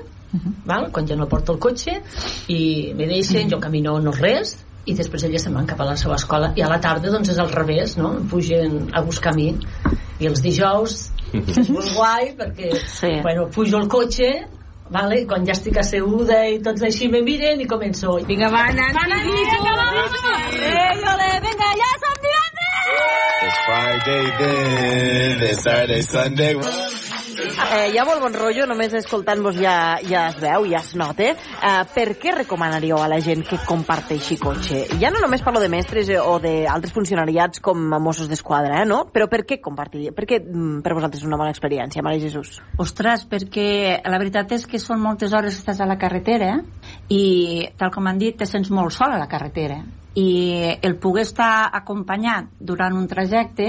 val? 0.66 0.90
quan 0.92 1.06
ja 1.06 1.16
no 1.16 1.28
porto 1.28 1.52
el 1.54 1.58
cotxe, 1.62 2.00
i 2.48 2.92
me 2.96 3.06
deixen, 3.06 3.48
jo 3.50 3.60
camino 3.60 3.98
no 4.00 4.12
res, 4.16 4.56
i 4.84 4.94
després 4.98 5.22
elles 5.28 5.42
se'n 5.44 5.54
van 5.54 5.66
cap 5.70 5.78
a 5.80 5.84
la 5.86 5.96
seva 5.96 6.16
escola 6.18 6.52
i 6.58 6.62
a 6.64 6.68
la 6.68 6.80
tarda 6.82 7.10
doncs 7.12 7.28
és 7.30 7.38
al 7.38 7.52
revés 7.52 7.92
no? 8.00 8.16
Pugen 8.28 8.88
a 8.92 9.00
buscar 9.06 9.30
a 9.30 9.36
mi 9.36 9.52
i 10.18 10.26
els 10.26 10.42
dijous 10.42 11.12
és 11.32 11.68
molt 11.70 11.92
guai 11.96 12.34
perquè 12.38 12.72
Sí. 12.86 13.12
bueno, 13.22 13.48
pujo 13.54 13.76
al 13.78 13.88
cotxe 13.88 14.30
vale? 14.92 15.22
I 15.22 15.26
quan 15.26 15.46
ja 15.46 15.52
estic 15.56 15.76
asseguda 15.80 16.42
i 16.48 16.58
tots 16.60 16.82
així 16.82 17.08
me 17.08 17.22
miren 17.22 17.60
i 17.60 17.66
començo 17.66 18.18
vinga 18.28 18.50
va 18.52 18.66
Nancy, 18.72 19.32
venga, 21.46 21.70
ja 21.80 21.90
som 22.02 22.14
divendres! 22.26 22.60
It's 23.42 23.58
Friday 23.66 24.24
then, 24.38 25.42
it's 25.50 25.62
Saturday, 25.62 26.02
Sunday. 26.02 27.11
Eh, 27.52 27.90
hi 27.92 27.98
ha 28.00 28.04
molt 28.08 28.22
bon 28.22 28.32
rotllo, 28.32 28.64
només 28.68 28.94
escoltant-vos 28.96 29.58
ja, 29.60 29.98
ja 30.08 30.24
es 30.30 30.38
veu, 30.40 30.64
ja 30.70 30.80
es 30.80 30.92
nota. 30.98 31.32
Eh, 31.32 31.72
per 31.92 32.06
què 32.20 32.32
recomanaríeu 32.36 32.96
a 32.96 33.08
la 33.10 33.18
gent 33.24 33.44
que 33.48 33.58
comparteixi 33.68 34.38
cotxe? 34.40 34.84
Ja 35.00 35.10
no 35.12 35.20
només 35.22 35.44
parlo 35.44 35.60
de 35.60 35.68
mestres 35.72 36.08
eh, 36.12 36.18
o 36.20 36.38
d'altres 36.42 36.94
funcionariats 36.94 37.60
com 37.64 37.92
a 37.92 38.00
Mossos 38.02 38.30
d'Esquadra, 38.30 38.80
eh, 38.80 38.88
no? 38.88 39.02
Però 39.12 39.28
per 39.30 39.42
què 39.48 39.60
compartir? 39.64 40.10
Per 40.16 40.26
què 40.28 40.40
mm, 40.40 40.80
per 40.84 40.94
vosaltres 40.96 41.22
és 41.22 41.28
una 41.28 41.40
bona 41.40 41.52
experiència, 41.52 42.04
Mare 42.04 42.22
Jesús? 42.22 42.56
Ostres, 42.80 43.26
perquè 43.28 43.98
la 44.08 44.22
veritat 44.22 44.56
és 44.56 44.64
que 44.68 44.80
són 44.80 45.02
moltes 45.02 45.34
hores 45.36 45.56
que 45.58 45.64
estàs 45.64 45.82
a 45.84 45.88
la 45.88 45.98
carretera 46.00 46.54
i, 47.12 47.68
tal 47.76 47.92
com 47.92 48.08
han 48.08 48.22
dit, 48.22 48.38
te 48.38 48.48
sents 48.48 48.72
molt 48.72 48.96
sol 48.96 49.12
a 49.12 49.20
la 49.20 49.28
carretera. 49.28 49.82
I 50.16 50.78
el 50.84 50.96
poder 51.00 51.26
estar 51.28 51.68
acompanyat 51.72 52.48
durant 52.60 52.96
un 52.96 53.06
trajecte 53.08 53.68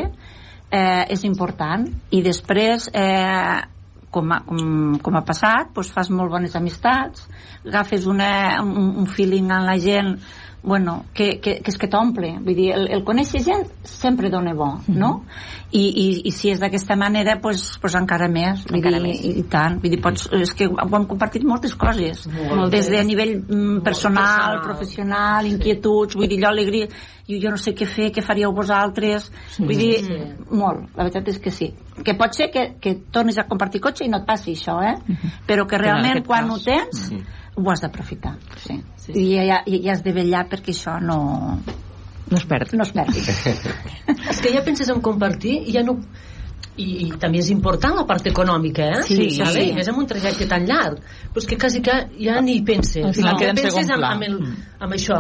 eh, 0.74 1.06
és 1.14 1.24
important. 1.28 1.86
I 2.12 2.24
després, 2.26 2.90
eh, 2.94 3.73
com, 4.14 4.32
ha, 4.32 4.40
com, 4.48 4.64
com 5.04 5.18
ha 5.18 5.24
passat, 5.28 5.74
doncs 5.76 5.92
fas 5.96 6.12
molt 6.14 6.32
bones 6.34 6.56
amistats, 6.60 7.28
agafes 7.66 8.08
una, 8.10 8.32
un, 8.64 8.94
un 9.04 9.10
feeling 9.10 9.52
amb 9.52 9.70
la 9.72 9.78
gent 9.82 10.16
bueno, 10.64 11.06
que, 11.14 11.42
que, 11.44 11.58
que 11.60 11.72
és 11.74 11.78
que 11.78 11.90
t'omple. 11.92 12.38
Vull 12.40 12.56
dir, 12.56 12.70
el, 12.72 12.86
el 12.96 13.04
conèixer 13.04 13.42
gent 13.44 13.66
sempre 13.84 14.30
dona 14.32 14.54
bo 14.56 14.70
no? 14.88 15.26
I, 15.74 15.82
i, 15.84 16.06
i 16.30 16.32
si 16.32 16.52
és 16.54 16.60
d'aquesta 16.62 16.96
manera 16.96 17.40
pues, 17.42 17.66
pues 17.82 17.96
encara 18.00 18.30
més, 18.32 18.62
vull 18.70 18.78
Encara 18.80 19.00
dir, 19.02 19.10
més. 19.10 19.24
i, 19.26 19.34
i 19.42 19.44
tant. 19.52 19.80
Vull 19.84 19.92
dir, 19.92 20.00
pots, 20.02 20.30
és 20.40 20.54
que 20.56 20.70
ho 20.72 20.78
hem 20.96 21.08
compartit 21.10 21.44
moltes 21.44 21.76
coses. 21.76 22.24
Moltes. 22.32 22.72
des 22.78 22.92
de 22.94 23.02
a 23.02 23.04
nivell 23.04 23.36
mm, 23.42 23.82
personal, 23.84 24.24
personal. 24.24 24.62
professional 24.70 25.52
inquietuds, 25.52 26.16
vull 26.16 26.30
dir, 26.32 26.40
jo 26.46 26.48
alegria 26.54 26.88
jo, 27.28 27.38
jo 27.40 27.52
no 27.54 27.58
sé 27.60 27.72
què 27.76 27.86
fer, 27.88 28.10
què 28.16 28.24
faríeu 28.24 28.52
vosaltres. 28.56 29.30
Vull 29.60 29.78
dir, 29.80 29.94
molt, 30.52 30.90
la 30.96 31.06
veritat 31.06 31.28
és 31.32 31.40
que 31.44 31.52
sí. 31.52 31.72
Que 32.04 32.16
pot 32.20 32.34
ser 32.36 32.50
que, 32.52 32.74
que 32.82 32.96
tornis 33.14 33.38
a 33.40 33.46
compartir 33.48 33.82
cotxe 33.84 34.06
i 34.08 34.12
no 34.12 34.22
et 34.24 34.28
passi 34.28 34.56
això, 34.58 34.80
eh? 34.84 34.96
però 35.48 35.68
que 35.68 35.76
Però 35.78 35.80
en 35.80 35.84
realment 35.84 36.26
quan 36.28 36.48
cas- 36.48 36.54
ho 36.54 36.64
tens 36.64 37.08
ho 37.56 37.70
has 37.72 37.82
d'aprofitar 37.82 38.36
sí. 38.58 38.80
Sí, 38.98 39.12
sí. 39.14 39.18
I, 39.20 39.48
ja, 39.48 39.62
i 39.66 39.82
has 39.90 40.04
de 40.04 40.14
vetllar 40.16 40.46
perquè 40.50 40.74
això 40.74 41.00
no, 41.02 41.18
No 42.32 42.38
es 42.40 42.46
perd. 42.50 42.74
no 42.74 42.84
es 42.88 42.92
perdi 42.96 43.20
és 44.32 44.40
que 44.42 44.54
ja 44.54 44.64
penses 44.66 44.90
en 44.90 45.02
compartir 45.02 45.60
i 45.68 45.74
ja 45.76 45.84
no 45.86 45.98
i, 46.76 46.86
i 47.06 47.10
també 47.22 47.38
és 47.38 47.52
important 47.54 47.94
la 47.94 48.02
part 48.10 48.26
econòmica, 48.26 48.88
eh? 48.96 49.02
Sí, 49.06 49.30
sí. 49.30 49.44
I 49.62 49.74
més 49.78 49.86
amb 49.92 50.00
un 50.02 50.08
trajecte 50.10 50.48
tan 50.50 50.64
llarg. 50.66 51.04
Però 51.30 51.38
és 51.44 51.46
que 51.46 51.58
quasi 51.62 51.84
que 51.86 51.94
ja 52.18 52.40
ni 52.42 52.56
hi 52.58 52.64
penses. 52.66 53.20
No. 53.22 53.36
queda 53.38 53.52
en 53.54 53.60
penses 53.60 53.92
amb, 53.94 54.02
amb, 54.08 54.24
el, 54.26 54.40
amb 54.82 54.96
això. 54.98 55.20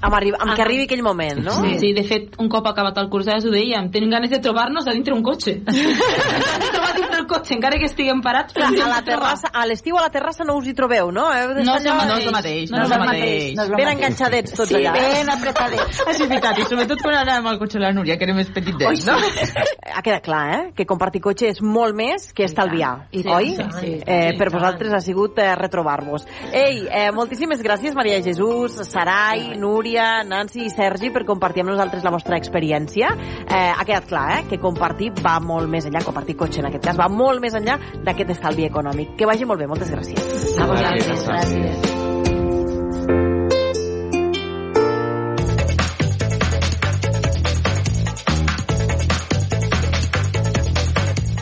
Amb, 0.00 0.14
arri 0.18 0.32
amb 0.34 0.56
que 0.56 0.62
Ah. 0.62 0.64
arribi 0.64 0.88
aquell 0.88 1.04
moment, 1.06 1.38
no? 1.44 1.54
Sí. 1.62 1.76
sí, 1.78 1.92
de 1.94 2.02
fet, 2.02 2.34
un 2.42 2.48
cop 2.50 2.66
acabat 2.66 2.98
el 2.98 3.08
curs 3.12 3.26
ja 3.30 3.36
us 3.38 3.46
ho 3.46 3.52
dèiem, 3.54 3.92
tenim 3.94 4.10
ganes 4.10 4.30
de 4.34 4.40
trobar-nos 4.42 4.86
a 4.90 4.96
dintre 4.96 5.14
un 5.14 5.22
cotxe. 5.22 5.60
trobar 7.18 7.22
dintre 7.22 7.22
el 7.22 7.26
cotxe, 7.26 7.54
encara 7.54 7.78
que 7.78 7.86
estiguem 7.86 8.20
parats. 8.22 8.52
Clar, 8.54 8.70
però 8.72 8.84
a 8.84 8.88
la 8.88 9.02
terrassa, 9.02 9.48
a 9.52 9.66
l'estiu 9.66 9.96
a 9.98 10.02
la 10.02 10.10
terrassa 10.10 10.44
no 10.44 10.56
us 10.58 10.66
hi 10.66 10.74
trobeu, 10.74 11.10
no? 11.12 11.26
Heu 11.32 11.54
No 11.54 11.74
és 11.76 11.84
allà- 11.84 12.06
no 12.06 12.16
és 12.18 12.26
el 12.26 12.32
mateix, 12.32 12.70
no 12.70 12.82
és 12.84 12.90
el 12.90 12.98
mateix. 12.98 13.54
no 13.56 13.62
és 13.62 13.68
el 13.70 13.76
Ben 13.76 13.88
enganxadets 13.88 14.52
tots 14.54 14.68
Sí, 14.68 14.74
allà. 14.76 14.92
ben 14.92 15.30
apretadets. 15.30 16.02
És 16.08 16.18
veritat, 16.18 16.58
i 16.58 16.62
sobretot 16.64 17.02
quan 17.02 17.14
anàvem 17.26 17.46
al 17.46 17.58
cotxe 17.58 17.78
de 17.78 17.84
la 17.84 17.92
Núria, 17.92 18.16
que 18.18 18.24
era 18.24 18.34
més 18.34 18.48
petit 18.50 18.74
Oi, 18.74 18.78
d'ells, 18.78 19.06
no? 19.06 19.16
Ha 19.98 20.02
quedat 20.02 20.22
clar, 20.22 20.54
eh? 20.54 20.72
Que 20.76 20.86
compartir 20.86 21.20
cotxe 21.20 21.48
és 21.48 21.60
molt 21.62 21.94
més 21.96 22.32
que 22.32 22.44
estalviar, 22.44 23.08
I 23.12 23.24
oi? 23.26 23.56
tant, 23.56 23.72
sí, 23.80 24.00
eh, 24.06 24.30
sí, 24.32 24.38
per 24.38 24.50
vosaltres 24.50 24.92
ha 24.92 25.00
sigut 25.00 25.38
eh, 25.38 25.54
retrobar-vos. 25.56 26.26
Ei, 26.52 26.86
eh, 26.90 27.10
moltíssimes 27.12 27.60
gràcies, 27.62 27.94
Maria 27.94 28.22
Jesús, 28.22 28.72
Sarai, 28.86 29.56
Núria, 29.58 30.22
Nancy 30.24 30.64
i 30.66 30.70
Sergi, 30.70 31.10
per 31.10 31.24
compartir 31.24 31.62
amb 31.62 31.70
nosaltres 31.70 32.04
la 32.04 32.10
vostra 32.10 32.36
experiència. 32.36 33.08
Eh, 33.48 33.72
ha 33.76 33.84
quedat 33.84 34.06
clar, 34.06 34.38
eh? 34.38 34.44
Que 34.48 34.58
compartir 34.58 35.10
va 35.24 35.38
molt 35.40 35.68
més 35.68 35.86
enllà, 35.86 36.04
compartir 36.04 36.36
cotxe 36.36 36.60
en 36.60 36.66
aquest 36.66 36.84
cas, 36.84 36.98
va 36.98 37.07
molt 37.08 37.40
més 37.40 37.54
enllà 37.54 37.78
d'aquest 38.04 38.30
estalvi 38.38 38.68
econòmic. 38.68 39.16
Que 39.18 39.26
vagi 39.26 39.44
molt 39.44 39.60
bé, 39.60 39.66
moltes 39.66 39.90
gràcies. 39.90 40.58
A 40.58 40.66
vosaltres, 40.66 41.26
Gràcies. 41.28 41.28
gràcies. 41.28 41.98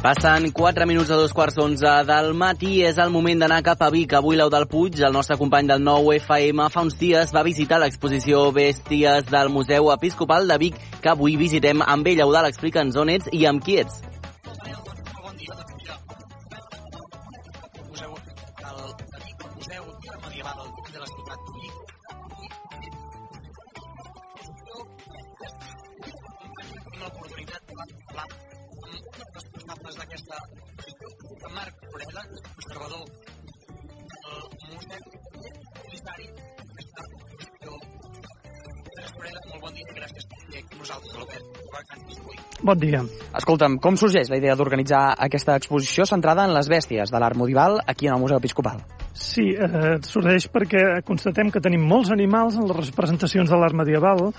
Passen 0.06 0.52
4 0.52 0.86
minuts 0.86 1.10
a 1.10 1.16
dos 1.18 1.32
quarts 1.34 1.56
d'onze 1.58 1.90
del 2.06 2.28
matí. 2.38 2.84
És 2.86 2.98
el 3.02 3.10
moment 3.10 3.40
d'anar 3.42 3.58
cap 3.66 3.80
a 3.82 3.88
Vic. 3.90 4.12
Avui 4.14 4.36
l'Eudal 4.38 4.68
Puig, 4.70 5.00
el 5.02 5.10
nostre 5.10 5.34
company 5.40 5.66
del 5.66 5.82
nou 5.82 6.12
FM, 6.14 6.68
fa 6.70 6.84
uns 6.86 6.94
dies 7.00 7.34
va 7.34 7.42
visitar 7.42 7.80
l'exposició 7.82 8.44
Bèsties 8.54 9.26
del 9.32 9.50
Museu 9.50 9.90
Episcopal 9.90 10.46
de 10.46 10.60
Vic, 10.62 10.78
que 11.02 11.10
avui 11.10 11.34
visitem 11.40 11.82
amb 11.82 12.06
ell. 12.06 12.22
Eudal, 12.22 12.46
explica'ns 12.46 12.94
on 13.02 13.10
ets 13.16 13.32
i 13.34 13.48
amb 13.50 13.64
qui 13.64 13.80
ets. 13.82 14.05
Bon 42.66 42.78
dia. 42.80 43.02
Escolta'm, 43.36 43.76
com 43.78 43.98
sorgeix 44.00 44.30
la 44.32 44.38
idea 44.40 44.54
d'organitzar 44.56 45.00
aquesta 45.26 45.54
exposició 45.60 46.06
centrada 46.08 46.46
en 46.48 46.54
les 46.56 46.70
bèsties 46.72 47.12
de 47.12 47.20
l'art 47.20 47.36
medieval 47.38 47.78
aquí 47.86 48.08
en 48.08 48.16
el 48.16 48.22
Museu 48.22 48.40
Episcopal? 48.40 48.80
Sí, 49.16 49.50
eh, 49.52 49.96
sorgeix 50.04 50.48
perquè 50.52 51.02
constatem 51.06 51.52
que 51.52 51.62
tenim 51.62 51.84
molts 51.86 52.10
animals 52.12 52.56
en 52.56 52.66
les 52.68 52.90
representacions 52.90 53.52
de 53.52 53.60
l'art 53.60 53.76
medieval 53.76 54.30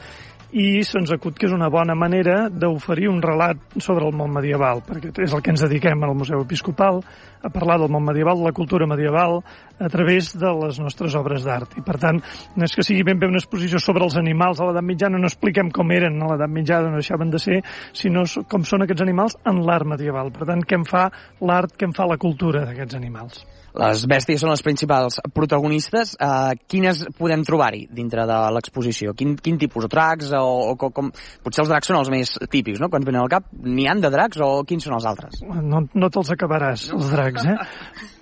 i 0.56 0.84
se'ns 0.88 1.12
acut 1.12 1.36
que 1.36 1.48
és 1.50 1.54
una 1.56 1.68
bona 1.70 1.96
manera 1.96 2.48
d'oferir 2.48 3.10
un 3.12 3.20
relat 3.22 3.60
sobre 3.84 4.06
el 4.08 4.16
món 4.16 4.32
medieval, 4.32 4.80
perquè 4.88 5.12
és 5.26 5.34
el 5.36 5.44
que 5.44 5.52
ens 5.52 5.64
dediquem 5.66 6.04
al 6.04 6.16
Museu 6.16 6.40
Episcopal, 6.44 7.02
a 7.44 7.52
parlar 7.54 7.78
del 7.82 7.92
món 7.92 8.06
medieval, 8.06 8.40
de 8.40 8.48
la 8.48 8.56
cultura 8.56 8.88
medieval, 8.88 9.42
a 9.80 9.90
través 9.90 10.32
de 10.40 10.54
les 10.62 10.80
nostres 10.80 11.16
obres 11.20 11.44
d'art. 11.44 11.76
I, 11.78 11.84
per 11.86 11.98
tant, 12.02 12.22
no 12.56 12.66
és 12.66 12.76
que 12.76 12.86
sigui 12.86 13.04
ben 13.08 13.20
bé 13.20 13.28
una 13.28 13.42
exposició 13.42 13.82
sobre 13.84 14.08
els 14.08 14.18
animals 14.18 14.62
a 14.62 14.70
l'edat 14.70 14.88
mitjana, 14.88 15.20
no 15.20 15.30
expliquem 15.30 15.70
com 15.72 15.92
eren 15.92 16.22
a 16.22 16.32
l'edat 16.32 16.52
mitjana, 16.54 16.90
no 16.90 17.02
deixaven 17.02 17.34
de 17.34 17.44
ser, 17.44 17.62
sinó 17.94 18.24
com 18.48 18.64
són 18.64 18.88
aquests 18.88 19.06
animals 19.06 19.38
en 19.46 19.62
l'art 19.68 19.86
medieval. 19.86 20.32
Per 20.32 20.48
tant, 20.48 20.64
què 20.64 20.80
en 20.80 20.88
fa 20.88 21.10
l'art, 21.42 21.76
què 21.78 21.92
en 21.92 21.96
fa 21.98 22.08
la 22.08 22.18
cultura 22.22 22.66
d'aquests 22.66 22.96
animals. 22.96 23.46
Les 23.78 24.04
bèsties 24.10 24.42
són 24.42 24.52
les 24.52 24.64
principals 24.66 25.20
protagonistes. 25.36 26.16
Uh, 26.18 26.56
quines 26.70 27.04
podem 27.18 27.44
trobar-hi 27.46 27.86
dintre 27.94 28.26
de 28.30 28.38
l'exposició? 28.56 29.14
Quin, 29.18 29.36
quin 29.38 29.60
tipus? 29.62 29.86
O 29.86 29.92
dracs? 29.92 30.34
O, 30.38 30.74
o 30.74 30.90
com. 30.90 31.12
Potser 31.46 31.64
els 31.64 31.72
dracs 31.72 31.92
són 31.92 32.00
els 32.00 32.12
més 32.14 32.34
típics, 32.50 32.82
no?, 32.82 32.90
que 32.90 33.00
ens 33.00 33.08
venen 33.08 33.22
al 33.22 33.32
cap. 33.32 33.48
N'hi 33.64 33.88
han 33.90 34.02
de 34.02 34.12
dracs 34.14 34.42
o 34.42 34.52
quins 34.68 34.88
són 34.88 34.98
els 34.98 35.08
altres? 35.10 35.42
No, 35.46 35.84
no 35.94 36.10
te'ls 36.14 36.34
acabaràs, 36.34 36.90
els 36.98 37.12
dracs, 37.14 37.46
eh? 37.46 37.58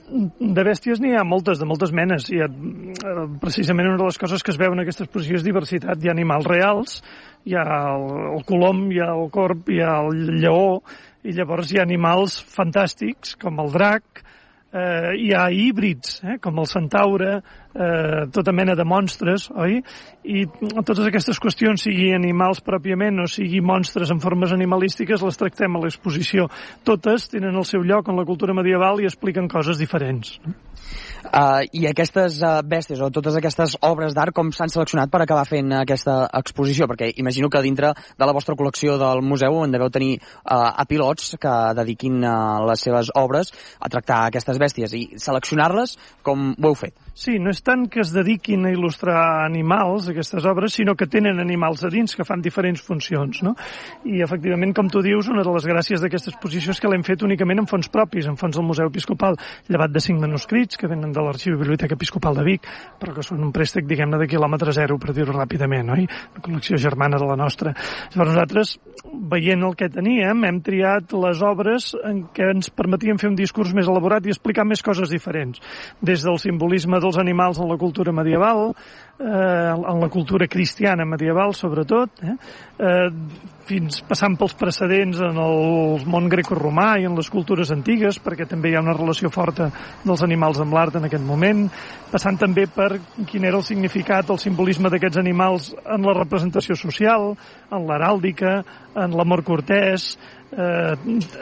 De 0.05 0.65
bèsties 0.67 0.99
n'hi 1.01 1.15
ha 1.17 1.23
moltes, 1.25 1.57
de 1.61 1.65
moltes 1.65 1.93
menes. 1.95 2.27
Hi 2.29 2.43
ha, 2.43 2.49
eh, 2.51 3.25
precisament 3.41 3.89
una 3.89 4.01
de 4.03 4.11
les 4.11 4.19
coses 4.21 4.43
que 4.45 4.53
es 4.53 4.59
veu 4.61 4.75
en 4.75 4.83
aquesta 4.83 5.07
exposició 5.07 5.39
és 5.39 5.47
diversitat. 5.47 6.03
Hi 6.03 6.11
ha 6.11 6.13
animals 6.13 6.45
reals, 6.51 6.99
hi 7.47 7.55
ha 7.57 7.65
el, 7.95 8.05
el 8.35 8.45
colom, 8.49 8.85
hi 8.93 9.01
ha 9.01 9.09
el 9.15 9.31
corp, 9.33 9.71
hi 9.71 9.81
ha 9.81 9.97
el 10.03 10.37
lleó, 10.43 10.83
i 11.25 11.33
llavors 11.33 11.71
hi 11.71 11.79
ha 11.79 11.87
animals 11.87 12.37
fantàstics, 12.53 13.33
com 13.41 13.63
el 13.63 13.73
drac, 13.73 14.24
eh, 14.75 15.15
hi 15.19 15.31
ha 15.33 15.47
híbrids, 15.51 16.19
eh, 16.23 16.37
com 16.43 16.59
el 16.59 16.67
centaure, 16.67 17.39
eh, 17.75 18.25
tota 18.31 18.53
mena 18.55 18.75
de 18.75 18.85
monstres, 18.87 19.49
oi? 19.51 19.81
I 20.25 20.45
totes 20.81 21.05
aquestes 21.05 21.39
qüestions, 21.41 21.83
sigui 21.85 22.09
animals 22.15 22.63
pròpiament 22.65 23.21
o 23.21 23.27
sigui 23.29 23.61
monstres 23.61 24.11
en 24.13 24.21
formes 24.23 24.55
animalístiques, 24.55 25.21
les 25.21 25.37
tractem 25.41 25.75
a 25.75 25.83
l'exposició. 25.83 26.47
Totes 26.87 27.29
tenen 27.33 27.55
el 27.55 27.67
seu 27.67 27.83
lloc 27.83 28.09
en 28.09 28.17
la 28.19 28.25
cultura 28.25 28.55
medieval 28.57 29.01
i 29.01 29.09
expliquen 29.09 29.51
coses 29.51 29.81
diferents. 29.81 30.39
Uh, 31.25 31.65
I 31.73 31.87
aquestes 31.89 32.37
uh, 32.45 32.59
bèsties 32.61 33.01
o 33.01 33.09
totes 33.13 33.35
aquestes 33.39 33.73
obres 33.83 34.13
d'art 34.13 34.35
com 34.35 34.51
s'han 34.53 34.69
seleccionat 34.71 35.09
per 35.11 35.23
acabar 35.23 35.45
fent 35.49 35.73
aquesta 35.79 36.19
exposició? 36.37 36.85
Perquè 36.91 37.09
imagino 37.21 37.49
que 37.49 37.63
dintre 37.65 37.91
de 37.97 38.27
la 38.29 38.35
vostra 38.35 38.55
col·lecció 38.55 38.99
del 39.01 39.23
museu 39.25 39.63
en 39.63 39.73
deveu 39.73 39.89
tenir 39.89 40.19
uh, 40.19 40.69
a 40.77 40.85
pilots 40.87 41.33
que 41.41 41.55
dediquin 41.81 42.21
uh, 42.21 42.61
les 42.69 42.85
seves 42.87 43.11
obres 43.17 43.51
a 43.79 43.89
tractar 43.89 44.21
aquestes 44.27 44.61
bèsties 44.61 44.95
i 44.95 45.03
seleccionar-les 45.17 45.97
com 46.23 46.53
ho 46.53 46.71
heu 46.71 46.79
fet? 46.85 47.04
Sí, 47.15 47.37
no 47.39 47.47
és 47.53 47.61
tant 47.63 47.85
que 47.87 48.01
es 48.03 48.09
dediquin 48.11 48.65
a 48.67 48.71
il·lustrar 48.75 49.45
animals, 49.45 50.09
aquestes 50.11 50.43
obres, 50.51 50.73
sinó 50.75 50.97
que 50.99 51.05
tenen 51.07 51.37
animals 51.39 51.85
a 51.87 51.91
dins 51.93 52.11
que 52.11 52.25
fan 52.27 52.41
diferents 52.43 52.81
funcions, 52.83 53.39
no? 53.45 53.53
I, 54.03 54.17
efectivament, 54.25 54.73
com 54.75 54.89
tu 54.91 54.99
dius, 54.99 55.29
una 55.31 55.45
de 55.47 55.53
les 55.55 55.63
gràcies 55.71 56.03
d'aquesta 56.03 56.33
exposició 56.33 56.75
és 56.75 56.81
que 56.83 56.91
l'hem 56.91 57.05
fet 57.07 57.23
únicament 57.23 57.63
en 57.63 57.69
fons 57.71 57.87
propis, 57.93 58.27
en 58.27 58.35
fons 58.35 58.59
del 58.59 58.67
Museu 58.67 58.91
Episcopal, 58.91 59.39
llevat 59.71 59.93
de 59.95 60.03
cinc 60.03 60.19
manuscrits 60.19 60.75
que 60.75 60.89
venen 60.91 61.13
de 61.15 61.23
l'Arxiu 61.23 61.55
i 61.55 61.61
Biblioteca 61.61 61.95
Episcopal 61.95 62.35
de 62.35 62.43
Vic, 62.49 62.67
però 62.99 63.15
que 63.15 63.23
són 63.23 63.47
un 63.47 63.55
préstec, 63.55 63.87
diguem-ne, 63.87 64.19
de 64.19 64.27
quilòmetre 64.35 64.75
zero, 64.75 64.99
per 64.99 65.15
dir-ho 65.15 65.37
ràpidament, 65.37 65.93
oi? 65.95 66.03
La 66.35 66.43
col·lecció 66.43 66.75
germana 66.75 67.15
de 67.15 67.31
la 67.31 67.39
nostra. 67.39 67.71
Llavors 68.11 68.33
nosaltres, 68.33 68.75
veient 69.31 69.63
el 69.63 69.79
que 69.79 69.87
teníem, 69.87 70.43
hem 70.43 70.59
triat 70.67 71.15
les 71.23 71.39
obres 71.47 71.93
en 72.03 72.25
què 72.35 72.51
ens 72.57 72.67
permetien 72.75 73.23
fer 73.23 73.31
un 73.31 73.39
discurs 73.39 73.71
més 73.71 73.87
elaborat 73.87 74.27
i 74.27 74.35
explicar 74.35 74.67
més 74.67 74.83
coses 74.83 75.15
diferents, 75.15 75.63
des 76.03 76.27
del 76.27 76.43
simbolisme 76.43 76.99
dels 77.05 77.21
animals 77.21 77.61
en 77.61 77.69
la 77.69 77.77
cultura 77.77 78.11
medieval, 78.11 78.71
eh, 79.19 79.23
en 79.25 79.99
la 80.01 80.09
cultura 80.09 80.47
cristiana 80.47 81.05
medieval, 81.05 81.53
sobretot, 81.53 82.09
eh, 82.23 82.35
eh, 82.79 83.09
fins 83.65 84.01
passant 84.05 84.35
pels 84.37 84.53
precedents 84.53 85.21
en 85.25 85.39
el 85.41 86.05
món 86.05 86.27
grecorromà 86.29 86.99
i 87.01 87.07
en 87.07 87.15
les 87.17 87.29
cultures 87.33 87.71
antigues, 87.73 88.19
perquè 88.21 88.45
també 88.47 88.69
hi 88.69 88.75
ha 88.75 88.83
una 88.83 88.93
relació 88.93 89.31
forta 89.33 89.71
dels 90.03 90.23
animals 90.23 90.59
amb 90.61 90.75
l'art 90.75 90.99
en 90.99 91.07
aquest 91.07 91.23
moment, 91.25 91.65
passant 92.11 92.37
també 92.37 92.67
per 92.67 92.99
quin 93.25 93.45
era 93.45 93.57
el 93.57 93.65
significat, 93.65 94.29
el 94.29 94.41
simbolisme 94.41 94.91
d'aquests 94.93 95.17
animals 95.17 95.73
en 95.81 96.05
la 96.05 96.13
representació 96.19 96.77
social, 96.77 97.33
en 97.71 97.87
l'heràldica, 97.87 98.59
en 98.95 99.17
l'amor 99.17 99.43
cortès, 99.43 100.13
eh, 100.51 100.95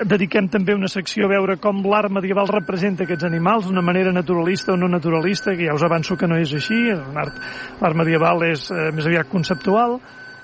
dediquem 0.08 0.48
també 0.52 0.76
una 0.76 0.90
secció 0.92 1.28
a 1.28 1.34
veure 1.34 1.58
com 1.62 1.84
l'art 1.88 2.12
medieval 2.14 2.50
representa 2.52 3.06
aquests 3.08 3.28
animals 3.28 3.68
d'una 3.68 3.84
manera 3.86 4.14
naturalista 4.16 4.74
o 4.74 4.78
no 4.78 4.88
naturalista, 4.88 5.56
que 5.56 5.68
ja 5.68 5.76
us 5.76 5.84
avanço 5.84 6.18
que 6.18 6.28
no 6.28 6.40
és 6.40 6.54
així, 6.54 6.80
l'art, 7.16 7.40
medieval 7.96 8.44
és 8.50 8.70
eh, 8.72 8.92
més 8.96 9.08
aviat 9.08 9.30
conceptual, 9.32 10.00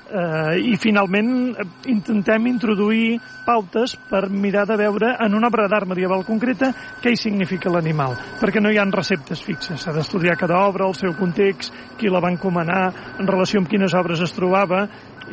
eh, 0.09 0.59
i 0.71 0.75
finalment 0.77 1.31
eh, 1.53 1.67
intentem 1.91 2.47
introduir 2.49 3.19
pautes 3.45 3.95
per 4.09 4.27
mirar 4.29 4.65
de 4.69 4.77
veure 4.77 5.15
en 5.25 5.35
una 5.35 5.49
obra 5.49 5.67
d'art 5.69 5.89
medieval 5.89 6.25
concreta 6.25 6.71
què 7.01 7.13
hi 7.13 7.19
significa 7.19 7.71
l'animal, 7.73 8.15
perquè 8.41 8.61
no 8.61 8.71
hi 8.71 8.77
ha 8.77 8.87
receptes 8.89 9.41
fixes, 9.45 9.81
s'ha 9.83 9.93
d'estudiar 9.95 10.37
cada 10.37 10.63
obra, 10.67 10.87
el 10.87 10.97
seu 10.97 11.15
context, 11.17 11.73
qui 11.97 12.09
la 12.09 12.21
va 12.23 12.31
encomanar, 12.33 12.83
en 13.19 13.27
relació 13.27 13.61
amb 13.61 13.69
quines 13.69 13.95
obres 13.97 14.21
es 14.25 14.35
trobava, 14.35 14.87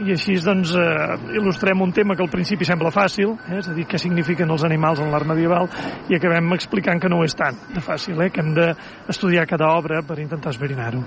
i 0.04 0.12
així 0.12 0.36
doncs 0.42 0.72
eh, 0.76 1.14
il·lustrem 1.38 1.80
un 1.82 1.92
tema 1.96 2.16
que 2.16 2.24
al 2.24 2.30
principi 2.32 2.66
sembla 2.68 2.92
fàcil, 2.94 3.32
eh, 3.46 3.60
és 3.60 3.70
a 3.70 3.74
dir, 3.76 3.86
què 3.88 3.98
signifiquen 4.00 4.50
els 4.52 4.64
animals 4.66 5.00
en 5.00 5.10
l'art 5.12 5.28
medieval, 5.28 5.68
i 6.10 6.18
acabem 6.18 6.52
explicant 6.56 7.00
que 7.00 7.10
no 7.12 7.20
ho 7.20 7.26
és 7.26 7.36
tant 7.36 7.56
de 7.72 7.82
fàcil, 7.84 8.20
eh, 8.24 8.30
que 8.30 8.42
hem 8.44 8.52
d'estudiar 8.56 9.46
cada 9.48 9.70
obra 9.76 10.02
per 10.06 10.18
intentar 10.20 10.52
esbrinar-ho. 10.52 11.02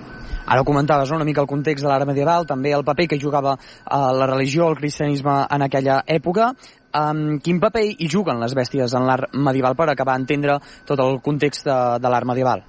Ara 0.50 0.66
comentaves, 0.66 1.12
no? 1.12 1.20
una 1.20 1.28
mica 1.28 1.44
el 1.46 1.52
context 1.52 1.86
de 1.86 1.92
l'art 1.92 2.08
medieval, 2.10 2.48
també 2.50 2.74
el 2.74 2.86
paper 2.88 3.08
que 3.12 3.22
jugava 3.22 3.54
uh, 3.54 4.10
la 4.18 4.26
religió, 4.26 4.70
el 4.70 4.80
cristianisme 4.80 5.44
en 5.46 5.62
aquella 5.62 6.02
època. 6.08 6.54
Um, 6.90 7.38
quin 7.46 7.60
paper 7.62 7.84
hi 7.86 8.10
juguen 8.10 8.42
les 8.42 8.56
bèsties 8.58 8.96
en 8.98 9.06
l'art 9.06 9.36
medieval 9.38 9.78
per 9.78 9.92
acabar 9.92 10.18
d'entendre 10.18 10.58
tot 10.90 11.00
el 11.04 11.20
context 11.22 11.70
de, 11.70 11.78
de 12.02 12.10
l'art 12.10 12.26
medieval? 12.26 12.66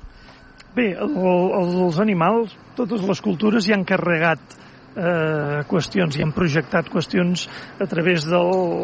Bé, 0.76 0.90
el, 0.92 1.14
els 1.56 1.96
animals, 2.04 2.52
totes 2.76 3.00
les 3.08 3.24
cultures 3.24 3.64
hi 3.66 3.72
han 3.74 3.86
carregat 3.88 4.60
eh, 4.96 5.60
qüestions 5.70 6.16
i 6.16 6.24
han 6.24 6.32
projectat 6.34 6.90
qüestions 6.90 7.46
a 7.80 7.86
través 7.90 8.26
de 8.28 8.40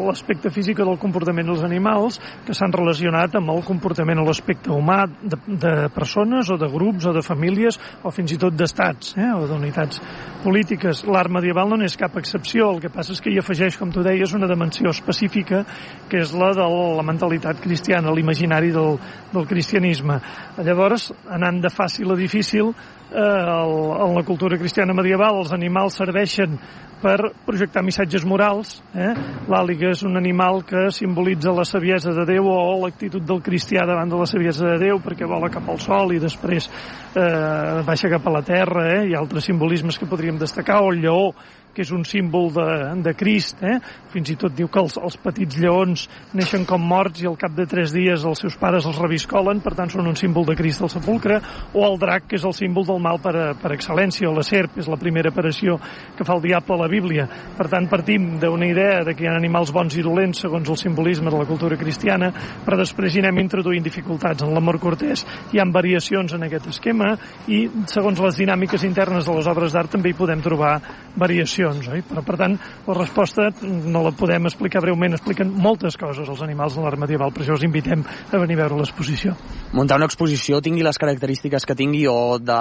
l'aspecte 0.07 0.51
físic 0.53 0.79
del 0.79 0.99
comportament 1.01 1.49
dels 1.49 1.65
animals 1.67 2.19
que 2.45 2.55
s'han 2.55 2.73
relacionat 2.75 3.35
amb 3.37 3.51
el 3.53 3.63
comportament 3.67 4.21
o 4.21 4.27
l'aspecte 4.27 4.71
humà 4.73 5.03
de, 5.07 5.39
de 5.47 5.73
persones 5.95 6.51
o 6.53 6.57
de 6.59 6.69
grups 6.71 7.07
o 7.09 7.13
de 7.15 7.23
famílies 7.25 7.79
o 8.03 8.11
fins 8.13 8.33
i 8.33 8.39
tot 8.41 8.55
d'estats 8.55 9.15
eh, 9.17 9.31
o 9.35 9.47
d'unitats 9.49 10.01
polítiques. 10.43 11.03
L'art 11.07 11.31
medieval 11.33 11.71
no 11.71 11.79
n'és 11.81 11.97
cap 11.99 12.15
excepció, 12.19 12.71
el 12.73 12.81
que 12.83 12.91
passa 12.93 13.13
és 13.15 13.21
que 13.23 13.31
hi 13.33 13.39
afegeix, 13.41 13.77
com 13.79 13.91
tu 13.91 14.03
deies, 14.05 14.33
una 14.37 14.49
dimensió 14.49 14.91
específica 14.93 15.63
que 16.09 16.21
és 16.23 16.33
la 16.37 16.53
de 16.55 16.67
la 16.67 17.05
mentalitat 17.05 17.59
cristiana, 17.63 18.13
l'imaginari 18.13 18.71
del, 18.75 18.95
del 19.33 19.47
cristianisme. 19.49 20.19
Llavors, 20.63 21.11
anant 21.33 21.59
de 21.63 21.71
fàcil 21.73 22.13
a 22.13 22.19
difícil, 22.19 22.71
eh, 23.11 23.17
en 23.17 24.15
la 24.15 24.23
cultura 24.23 24.57
cristiana 24.57 24.93
medieval 24.93 25.41
els 25.41 25.53
animals 25.55 25.96
serveixen 25.97 26.59
per 27.01 27.17
projectar 27.45 27.83
missatges 27.85 28.25
morals. 28.25 28.77
Eh? 28.97 29.11
L'àliga 29.51 29.91
és 29.93 30.01
un 30.07 30.17
animal 30.17 30.63
que 30.67 30.87
simbolitza 30.93 31.53
la 31.53 31.65
saviesa 31.67 32.13
de 32.15 32.25
Déu 32.29 32.49
o 32.49 32.57
l'actitud 32.81 33.25
del 33.25 33.43
cristià 33.45 33.85
davant 33.85 34.09
de 34.09 34.21
la 34.21 34.29
saviesa 34.29 34.65
de 34.71 34.79
Déu 34.87 35.01
perquè 35.03 35.29
vola 35.29 35.51
cap 35.53 35.67
al 35.69 35.79
sol 35.83 36.15
i 36.15 36.21
després 36.21 36.69
eh, 36.69 37.83
baixa 37.85 38.09
cap 38.13 38.25
a 38.25 38.35
la 38.39 38.43
terra. 38.45 38.87
Eh? 38.95 39.03
Ha 39.11 39.21
altres 39.21 39.45
simbolismes 39.49 39.99
que 39.99 40.09
podríem 40.09 40.39
destacar, 40.41 40.81
o 40.81 40.91
el 40.93 41.03
lleó, 41.05 41.31
que 41.77 41.85
és 41.85 41.93
un 41.93 42.01
símbol 42.09 42.49
de, 42.55 42.65
de 43.05 43.13
Crist. 43.13 43.61
Eh? 43.61 43.77
Fins 44.09 44.31
i 44.33 44.35
tot 44.41 44.55
diu 44.57 44.65
que 44.73 44.81
els, 44.81 44.95
els 44.97 45.17
petits 45.21 45.59
lleons 45.61 46.07
neixen 46.33 46.65
com 46.65 46.81
morts 46.81 47.21
i 47.21 47.27
al 47.29 47.37
cap 47.37 47.53
de 47.53 47.67
tres 47.69 47.93
dies 47.93 48.25
els 48.25 48.41
seus 48.41 48.57
pares 48.57 48.87
els 48.89 48.97
reviscolen, 48.97 49.61
per 49.61 49.75
tant 49.77 49.91
són 49.93 50.09
un 50.09 50.17
símbol 50.17 50.47
de 50.47 50.55
Crist 50.57 50.81
al 50.81 50.89
sepulcre, 50.89 51.37
o 51.77 51.85
el 51.85 51.99
drac, 52.01 52.25
que 52.31 52.39
és 52.39 52.47
el 52.49 52.55
símbol 52.57 52.87
del 52.87 53.03
mal 53.03 53.21
per, 53.21 53.35
a, 53.37 53.45
per 53.61 53.75
excel·lència, 53.75 54.25
o 54.25 54.33
la 54.33 54.45
serp, 54.47 54.79
és 54.81 54.89
la 54.89 54.97
primera 54.97 55.29
aparició 55.29 55.77
que 56.17 56.25
fa 56.25 56.33
el 56.33 56.41
diable 56.47 56.73
a 56.73 56.81
la 56.81 56.89
Bíblia. 56.89 57.27
Per 57.59 57.69
tant, 57.69 57.85
partim 57.91 58.25
d'una 58.41 58.71
idea 58.71 59.03
de 59.05 59.13
que 59.13 59.27
hi 59.27 59.29
ha 59.29 59.37
animals 59.37 59.69
bons 59.75 59.99
i 59.99 60.05
dolents 60.05 60.41
segons 60.47 60.73
el 60.73 60.81
simbolisme 60.81 61.29
de 61.29 61.37
la 61.37 61.45
cultura 61.45 61.77
cristiana, 61.77 62.31
però 62.65 62.79
després 62.81 63.13
hi 63.13 63.21
anem 63.21 63.43
introduint 63.43 63.85
dificultats. 63.85 64.41
En 64.41 64.55
l'amor 64.55 64.81
cortès 64.81 65.27
hi 65.53 65.61
ha 65.61 65.69
variacions 65.77 66.33
en 66.33 66.47
aquest 66.47 66.71
esquema 66.73 67.13
i 67.53 67.67
segons 67.85 68.25
les 68.25 68.41
dinàmiques 68.41 68.87
internes 68.87 69.29
de 69.29 69.37
les 69.37 69.53
obres 69.53 69.77
d'art 69.77 69.93
també 69.93 70.09
hi 70.09 70.17
podem 70.17 70.41
trobar 70.41 70.79
variacions 71.17 71.66
explicacions, 71.67 71.87
oi? 71.93 72.03
Però, 72.07 72.23
per 72.25 72.37
tant, 72.39 72.55
la 72.87 72.95
resposta 72.97 73.49
no 73.63 74.03
la 74.05 74.13
podem 74.17 74.47
explicar 74.49 74.81
breument, 74.83 75.15
expliquen 75.17 75.51
moltes 75.51 75.97
coses 75.99 76.27
els 76.27 76.43
animals 76.45 76.75
de 76.77 76.83
l'art 76.83 76.99
medieval, 76.99 77.33
per 77.33 77.43
això 77.43 77.57
us 77.57 77.65
invitem 77.67 78.03
a 78.03 78.41
venir 78.41 78.57
a 78.57 78.63
veure 78.63 78.81
l'exposició. 78.81 79.35
Muntar 79.73 79.97
una 79.99 80.07
exposició, 80.09 80.61
tingui 80.61 80.85
les 80.85 80.97
característiques 80.97 81.65
que 81.65 81.75
tingui 81.75 82.05
o 82.07 82.37
de 82.39 82.59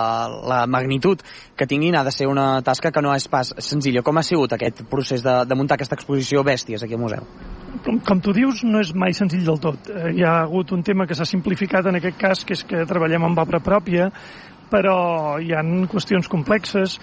la 0.49 0.65
magnitud 0.67 1.23
que 1.57 1.67
tinguin, 1.67 1.97
ha 1.97 2.05
de 2.05 2.15
ser 2.15 2.29
una 2.31 2.63
tasca 2.63 2.93
que 2.93 3.03
no 3.03 3.15
és 3.15 3.29
pas 3.29 3.55
senzilla. 3.59 4.03
Com 4.03 4.19
ha 4.19 4.27
sigut 4.27 4.53
aquest 4.53 4.85
procés 4.91 5.25
de, 5.25 5.43
de 5.47 5.59
muntar 5.59 5.79
aquesta 5.79 5.99
exposició 5.99 6.45
Bèsties 6.47 6.83
aquí 6.83 6.99
al 6.99 7.05
museu? 7.07 7.27
com, 7.85 7.99
com 8.01 8.21
tu 8.25 8.33
dius, 8.33 8.63
no 8.65 8.81
és 8.81 8.95
mai 8.97 9.13
senzill 9.15 9.45
del 9.45 9.61
tot. 9.61 9.91
Eh, 9.93 10.17
hi 10.17 10.25
ha 10.25 10.41
hagut 10.47 10.73
un 10.73 10.83
tema 10.87 11.07
que 11.07 11.15
s'ha 11.15 11.27
simplificat 11.29 11.87
en 11.87 12.01
aquest 12.01 12.19
cas, 12.19 12.45
que 12.47 12.57
és 12.57 12.65
que 12.65 12.87
treballem 12.89 13.27
amb 13.29 13.43
obra 13.43 13.61
pròpia, 13.61 14.09
però 14.71 15.39
hi 15.39 15.53
han 15.55 15.87
qüestions 15.91 16.29
complexes 16.31 16.99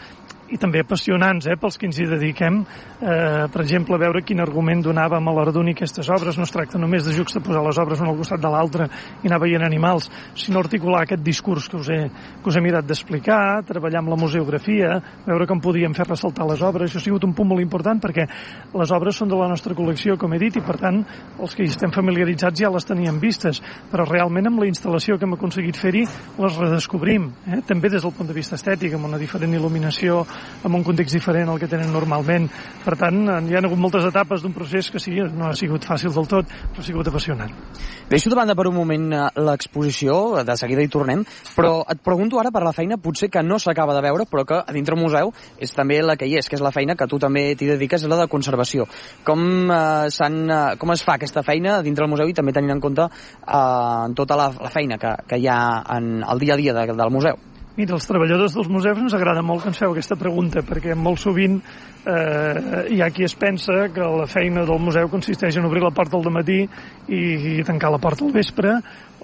i 0.51 0.57
també 0.59 0.81
apassionants 0.83 1.47
eh, 1.47 1.55
pels 1.59 1.77
que 1.79 1.87
ens 1.87 1.99
hi 1.99 2.07
dediquem. 2.09 2.59
Eh, 2.99 3.45
per 3.53 3.63
exemple, 3.63 3.99
veure 4.01 4.23
quin 4.25 4.41
argument 4.43 4.83
donàvem 4.83 5.27
a 5.27 5.33
l'hora 5.35 5.53
d'unir 5.55 5.75
aquestes 5.77 6.09
obres. 6.13 6.37
No 6.37 6.47
es 6.47 6.53
tracta 6.53 6.81
només 6.81 7.05
de 7.07 7.15
juxtaposar 7.15 7.63
les 7.65 7.79
obres 7.81 8.01
una 8.03 8.11
al 8.11 8.19
costat 8.19 8.41
de 8.43 8.51
l'altra 8.51 8.87
i 9.23 9.29
anar 9.29 9.39
veient 9.43 9.65
animals, 9.65 10.09
sinó 10.35 10.61
articular 10.63 11.03
aquest 11.03 11.23
discurs 11.23 11.69
que 11.69 11.79
us 11.79 11.89
he, 11.89 11.99
que 12.43 12.51
us 12.51 12.57
he 12.57 12.63
mirat 12.63 12.87
d'explicar, 12.87 13.63
treballar 13.67 14.03
amb 14.03 14.13
la 14.13 14.19
museografia, 14.19 14.97
veure 15.25 15.47
com 15.49 15.61
podíem 15.63 15.95
fer 15.97 16.07
ressaltar 16.09 16.47
les 16.49 16.61
obres. 16.61 16.91
Això 16.91 17.01
ha 17.01 17.07
sigut 17.07 17.25
un 17.27 17.33
punt 17.37 17.49
molt 17.49 17.63
important 17.63 18.01
perquè 18.03 18.27
les 18.73 18.93
obres 18.93 19.17
són 19.17 19.31
de 19.31 19.39
la 19.39 19.49
nostra 19.51 19.75
col·lecció, 19.77 20.17
com 20.19 20.33
he 20.35 20.41
dit, 20.41 20.59
i 20.59 20.65
per 20.65 20.77
tant 20.81 21.01
els 21.39 21.55
que 21.55 21.65
hi 21.65 21.71
estem 21.71 21.93
familiaritzats 21.93 22.61
ja 22.61 22.71
les 22.73 22.87
teníem 22.87 23.19
vistes, 23.21 23.61
però 23.91 24.05
realment 24.09 24.51
amb 24.51 24.61
la 24.61 24.69
instal·lació 24.69 25.17
que 25.17 25.27
hem 25.27 25.37
aconseguit 25.37 25.79
fer-hi 25.79 26.05
les 26.39 26.57
redescobrim, 26.59 27.29
eh? 27.47 27.61
també 27.67 27.89
des 27.89 28.03
del 28.03 28.13
punt 28.15 28.29
de 28.29 28.35
vista 28.35 28.57
estètic, 28.59 28.95
amb 28.97 29.09
una 29.09 29.21
diferent 29.21 29.53
il·luminació, 29.57 30.23
amb 30.63 30.75
un 30.75 30.84
context 30.84 31.15
diferent 31.17 31.49
al 31.49 31.59
que 31.61 31.69
tenen 31.71 31.91
normalment. 31.93 32.49
Per 32.84 32.95
tant, 32.99 33.23
hi 33.47 33.55
ha 33.55 33.61
hagut 33.63 33.79
moltes 33.79 34.07
etapes 34.07 34.43
d'un 34.43 34.55
procés 34.55 34.89
que 34.91 35.01
sí, 35.01 35.15
no 35.34 35.49
ha 35.49 35.55
sigut 35.57 35.86
fàcil 35.88 36.13
del 36.15 36.27
tot, 36.29 36.49
però 36.73 36.84
ha 36.84 36.88
sigut 36.88 37.09
apassionant. 37.11 37.53
Deixo 38.09 38.29
de 38.29 38.36
banda 38.36 38.55
per 38.55 38.67
un 38.67 38.75
moment 38.75 39.05
eh, 39.13 39.21
l'exposició, 39.41 40.43
de 40.45 40.55
seguida 40.59 40.84
hi 40.84 40.91
tornem, 40.91 41.23
però 41.55 41.79
et 41.89 42.01
pregunto 42.03 42.39
ara 42.41 42.51
per 42.53 42.63
la 42.65 42.73
feina 42.75 42.99
potser 43.01 43.29
que 43.31 43.43
no 43.43 43.59
s'acaba 43.59 43.95
de 43.95 44.03
veure, 44.05 44.27
però 44.29 44.43
que 44.47 44.59
a 44.59 44.75
dintre 44.75 44.97
el 44.97 45.01
museu 45.01 45.31
és 45.57 45.71
també 45.75 46.01
la 46.03 46.17
que 46.19 46.27
hi 46.27 46.38
és, 46.39 46.49
que 46.49 46.59
és 46.59 46.63
la 46.63 46.73
feina 46.75 46.97
que 46.99 47.07
tu 47.07 47.19
també 47.21 47.45
t'hi 47.55 47.71
dediques, 47.73 48.03
és 48.03 48.11
la 48.11 48.19
de 48.23 48.27
conservació. 48.31 48.88
Com, 49.23 49.71
eh, 49.71 50.11
eh, 50.11 50.75
com 50.79 50.95
es 50.95 51.05
fa 51.05 51.17
aquesta 51.17 51.45
feina 51.47 51.81
dintre 51.86 52.05
el 52.05 52.11
museu 52.11 52.29
i 52.29 52.36
també 52.38 52.53
tenint 52.55 52.75
en 52.75 52.84
compte 52.84 53.07
eh, 53.07 54.13
tota 54.15 54.39
la, 54.39 54.51
la 54.59 54.73
feina 54.73 54.99
que, 54.99 55.15
que 55.27 55.39
hi 55.39 55.47
ha 55.47 55.63
en 55.97 56.21
el 56.23 56.43
dia 56.43 56.53
a 56.53 56.61
dia 56.61 56.75
de, 56.75 56.88
del 56.93 57.13
museu? 57.13 57.53
Mira, 57.74 57.95
als 57.97 58.05
treballadors 58.05 58.53
dels 58.53 58.67
museus 58.69 58.99
ens 59.01 59.15
agrada 59.17 59.41
molt 59.41 59.63
que 59.63 59.71
ens 59.71 59.80
feu 59.82 59.95
aquesta 59.95 60.13
pregunta, 60.19 60.61
perquè 60.61 60.93
molt 60.93 61.17
sovint 61.17 61.55
eh, 61.57 62.84
hi 62.93 62.99
ha 63.01 63.07
qui 63.09 63.26
es 63.26 63.34
pensa 63.34 63.88
que 63.95 64.09
la 64.19 64.28
feina 64.30 64.61
del 64.67 64.78
museu 64.78 65.09
consisteix 65.09 65.57
en 65.57 65.65
obrir 65.65 65.82
la 65.82 65.89
porta 65.89 66.19
al 66.19 66.30
matí 66.36 66.59
i, 66.61 67.21
i 67.55 67.65
tancar 67.65 67.89
la 67.89 68.01
porta 68.03 68.28
al 68.28 68.36
vespre, 68.36 68.76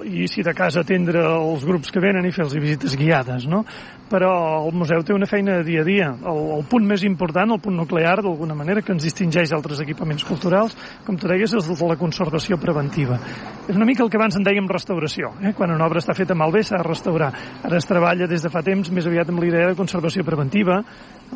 i 0.06 0.28
si 0.28 0.44
de 0.46 0.54
casa 0.56 0.84
atendre 0.84 1.22
els 1.28 1.64
grups 1.68 1.92
que 1.92 2.02
venen 2.04 2.26
i 2.28 2.32
fer-los 2.36 2.56
visites 2.60 2.96
guiades, 3.00 3.48
no? 3.50 3.64
Però 4.10 4.32
el 4.66 4.74
museu 4.74 5.04
té 5.06 5.14
una 5.14 5.28
feina 5.30 5.60
de 5.60 5.66
dia 5.68 5.84
a 5.84 5.88
dia. 5.88 6.08
El, 6.18 6.40
el 6.58 6.64
punt 6.70 6.88
més 6.88 7.04
important, 7.06 7.54
el 7.54 7.62
punt 7.62 7.78
nuclear, 7.78 8.16
d'alguna 8.26 8.58
manera, 8.58 8.82
que 8.82 8.94
ens 8.96 9.06
distingeix 9.06 9.54
d'altres 9.54 9.84
equipaments 9.84 10.26
culturals, 10.26 10.74
com 11.06 11.20
tu 11.20 11.30
deies, 11.30 11.54
és 11.54 11.70
el 11.70 11.78
de 11.78 11.92
la 11.92 12.00
conservació 12.00 12.58
preventiva. 12.62 13.20
És 13.68 13.78
una 13.78 13.86
mica 13.86 14.04
el 14.06 14.10
que 14.10 14.18
abans 14.18 14.40
en 14.40 14.48
dèiem 14.48 14.70
restauració. 14.72 15.36
Eh? 15.44 15.54
Quan 15.58 15.76
una 15.76 15.86
obra 15.86 16.02
està 16.02 16.18
feta 16.18 16.38
malbé 16.38 16.64
s'ha 16.66 16.80
de 16.82 16.88
restaurar. 16.90 17.30
Ara 17.64 17.78
es 17.78 17.88
treballa 17.90 18.28
des 18.28 18.42
de 18.46 18.50
fa 18.54 18.66
temps 18.66 18.90
més 18.90 19.06
aviat 19.06 19.30
amb 19.30 19.44
l'idea 19.44 19.70
de 19.70 19.78
conservació 19.78 20.26
preventiva. 20.26 20.82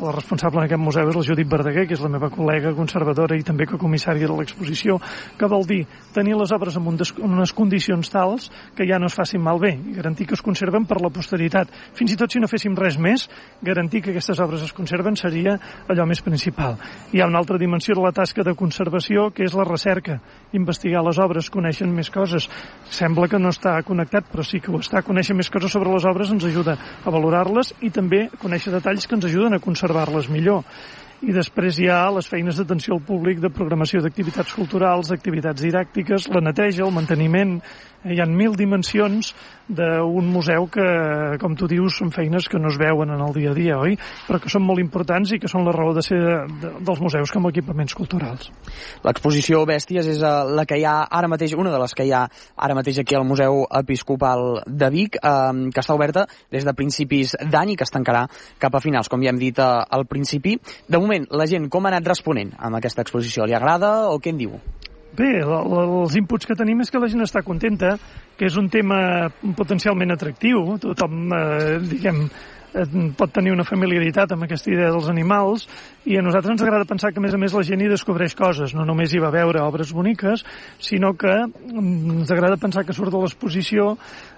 La 0.02 0.10
responsable 0.10 0.58
en 0.58 0.66
aquest 0.66 0.82
museu 0.82 1.06
és 1.06 1.14
la 1.14 1.22
Judit 1.22 1.46
Verdaguer, 1.46 1.84
que 1.86 1.94
és 1.94 2.00
la 2.02 2.08
meva 2.10 2.26
col·lega 2.32 2.72
conservadora 2.74 3.36
i 3.38 3.44
també 3.46 3.66
co-comissària 3.70 4.26
de 4.26 4.34
l'exposició, 4.34 4.96
que 5.38 5.46
vol 5.46 5.62
dir 5.68 5.84
tenir 6.12 6.34
les 6.34 6.50
obres 6.56 6.74
en, 6.74 6.88
un 6.90 6.98
en 6.98 7.36
unes 7.36 7.52
condicions 7.54 8.10
tals 8.10 8.48
que 8.74 8.88
ja 8.88 8.98
no 8.98 9.06
es 9.06 9.14
facin 9.14 9.42
malbé 9.44 9.70
i 9.76 9.94
garantir 9.94 10.26
que 10.26 10.34
es 10.34 10.42
conserven 10.42 10.88
per 10.90 10.98
la 10.98 11.12
posteritat. 11.14 11.70
Fins 11.94 12.10
i 12.10 12.18
tot 12.18 12.34
si 12.34 12.42
no 12.42 12.50
féssim 12.50 12.74
res 12.74 12.98
més, 12.98 13.28
garantir 13.62 14.02
que 14.02 14.10
aquestes 14.10 14.40
obres 14.42 14.64
es 14.66 14.74
conserven 14.74 15.14
seria 15.14 15.54
allò 15.86 16.08
més 16.10 16.24
principal. 16.26 16.74
Hi 17.14 17.22
ha 17.22 17.30
una 17.30 17.38
altra 17.38 17.60
dimensió 17.62 17.94
de 17.94 18.02
la 18.02 18.12
tasca 18.12 18.42
de 18.42 18.56
conservació 18.58 19.28
que 19.30 19.46
és 19.46 19.54
la 19.54 19.68
recerca, 19.68 20.18
investigar 20.58 21.04
les 21.06 21.22
obres, 21.22 21.52
conèixer 21.54 21.86
més 21.86 22.10
coses. 22.10 22.50
Sembla 22.90 23.30
que 23.30 23.38
no 23.38 23.54
està 23.54 23.76
connectat, 23.86 24.26
però 24.32 24.42
sí 24.42 24.58
que 24.58 24.74
ho 24.74 24.82
està. 24.82 25.04
Conèixer 25.06 25.38
més 25.38 25.52
coses 25.54 25.70
sobre 25.70 25.94
les 25.94 26.10
obres 26.10 26.34
ens 26.34 26.50
ajuda 26.50 26.74
a 27.04 27.14
valorar-les 27.14 27.76
i 27.86 27.94
també 27.94 28.26
conèixer 28.42 28.74
detalls 28.74 29.06
que 29.06 29.14
ens 29.14 29.30
ajuden 29.30 29.54
a 29.54 29.62
conservar-les 29.84 30.30
millor. 30.32 30.64
I 31.24 31.32
després 31.32 31.78
hi 31.80 31.86
ha 31.88 32.10
les 32.12 32.26
feines 32.28 32.56
d'atenció 32.58 32.96
al 32.96 33.04
públic 33.04 33.38
de 33.40 33.48
programació 33.48 34.02
d'activitats 34.02 34.52
culturals, 34.52 35.12
activitats 35.12 35.62
didàctiques, 35.62 36.28
la 36.28 36.42
neteja, 36.44 36.84
el 36.84 36.92
manteniment, 36.92 37.60
hi 38.04 38.20
ha 38.20 38.26
mil 38.28 38.56
dimensions 38.56 39.32
d'un 39.68 40.26
museu 40.28 40.66
que, 40.68 40.84
com 41.40 41.54
tu 41.56 41.68
dius, 41.70 41.96
són 42.00 42.10
feines 42.14 42.48
que 42.50 42.60
no 42.60 42.68
es 42.68 42.78
veuen 42.80 43.14
en 43.14 43.22
el 43.24 43.32
dia 43.36 43.52
a 43.52 43.56
dia, 43.56 43.78
oi? 43.80 43.96
Però 44.28 44.40
que 44.42 44.52
són 44.52 44.64
molt 44.66 44.82
importants 44.82 45.32
i 45.32 45.40
que 45.40 45.48
són 45.50 45.64
la 45.64 45.72
raó 45.72 45.94
de 45.96 46.04
ser 46.04 46.18
de, 46.20 46.36
de, 46.60 46.72
dels 46.84 47.00
museus 47.00 47.32
com 47.32 47.46
a 47.46 47.52
equipaments 47.54 47.96
culturals. 47.96 48.50
L'exposició 49.06 49.64
Bèsties 49.68 50.10
és 50.12 50.22
eh, 50.22 50.34
la 50.54 50.66
que 50.68 50.78
hi 50.80 50.86
ha 50.88 50.96
ara 51.08 51.30
mateix, 51.32 51.56
una 51.56 51.72
de 51.72 51.80
les 51.80 51.96
que 51.96 52.06
hi 52.06 52.12
ha 52.12 52.24
ara 52.56 52.76
mateix 52.76 53.00
aquí 53.00 53.16
al 53.16 53.26
Museu 53.28 53.64
Episcopal 53.80 54.62
de 54.66 54.90
Vic, 54.92 55.18
eh, 55.20 55.34
que 55.72 55.84
està 55.84 55.96
oberta 55.96 56.26
des 56.52 56.68
de 56.68 56.76
principis 56.76 57.36
d'any 57.40 57.74
i 57.74 57.78
que 57.80 57.88
es 57.88 57.94
tancarà 57.94 58.26
cap 58.60 58.74
a 58.74 58.84
finals, 58.84 59.08
com 59.08 59.22
ja 59.24 59.32
hem 59.32 59.40
dit 59.40 59.58
eh, 59.58 59.70
al 59.90 60.08
principi. 60.10 60.58
De 60.88 61.00
moment, 61.00 61.28
la 61.32 61.48
gent 61.50 61.70
com 61.72 61.86
ha 61.86 61.94
anat 61.94 62.12
responent 62.14 62.52
amb 62.58 62.80
aquesta 62.80 63.04
exposició? 63.04 63.48
Li 63.48 63.56
agrada 63.56 64.10
o 64.12 64.20
què 64.20 64.34
en 64.34 64.44
diu? 64.44 64.58
Bé, 65.14 65.30
els 65.46 66.16
inputs 66.18 66.48
que 66.48 66.56
tenim 66.58 66.80
és 66.82 66.90
que 66.90 66.98
la 66.98 67.06
gent 67.10 67.22
està 67.22 67.44
contenta, 67.46 67.92
que 68.34 68.48
és 68.48 68.56
un 68.58 68.66
tema 68.72 69.28
potencialment 69.54 70.10
atractiu. 70.10 70.74
Tothom, 70.82 71.30
eh, 71.36 71.76
diguem, 71.86 72.24
eh, 72.74 72.86
pot 73.16 73.30
tenir 73.30 73.52
una 73.54 73.66
familiaritat 73.68 74.32
amb 74.34 74.46
aquesta 74.46 74.72
idea 74.72 74.90
dels 74.90 75.08
animals 75.08 75.68
i 76.04 76.18
a 76.18 76.22
nosaltres 76.22 76.56
ens 76.56 76.64
agrada 76.66 76.88
pensar 76.88 77.12
que 77.12 77.22
a 77.22 77.22
més 77.22 77.34
a 77.34 77.38
més 77.38 77.54
la 77.54 77.62
gent 77.62 77.80
hi 77.80 77.92
descobreix 77.92 78.34
coses, 78.34 78.74
no 78.74 78.84
només 78.84 79.14
hi 79.14 79.22
va 79.22 79.30
veure 79.30 79.62
obres 79.62 79.92
boniques, 79.94 80.42
sinó 80.80 81.14
que 81.14 81.32
mm, 81.46 82.18
ens 82.18 82.34
agrada 82.34 82.58
pensar 82.58 82.84
que 82.84 82.96
surt 82.96 83.14
de 83.14 83.22
l'exposició 83.22 83.94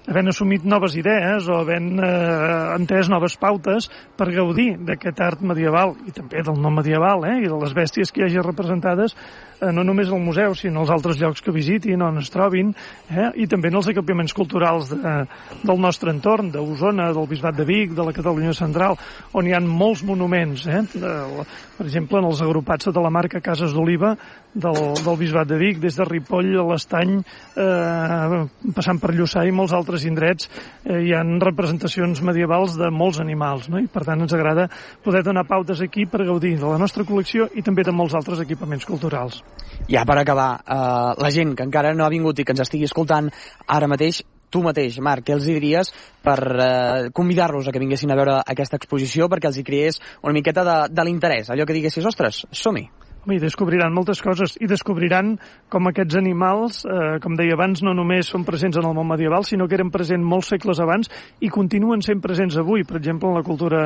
havent 0.06 0.30
assumit 0.30 0.64
noves 0.64 0.96
idees 0.98 1.48
o 1.50 1.60
havent 1.60 1.98
eh, 1.98 2.76
entès 2.76 3.10
noves 3.10 3.36
pautes 3.40 3.90
per 4.16 4.30
gaudir 4.34 4.76
d'aquest 4.86 5.20
art 5.24 5.42
medieval 5.42 5.96
i 6.06 6.14
també 6.14 6.44
del 6.46 6.60
no 6.62 6.72
medieval 6.74 7.26
eh, 7.26 7.40
i 7.42 7.50
de 7.50 7.58
les 7.60 7.74
bèsties 7.76 8.12
que 8.12 8.22
hi 8.22 8.28
hagi 8.28 8.44
representades 8.44 9.16
eh, 9.60 9.72
no 9.72 9.84
només 9.84 10.10
al 10.12 10.22
museu, 10.22 10.54
sinó 10.54 10.82
als 10.84 10.92
altres 10.94 11.20
llocs 11.20 11.42
que 11.44 11.54
visitin, 11.54 12.02
on 12.04 12.20
es 12.20 12.30
trobin, 12.32 12.72
eh, 13.10 13.30
i 13.42 13.46
també 13.50 13.70
en 13.72 13.80
els 13.80 13.90
equipaments 13.92 14.34
culturals 14.36 14.90
de, 14.92 15.14
del 15.62 15.80
nostre 15.80 16.12
entorn, 16.12 16.50
d'Osona, 16.54 17.10
del 17.16 17.28
Bisbat 17.30 17.56
de 17.56 17.66
Vic, 17.68 17.94
de 17.96 18.06
la 18.06 18.14
Catalunya 18.16 18.54
Central, 18.56 18.98
on 19.32 19.46
hi 19.46 19.54
ha 19.56 19.62
molts 19.62 20.04
monuments, 20.06 20.66
eh, 20.66 20.82
de, 20.94 21.14
per 21.76 21.86
exemple, 21.86 22.18
en 22.18 22.28
els 22.28 22.40
agrupats 22.44 22.88
de 22.88 23.02
la 23.02 23.12
marca 23.12 23.42
Cases 23.44 23.74
d'Oliva 23.76 24.14
del, 24.54 24.78
del 25.04 25.18
Bisbat 25.20 25.48
de 25.50 25.58
Vic, 25.60 25.80
des 25.82 25.96
de 25.98 26.06
Ripoll 26.08 26.54
a 26.60 26.64
l'Estany, 26.70 27.18
eh, 27.20 28.38
passant 28.76 29.00
per 29.02 29.12
Lluçà 29.14 29.44
i 29.46 29.54
molts 29.54 29.74
altres 29.76 30.06
indrets, 30.08 30.48
eh, 30.84 31.02
hi 31.04 31.12
han 31.16 31.36
representacions 31.42 32.22
medievals 32.24 32.78
de 32.80 32.90
molts 32.90 33.20
animals, 33.20 33.68
no? 33.72 33.82
i 33.82 33.90
per 33.92 34.06
tant 34.08 34.24
ens 34.24 34.36
agrada 34.36 34.68
poder 35.04 35.22
donar 35.26 35.46
pautes 35.48 35.82
aquí 35.84 36.06
per 36.08 36.24
gaudir 36.24 36.56
de 36.56 36.66
la 36.66 36.80
nostra 36.80 37.04
col·lecció 37.04 37.50
i 37.54 37.64
també 37.66 37.84
de 37.84 37.94
molts 37.94 38.16
altres 38.16 38.40
equipaments 38.44 38.88
culturals. 38.88 39.42
Ja 39.92 40.06
per 40.08 40.18
acabar, 40.22 40.50
eh, 40.64 41.12
la 41.20 41.34
gent 41.34 41.54
que 41.56 41.68
encara 41.68 41.94
no 41.94 42.06
ha 42.06 42.12
vingut 42.12 42.40
i 42.40 42.44
que 42.44 42.56
ens 42.56 42.64
estigui 42.64 42.88
escoltant 42.88 43.30
ara 43.66 43.90
mateix, 43.90 44.22
tu 44.50 44.62
mateix, 44.64 45.00
Marc, 45.04 45.26
què 45.26 45.36
els 45.36 45.48
diries 45.48 45.92
per 46.24 46.38
eh, 46.42 47.08
convidar-los 47.16 47.68
a 47.68 47.74
que 47.74 47.82
vinguessin 47.82 48.12
a 48.12 48.18
veure 48.18 48.38
aquesta 48.44 48.80
exposició 48.80 49.30
perquè 49.32 49.50
els 49.50 49.58
hi 49.60 49.66
creés 49.66 50.00
una 50.22 50.36
miqueta 50.36 50.64
de, 50.66 50.78
de 50.92 51.08
l'interès, 51.08 51.50
allò 51.50 51.66
que 51.66 51.76
diguessis, 51.76 52.06
ostres, 52.06 52.44
som-hi. 52.50 52.88
I 53.26 53.40
descobriran 53.42 53.94
moltes 53.94 54.20
coses 54.22 54.54
i 54.62 54.68
descobriran 54.70 55.32
com 55.72 55.88
aquests 55.90 56.14
animals, 56.20 56.84
eh, 56.86 57.18
com 57.22 57.34
deia 57.34 57.56
abans, 57.56 57.82
no 57.82 57.94
només 57.96 58.30
són 58.30 58.44
presents 58.46 58.78
en 58.78 58.86
el 58.86 58.94
món 58.94 59.08
medieval, 59.08 59.42
sinó 59.44 59.66
que 59.66 59.74
eren 59.74 59.90
presents 59.90 60.22
molts 60.24 60.52
segles 60.54 60.78
abans 60.80 61.10
i 61.40 61.50
continuen 61.50 62.04
sent 62.06 62.22
presents 62.22 62.56
avui, 62.56 62.84
per 62.86 63.00
exemple, 63.00 63.28
en 63.28 63.34
la 63.40 63.42
cultura 63.42 63.82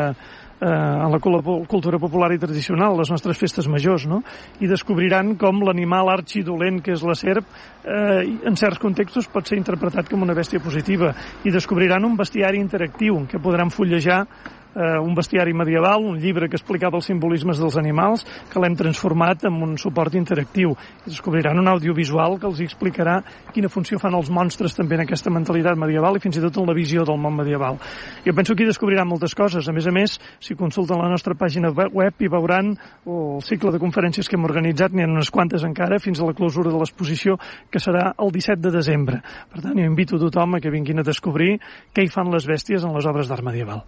eh, 0.60 0.66
en 0.66 1.10
la 1.10 1.18
cultura 1.18 1.98
popular 1.98 2.32
i 2.34 2.38
tradicional, 2.38 2.98
les 2.98 3.10
nostres 3.10 3.38
festes 3.38 3.68
majors, 3.68 4.06
no? 4.06 4.20
I 4.60 4.68
descobriran 4.68 5.34
com 5.40 5.62
l'animal 5.64 6.12
arxidolent 6.12 6.82
que 6.84 6.92
és 6.92 7.04
la 7.06 7.16
serp, 7.16 7.48
eh, 7.84 8.20
en 8.44 8.56
certs 8.56 8.78
contextos 8.78 9.28
pot 9.32 9.46
ser 9.46 9.56
interpretat 9.58 10.10
com 10.10 10.22
una 10.22 10.36
bèstia 10.36 10.60
positiva. 10.60 11.14
I 11.44 11.50
descobriran 11.50 12.04
un 12.04 12.16
bestiari 12.16 12.60
interactiu 12.60 13.24
què 13.26 13.40
podran 13.40 13.70
fullejar 13.72 14.26
eh, 14.74 14.98
un 14.98 15.14
bestiari 15.14 15.52
medieval, 15.54 16.04
un 16.04 16.18
llibre 16.20 16.48
que 16.48 16.58
explicava 16.58 16.98
els 16.98 17.08
simbolismes 17.10 17.58
dels 17.60 17.76
animals, 17.80 18.24
que 18.50 18.60
l'hem 18.62 18.76
transformat 18.78 19.46
en 19.48 19.58
un 19.62 19.76
suport 19.78 20.14
interactiu. 20.14 20.74
I 21.06 21.10
descobriran 21.10 21.58
un 21.58 21.68
audiovisual 21.68 22.38
que 22.40 22.48
els 22.48 22.62
explicarà 22.64 23.20
quina 23.54 23.70
funció 23.72 23.98
fan 23.98 24.16
els 24.18 24.30
monstres 24.30 24.76
també 24.76 24.98
en 24.98 25.04
aquesta 25.06 25.32
mentalitat 25.32 25.78
medieval 25.78 26.16
i 26.16 26.22
fins 26.22 26.38
i 26.38 26.44
tot 26.44 26.60
en 26.60 26.68
la 26.68 26.76
visió 26.76 27.04
del 27.04 27.18
món 27.20 27.36
medieval. 27.36 27.80
Jo 28.26 28.34
penso 28.36 28.54
que 28.54 28.64
hi 28.64 28.70
descobriran 28.70 29.08
moltes 29.08 29.34
coses. 29.34 29.68
A 29.68 29.74
més 29.76 29.86
a 29.86 29.94
més, 29.94 30.18
si 30.40 30.56
consulten 30.58 31.00
la 31.00 31.10
nostra 31.10 31.34
pàgina 31.38 31.70
web 31.70 32.20
hi 32.20 32.28
veuran 32.30 32.74
el 33.06 33.40
cicle 33.46 33.72
de 33.72 33.82
conferències 33.82 34.28
que 34.28 34.36
hem 34.38 34.46
organitzat, 34.48 34.92
n'hi 34.92 35.06
ha 35.06 35.10
unes 35.10 35.30
quantes 35.30 35.64
encara, 35.66 36.00
fins 36.02 36.20
a 36.20 36.28
la 36.28 36.36
clausura 36.36 36.70
de 36.70 36.78
l'exposició, 36.78 37.38
que 37.70 37.82
serà 37.82 38.10
el 38.18 38.32
17 38.34 38.60
de 38.62 38.74
desembre. 38.74 39.22
Per 39.50 39.62
tant, 39.62 39.76
jo 39.76 39.86
invito 39.86 40.16
a 40.16 40.24
tothom 40.26 40.56
a 40.56 40.62
que 40.62 40.72
vinguin 40.72 41.02
a 41.02 41.06
descobrir 41.06 41.58
què 41.94 42.04
hi 42.04 42.12
fan 42.12 42.30
les 42.32 42.46
bèsties 42.46 42.84
en 42.84 42.96
les 42.96 43.08
obres 43.10 43.30
d'art 43.30 43.46
medieval 43.46 43.84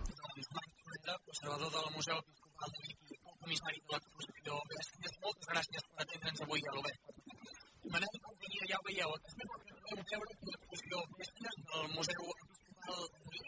conservador 1.43 1.73
del 1.73 1.95
Museu 1.97 2.17
Episcopal 2.23 2.71
de 2.71 2.81
Vic 2.87 2.99
i 3.11 3.17
comissari 3.43 3.79
de 3.83 3.97
l'exposició 3.97 4.59
Bèsties. 4.71 5.15
Moltes 5.25 5.49
gràcies 5.53 5.83
per 5.91 6.05
atendre'ns 6.05 6.43
avui 6.45 6.63
a 6.63 6.75
l'Obert. 6.77 7.01
Manel 7.95 8.21
Companyia, 8.27 8.69
ja 8.71 8.79
ho 8.79 8.85
veieu, 8.87 9.11
també 9.27 9.45
podeu 9.51 10.05
veure 10.13 10.29
l'exposició 10.31 11.03
Bèsties 11.19 11.57
del 11.73 11.89
Museu 11.97 12.23
Episcopal 12.37 13.03
de 13.19 13.35
Vic, 13.35 13.47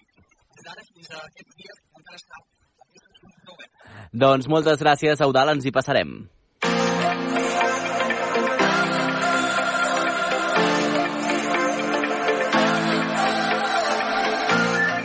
d'ara 0.64 0.86
fins 0.90 1.10
a 1.14 1.22
aquests 1.28 1.58
dies 1.62 1.82
encara 2.00 2.22
està 2.22 2.42
doncs 4.24 4.46
moltes 4.50 4.78
gràcies, 4.82 5.20
Eudal, 5.26 5.54
ens 5.54 5.66
hi 5.66 5.72
passarem. 5.74 6.18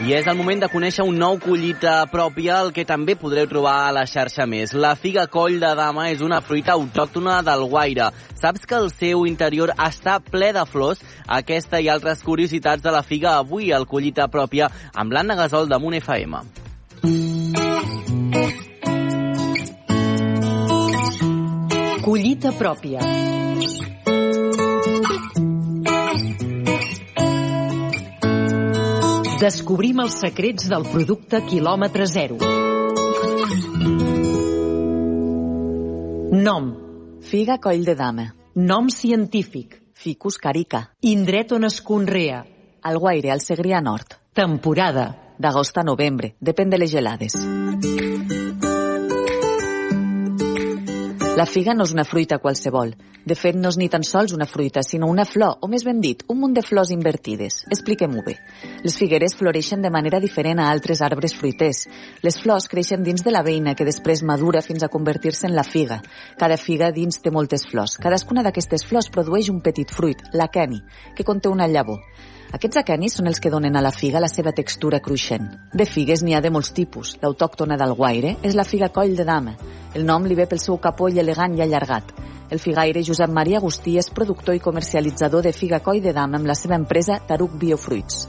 I 0.09 0.13
és 0.17 0.25
el 0.25 0.39
moment 0.39 0.57
de 0.57 0.67
conèixer 0.73 1.03
un 1.05 1.19
nou 1.21 1.35
collita 1.37 1.91
pròpia, 2.09 2.55
el 2.63 2.71
que 2.73 2.81
també 2.81 3.13
podreu 3.13 3.45
trobar 3.45 3.75
a 3.83 3.91
la 3.93 4.07
xarxa 4.09 4.47
més. 4.49 4.71
La 4.73 4.95
figa 4.97 5.27
coll 5.29 5.59
de 5.61 5.69
dama 5.77 6.07
és 6.09 6.23
una 6.25 6.39
fruita 6.41 6.73
autòctona 6.73 7.35
del 7.45 7.67
Guaire. 7.69 8.07
Saps 8.41 8.65
que 8.65 8.73
el 8.79 8.89
seu 8.89 9.27
interior 9.29 9.69
està 9.77 10.17
ple 10.17 10.49
de 10.57 10.65
flors? 10.65 11.03
Aquesta 11.37 11.77
i 11.77 11.91
altres 11.93 12.25
curiositats 12.25 12.81
de 12.81 12.89
la 12.89 13.03
figa 13.05 13.35
avui 13.37 13.69
al 13.69 13.85
collita 13.85 14.25
pròpia 14.33 14.71
amb 14.95 15.13
l'Anna 15.13 15.37
Gasol 15.43 15.69
de 15.69 15.77
Munt 15.77 15.99
FM. 16.01 16.41
Collita 22.01 22.57
pròpia. 22.57 23.05
Descobrim 29.39 30.01
els 30.03 30.17
secrets 30.19 30.65
del 30.67 30.83
producte 30.91 31.39
quilòmetre 31.47 32.03
zero. 32.11 32.35
Nom. 36.35 36.67
Figa 37.23 37.55
coll 37.63 37.85
de 37.87 37.95
dama. 37.95 38.25
Nom 38.59 38.89
científic. 38.91 39.77
Ficus 39.95 40.35
carica. 40.43 40.89
Indret 41.07 41.53
on 41.55 41.63
es 41.69 41.79
conrea. 41.79 42.41
Al 42.83 42.99
Guaire, 42.99 43.31
al 43.31 43.39
Segrià 43.39 43.79
Nord. 43.79 44.17
Temporada. 44.35 45.07
D'agost 45.39 45.79
a 45.79 45.87
novembre. 45.87 46.33
Depèn 46.43 46.75
de 46.75 46.83
les 46.83 46.91
gelades. 46.91 47.39
La 51.39 51.45
figa 51.47 51.71
no 51.71 51.85
és 51.87 51.93
una 51.95 52.03
fruita 52.03 52.35
qualsevol. 52.43 52.89
De 53.23 53.35
fet, 53.41 53.55
no 53.55 53.69
és 53.71 53.77
ni 53.79 53.85
tan 53.91 54.03
sols 54.03 54.33
una 54.35 54.47
fruita, 54.49 54.81
sinó 54.83 55.07
una 55.07 55.23
flor, 55.23 55.53
o 55.63 55.69
més 55.71 55.85
ben 55.87 56.01
dit, 56.03 56.25
un 56.27 56.39
munt 56.41 56.55
de 56.57 56.63
flors 56.65 56.89
invertides. 56.91 57.61
Expliquem-ho 57.71 58.23
bé. 58.25 58.33
Les 58.83 58.97
figueres 58.99 59.37
floreixen 59.39 59.79
de 59.85 59.91
manera 59.95 60.19
diferent 60.19 60.59
a 60.59 60.65
altres 60.67 60.99
arbres 61.05 61.37
fruiters. 61.39 61.85
Les 62.27 62.39
flors 62.43 62.67
creixen 62.67 63.05
dins 63.07 63.23
de 63.23 63.31
la 63.31 63.43
veïna, 63.45 63.75
que 63.79 63.87
després 63.87 64.25
madura 64.27 64.63
fins 64.65 64.83
a 64.83 64.91
convertir-se 64.91 65.47
en 65.47 65.55
la 65.55 65.63
figa. 65.63 66.01
Cada 66.41 66.57
figa 66.59 66.91
dins 66.91 67.23
té 67.23 67.31
moltes 67.31 67.63
flors. 67.71 67.95
Cadascuna 68.03 68.43
d'aquestes 68.43 68.83
flors 68.89 69.07
produeix 69.07 69.47
un 69.55 69.63
petit 69.63 69.95
fruit, 69.95 70.27
l'aqueni, 70.33 70.81
que 71.15 71.27
conté 71.31 71.47
una 71.47 71.71
llavor. 71.71 72.03
Aquests 72.49 72.79
aquenis 72.81 73.13
són 73.19 73.29
els 73.29 73.37
que 73.37 73.51
donen 73.53 73.75
a 73.77 73.81
la 73.85 73.91
figa 73.93 74.21
la 74.23 74.27
seva 74.31 74.51
textura 74.57 74.97
cruixent. 75.05 75.45
De 75.69 75.85
figues 75.85 76.23
n'hi 76.25 76.33
ha 76.33 76.41
de 76.41 76.49
molts 76.49 76.71
tipus. 76.73 77.11
L'autòctona 77.21 77.77
del 77.77 77.93
Guaire 77.93 78.31
és 78.41 78.55
la 78.57 78.65
figa 78.65 78.89
coll 78.89 79.13
de 79.15 79.25
dama. 79.27 79.53
El 79.93 80.07
nom 80.07 80.25
li 80.25 80.37
ve 80.39 80.47
pel 80.49 80.61
seu 80.63 80.79
capoll 80.81 81.19
elegant 81.21 81.53
i 81.53 81.61
allargat. 81.61 82.09
El 82.49 82.57
figaire 82.57 83.03
Josep 83.05 83.29
Maria 83.29 83.59
Agustí 83.61 83.99
és 84.01 84.09
productor 84.09 84.57
i 84.57 84.63
comercialitzador 84.65 85.45
de 85.45 85.53
figa 85.53 85.77
coll 85.85 86.01
de 86.01 86.13
dama 86.17 86.39
amb 86.39 86.49
la 86.49 86.55
seva 86.57 86.79
empresa 86.79 87.19
Taruc 87.27 87.53
Biofruits. 87.61 88.23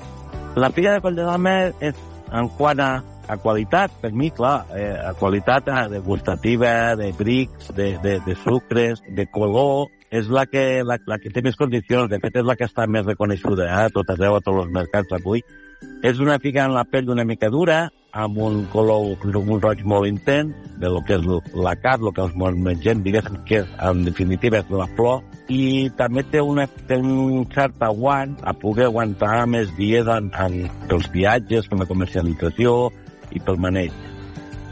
La 0.60 0.68
figa 0.68 0.92
de 0.92 1.00
coll 1.00 1.16
de 1.16 1.24
dama 1.24 1.54
és, 1.80 1.96
en 2.28 2.50
quant 2.58 2.84
a, 2.84 2.90
a 3.24 3.38
qualitat, 3.40 3.94
per 4.02 4.12
mi, 4.12 4.28
clar, 4.36 4.66
eh, 4.76 4.98
a 5.00 5.14
qualitat 5.16 5.72
eh, 5.72 5.86
degustativa, 5.94 6.74
de 7.00 7.08
brics, 7.16 7.72
de, 7.72 7.94
de, 8.04 8.18
de 8.26 8.36
sucres, 8.44 9.00
de 9.08 9.24
color, 9.32 9.88
és 10.10 10.28
la 10.28 10.44
que, 10.50 10.82
la, 10.82 10.98
la 11.06 11.18
que 11.22 11.30
té 11.30 11.42
més 11.46 11.56
condicions, 11.56 12.10
de 12.10 12.18
fet 12.22 12.40
és 12.42 12.46
la 12.46 12.56
que 12.58 12.66
està 12.66 12.86
més 12.90 13.06
reconeixuda 13.06 13.68
eh, 13.68 13.86
a 13.86 13.94
tot 13.94 14.10
arreu, 14.10 14.36
a 14.36 14.44
tots 14.44 14.64
els 14.66 14.74
mercats 14.74 15.14
avui. 15.16 15.44
És 16.04 16.20
una 16.20 16.38
figa 16.42 16.66
en 16.66 16.74
la 16.74 16.84
pell 16.84 17.08
una 17.14 17.24
mica 17.24 17.48
dura, 17.48 17.86
amb 18.12 18.38
un 18.42 18.64
color, 18.72 19.14
un 19.38 19.60
roig 19.62 19.84
molt 19.86 20.08
intens, 20.10 20.56
de 20.82 20.90
lo 20.90 21.04
que 21.06 21.16
és 21.20 21.54
la 21.54 21.76
carn, 21.78 22.08
el 22.08 22.14
que 22.16 22.24
els 22.26 22.36
mengem, 22.36 23.04
diguéssim, 23.06 23.38
que 23.46 23.62
és, 23.62 23.72
en 23.86 24.04
definitiva 24.04 24.60
és 24.60 24.74
la 24.74 24.88
flor, 24.98 25.22
i 25.48 25.88
també 25.96 26.24
té, 26.26 26.42
una, 26.42 26.66
té 26.88 26.98
un 26.98 27.46
cert 27.54 27.80
aguant 27.86 28.36
a 28.42 28.54
poder 28.56 28.90
aguantar 28.90 29.46
més 29.46 29.70
dies 29.78 30.10
en, 30.10 30.32
en 30.34 30.62
els 30.90 31.10
viatges, 31.14 31.70
per 31.70 31.82
la 31.84 31.90
comercialització 31.90 32.78
i 33.30 33.42
pel 33.44 33.62
maneig. 33.62 34.09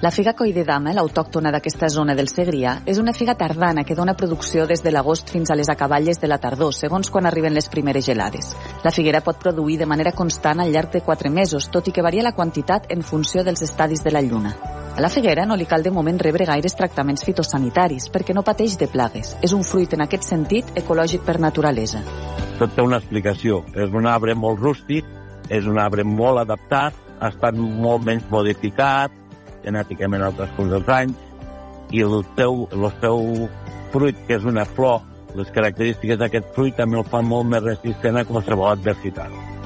La 0.00 0.12
figa 0.12 0.30
coi 0.38 0.52
de 0.54 0.62
dama, 0.62 0.92
l'autòctona 0.94 1.50
d'aquesta 1.50 1.88
zona 1.90 2.14
del 2.14 2.28
Segrià, 2.30 2.76
és 2.86 3.00
una 3.02 3.10
figa 3.10 3.34
tardana 3.34 3.82
que 3.82 3.96
dona 3.98 4.12
producció 4.14 4.62
des 4.70 4.84
de 4.84 4.92
l'agost 4.94 5.32
fins 5.34 5.50
a 5.50 5.56
les 5.58 5.66
acaballes 5.72 6.20
de 6.22 6.28
la 6.30 6.38
tardor, 6.38 6.70
segons 6.70 7.10
quan 7.10 7.26
arriben 7.26 7.56
les 7.56 7.66
primeres 7.66 8.06
gelades. 8.06 8.52
La 8.84 8.92
figuera 8.94 9.24
pot 9.26 9.42
produir 9.42 9.74
de 9.80 9.90
manera 9.90 10.12
constant 10.14 10.62
al 10.62 10.70
llarg 10.70 10.94
de 10.94 11.02
4 11.02 11.34
mesos, 11.34 11.66
tot 11.74 11.90
i 11.90 11.96
que 11.96 12.06
varia 12.06 12.22
la 12.22 12.34
quantitat 12.36 12.86
en 12.94 13.02
funció 13.02 13.42
dels 13.42 13.66
estadis 13.66 14.06
de 14.06 14.14
la 14.14 14.22
lluna. 14.22 14.54
A 14.94 15.02
la 15.02 15.10
figuera 15.10 15.44
no 15.50 15.58
li 15.58 15.66
cal 15.66 15.82
de 15.82 15.90
moment 15.90 16.22
rebre 16.22 16.46
gaires 16.46 16.78
tractaments 16.78 17.26
fitosanitaris 17.26 18.06
perquè 18.14 18.38
no 18.38 18.46
pateix 18.46 18.78
de 18.78 18.86
plagues. 18.86 19.34
És 19.42 19.50
un 19.50 19.66
fruit 19.66 19.98
en 19.98 20.06
aquest 20.06 20.30
sentit 20.30 20.70
ecològic 20.78 21.26
per 21.26 21.40
naturalesa. 21.42 22.06
Tot 22.62 22.70
té 22.70 22.86
una 22.86 23.02
explicació. 23.02 23.64
És 23.74 23.90
un 23.90 24.06
arbre 24.06 24.38
molt 24.38 24.62
rústic, 24.62 25.10
és 25.50 25.66
un 25.66 25.82
arbre 25.82 26.06
molt 26.06 26.46
adaptat, 26.46 26.94
ha 27.18 27.34
estat 27.34 27.58
molt 27.58 28.06
menys 28.06 28.30
modificat, 28.30 29.17
genèticament 29.64 30.24
dels 30.38 30.88
anys, 30.88 31.16
i 31.90 32.02
el 32.04 32.24
teu, 32.36 32.66
el 32.72 32.88
teu 33.02 33.48
fruit, 33.92 34.16
que 34.26 34.36
és 34.36 34.44
una 34.44 34.66
flor, 34.76 35.00
les 35.36 35.50
característiques 35.54 36.18
d'aquest 36.20 36.50
fruit 36.56 36.76
també 36.76 36.98
el 37.00 37.06
fan 37.08 37.28
molt 37.28 37.48
més 37.52 37.64
resistent 37.64 38.20
a 38.20 38.26
qualsevol 38.28 38.72
adversitat. 38.72 39.57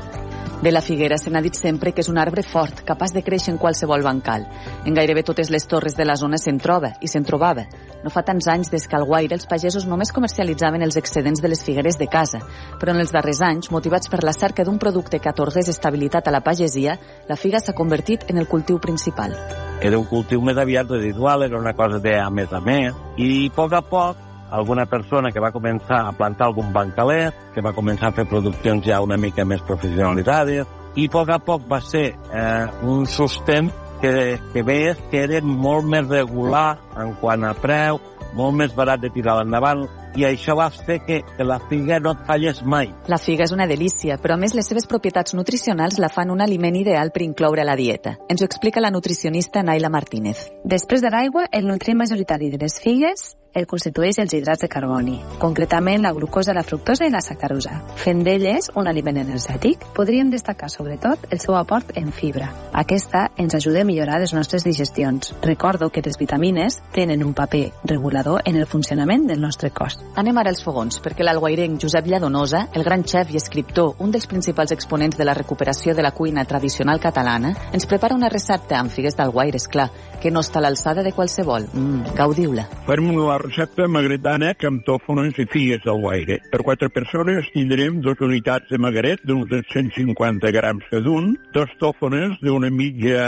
De 0.63 0.71
la 0.71 0.81
figuera 0.81 1.19
se 1.19 1.29
n'ha 1.29 1.41
dit 1.43 1.57
sempre 1.59 1.91
que 1.91 2.05
és 2.05 2.09
un 2.09 2.21
arbre 2.23 2.45
fort, 2.47 2.85
capaç 2.87 3.11
de 3.11 3.25
créixer 3.27 3.51
en 3.51 3.59
qualsevol 3.59 4.05
bancal. 4.07 4.45
En 4.87 4.95
gairebé 4.95 5.25
totes 5.27 5.51
les 5.51 5.67
torres 5.67 5.97
de 5.99 6.07
la 6.07 6.15
zona 6.15 6.39
se'n 6.39 6.61
troba, 6.63 6.93
i 7.03 7.11
se'n 7.11 7.27
trobava. 7.27 7.65
No 8.05 8.13
fa 8.15 8.23
tants 8.23 8.47
anys 8.47 8.71
des 8.71 8.87
que 8.87 8.95
al 8.95 9.03
Guaire 9.03 9.35
els 9.35 9.49
pagesos 9.51 9.89
només 9.91 10.15
comercialitzaven 10.15 10.87
els 10.87 11.01
excedents 11.03 11.43
de 11.43 11.51
les 11.51 11.65
figueres 11.67 11.99
de 11.99 12.07
casa, 12.07 12.45
però 12.79 12.95
en 12.95 13.03
els 13.03 13.11
darrers 13.11 13.43
anys, 13.43 13.73
motivats 13.75 14.07
per 14.07 14.23
la 14.23 14.39
cerca 14.39 14.63
d'un 14.63 14.79
producte 14.79 15.19
que 15.19 15.35
atorgués 15.35 15.67
estabilitat 15.67 16.31
a 16.31 16.39
la 16.39 16.45
pagesia, 16.47 16.95
la 17.29 17.35
figa 17.35 17.59
s'ha 17.59 17.75
convertit 17.75 18.31
en 18.31 18.39
el 18.39 18.47
cultiu 18.47 18.79
principal. 18.79 19.35
Era 19.83 19.99
un 19.99 20.07
cultiu 20.07 20.47
més 20.47 20.63
aviat 20.63 20.87
residual, 20.95 21.43
era 21.43 21.59
una 21.59 21.75
cosa 21.75 21.99
de 21.99 22.21
a 22.23 22.31
més 22.31 22.55
a 22.55 22.63
més, 22.63 22.95
i 23.19 23.49
a 23.51 23.57
poc 23.59 23.75
a 23.75 23.83
poc 23.83 24.29
alguna 24.53 24.87
persona 24.87 25.33
que 25.33 25.41
va 25.41 25.51
començar 25.51 26.03
a 26.07 26.13
plantar 26.13 26.51
algun 26.51 26.73
bancalet, 26.73 27.35
que 27.55 27.65
va 27.65 27.73
començar 27.73 28.11
a 28.11 28.17
fer 28.17 28.27
produccions 28.29 28.85
ja 28.87 29.01
una 29.03 29.17
mica 29.17 29.47
més 29.49 29.65
professionalitzades, 29.65 30.69
i 30.95 31.09
a 31.09 31.13
poc 31.13 31.33
a 31.33 31.41
poc 31.41 31.65
va 31.71 31.81
ser 31.81 32.11
eh, 32.13 32.67
un 32.85 33.07
sostén 33.09 33.73
que, 34.03 34.39
que 34.53 34.63
veies 34.67 35.01
que 35.11 35.25
era 35.25 35.41
molt 35.41 35.89
més 35.89 36.07
regular 36.11 36.77
en 37.01 37.15
quant 37.23 37.49
a 37.49 37.55
preu, 37.57 38.01
molt 38.37 38.57
més 38.59 38.77
barat 38.77 39.01
de 39.01 39.11
tirar 39.13 39.41
endavant, 39.41 39.87
i 40.17 40.27
això 40.29 40.53
va 40.59 40.69
fer 40.69 40.99
que, 41.07 41.23
que 41.25 41.45
la 41.49 41.59
figa 41.71 41.97
no 42.03 42.13
et 42.13 42.25
fallés 42.29 42.61
mai. 42.69 42.91
La 43.09 43.17
figa 43.17 43.47
és 43.47 43.55
una 43.57 43.67
delícia, 43.71 44.19
però 44.21 44.37
a 44.37 44.41
més 44.41 44.53
les 44.53 44.69
seves 44.69 44.89
propietats 44.91 45.33
nutricionals 45.39 45.97
la 46.03 46.13
fan 46.13 46.33
un 46.35 46.45
aliment 46.45 46.77
ideal 46.77 47.13
per 47.15 47.25
incloure 47.25 47.65
a 47.65 47.69
la 47.69 47.79
dieta. 47.81 48.19
Ens 48.29 48.43
ho 48.43 48.49
explica 48.49 48.85
la 48.85 48.93
nutricionista 48.93 49.65
Naila 49.65 49.89
Martínez. 49.89 50.51
Després 50.65 51.01
de 51.01 51.13
l'aigua, 51.15 51.47
el 51.53 51.69
nutrient 51.69 52.03
majoritari 52.05 52.53
de 52.53 52.61
les 52.61 52.77
figues 52.83 53.33
el 53.55 53.67
constitueix 53.69 54.19
els 54.23 54.33
hidrats 54.33 54.63
de 54.65 54.69
carboni, 54.71 55.19
concretament 55.39 56.03
la 56.03 56.13
glucosa, 56.17 56.55
la 56.57 56.65
fructosa 56.65 57.07
i 57.07 57.13
la 57.13 57.21
sacarosa. 57.21 57.79
Fent 58.01 58.23
d'elles 58.25 58.71
un 58.79 58.89
aliment 58.89 59.19
energètic, 59.21 59.85
podríem 59.97 60.31
destacar 60.33 60.71
sobretot 60.73 61.27
el 61.31 61.41
seu 61.43 61.57
aport 61.59 61.93
en 62.01 62.13
fibra. 62.13 62.49
Aquesta 62.73 63.27
ens 63.37 63.55
ajuda 63.55 63.83
a 63.83 63.89
millorar 63.89 64.21
les 64.23 64.33
nostres 64.33 64.65
digestions. 64.65 65.35
Recordo 65.43 65.91
que 65.91 66.03
les 66.05 66.19
vitamines 66.19 66.81
tenen 66.93 67.25
un 67.25 67.35
paper 67.35 67.73
regulador 67.85 68.43
en 68.45 68.57
el 68.57 68.67
funcionament 68.67 69.27
del 69.29 69.41
nostre 69.41 69.71
cos. 69.71 69.99
Anem 70.17 70.39
ara 70.39 70.53
als 70.53 70.65
fogons, 70.65 71.01
perquè 71.05 71.25
l'alguairenc 71.27 71.81
Josep 71.83 72.09
Lladonosa, 72.09 72.69
el 72.73 72.85
gran 72.85 73.05
xef 73.05 73.33
i 73.33 73.41
escriptor, 73.41 73.95
un 73.99 74.11
dels 74.11 74.27
principals 74.27 74.73
exponents 74.73 75.19
de 75.19 75.29
la 75.29 75.35
recuperació 75.35 75.95
de 75.95 76.03
la 76.03 76.15
cuina 76.17 76.47
tradicional 76.49 77.01
catalana, 77.01 77.53
ens 77.73 77.87
prepara 77.87 78.17
una 78.17 78.33
recepta 78.33 78.79
amb 78.81 78.91
figues 78.91 79.17
d'alguaire, 79.17 79.61
clar, 79.69 79.91
que 80.23 80.31
no 80.31 80.43
està 80.45 80.61
a 80.61 80.67
l'alçada 80.67 81.03
de 81.03 81.13
qualsevol. 81.13 81.67
Mm, 81.73 82.15
gaudiu-la. 82.17 82.69
Farem 82.87 83.11
una 83.11 83.39
recepta 83.43 83.89
magretana 83.91 84.53
amb 84.69 84.85
tòfones 84.87 85.39
i 85.43 85.47
figues 85.51 85.83
del 85.85 85.99
guaire. 86.01 86.39
Per 86.53 86.63
quatre 86.63 86.89
persones 86.95 87.49
tindrem 87.53 87.99
dos 88.05 88.21
unitats 88.23 88.71
de 88.71 88.79
magret 88.79 89.25
d'uns 89.27 89.51
150 89.73 90.53
grams 90.55 90.87
cada 90.91 91.11
un, 91.11 91.33
dos 91.55 91.73
tòfones 91.81 92.39
d'una 92.43 92.71
mitja 92.71 93.25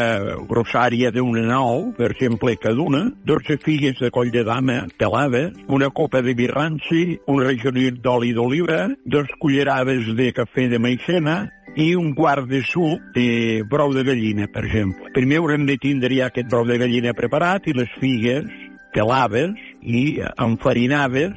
grossària 0.48 1.10
d'una 1.14 1.42
nou, 1.48 1.90
per 1.98 2.12
exemple, 2.12 2.54
cada 2.60 2.80
una, 2.80 3.04
12 3.26 3.58
figues 3.64 3.98
de 4.00 4.12
coll 4.14 4.30
de 4.30 4.44
dama 4.46 4.84
pelades, 4.98 5.52
una 5.68 5.90
copa 5.90 6.22
de 6.22 6.34
birranci, 6.38 7.18
un 7.26 7.42
regionit 7.42 7.98
d'oli 8.04 8.32
d'oliva, 8.36 8.86
dos 9.04 9.30
cullerades 9.40 10.14
de 10.16 10.30
cafè 10.36 10.68
de 10.70 10.78
maicena, 10.78 11.38
i 11.76 11.94
un 11.98 12.12
quart 12.14 12.46
de 12.46 12.62
suc 12.62 13.02
de 13.14 13.62
brou 13.68 13.92
de 13.94 14.04
gallina, 14.06 14.46
per 14.46 14.64
exemple. 14.64 15.10
Primer 15.14 15.40
haurem 15.42 15.66
de 15.66 15.76
tindre 15.82 16.14
ja 16.14 16.28
aquest 16.30 16.48
brou 16.52 16.66
de 16.68 16.78
gallina 16.78 17.14
preparat 17.16 17.66
i 17.66 17.74
les 17.74 17.90
figues 17.98 18.46
pelades 18.94 19.58
i 19.82 20.22
enfarinades 20.38 21.34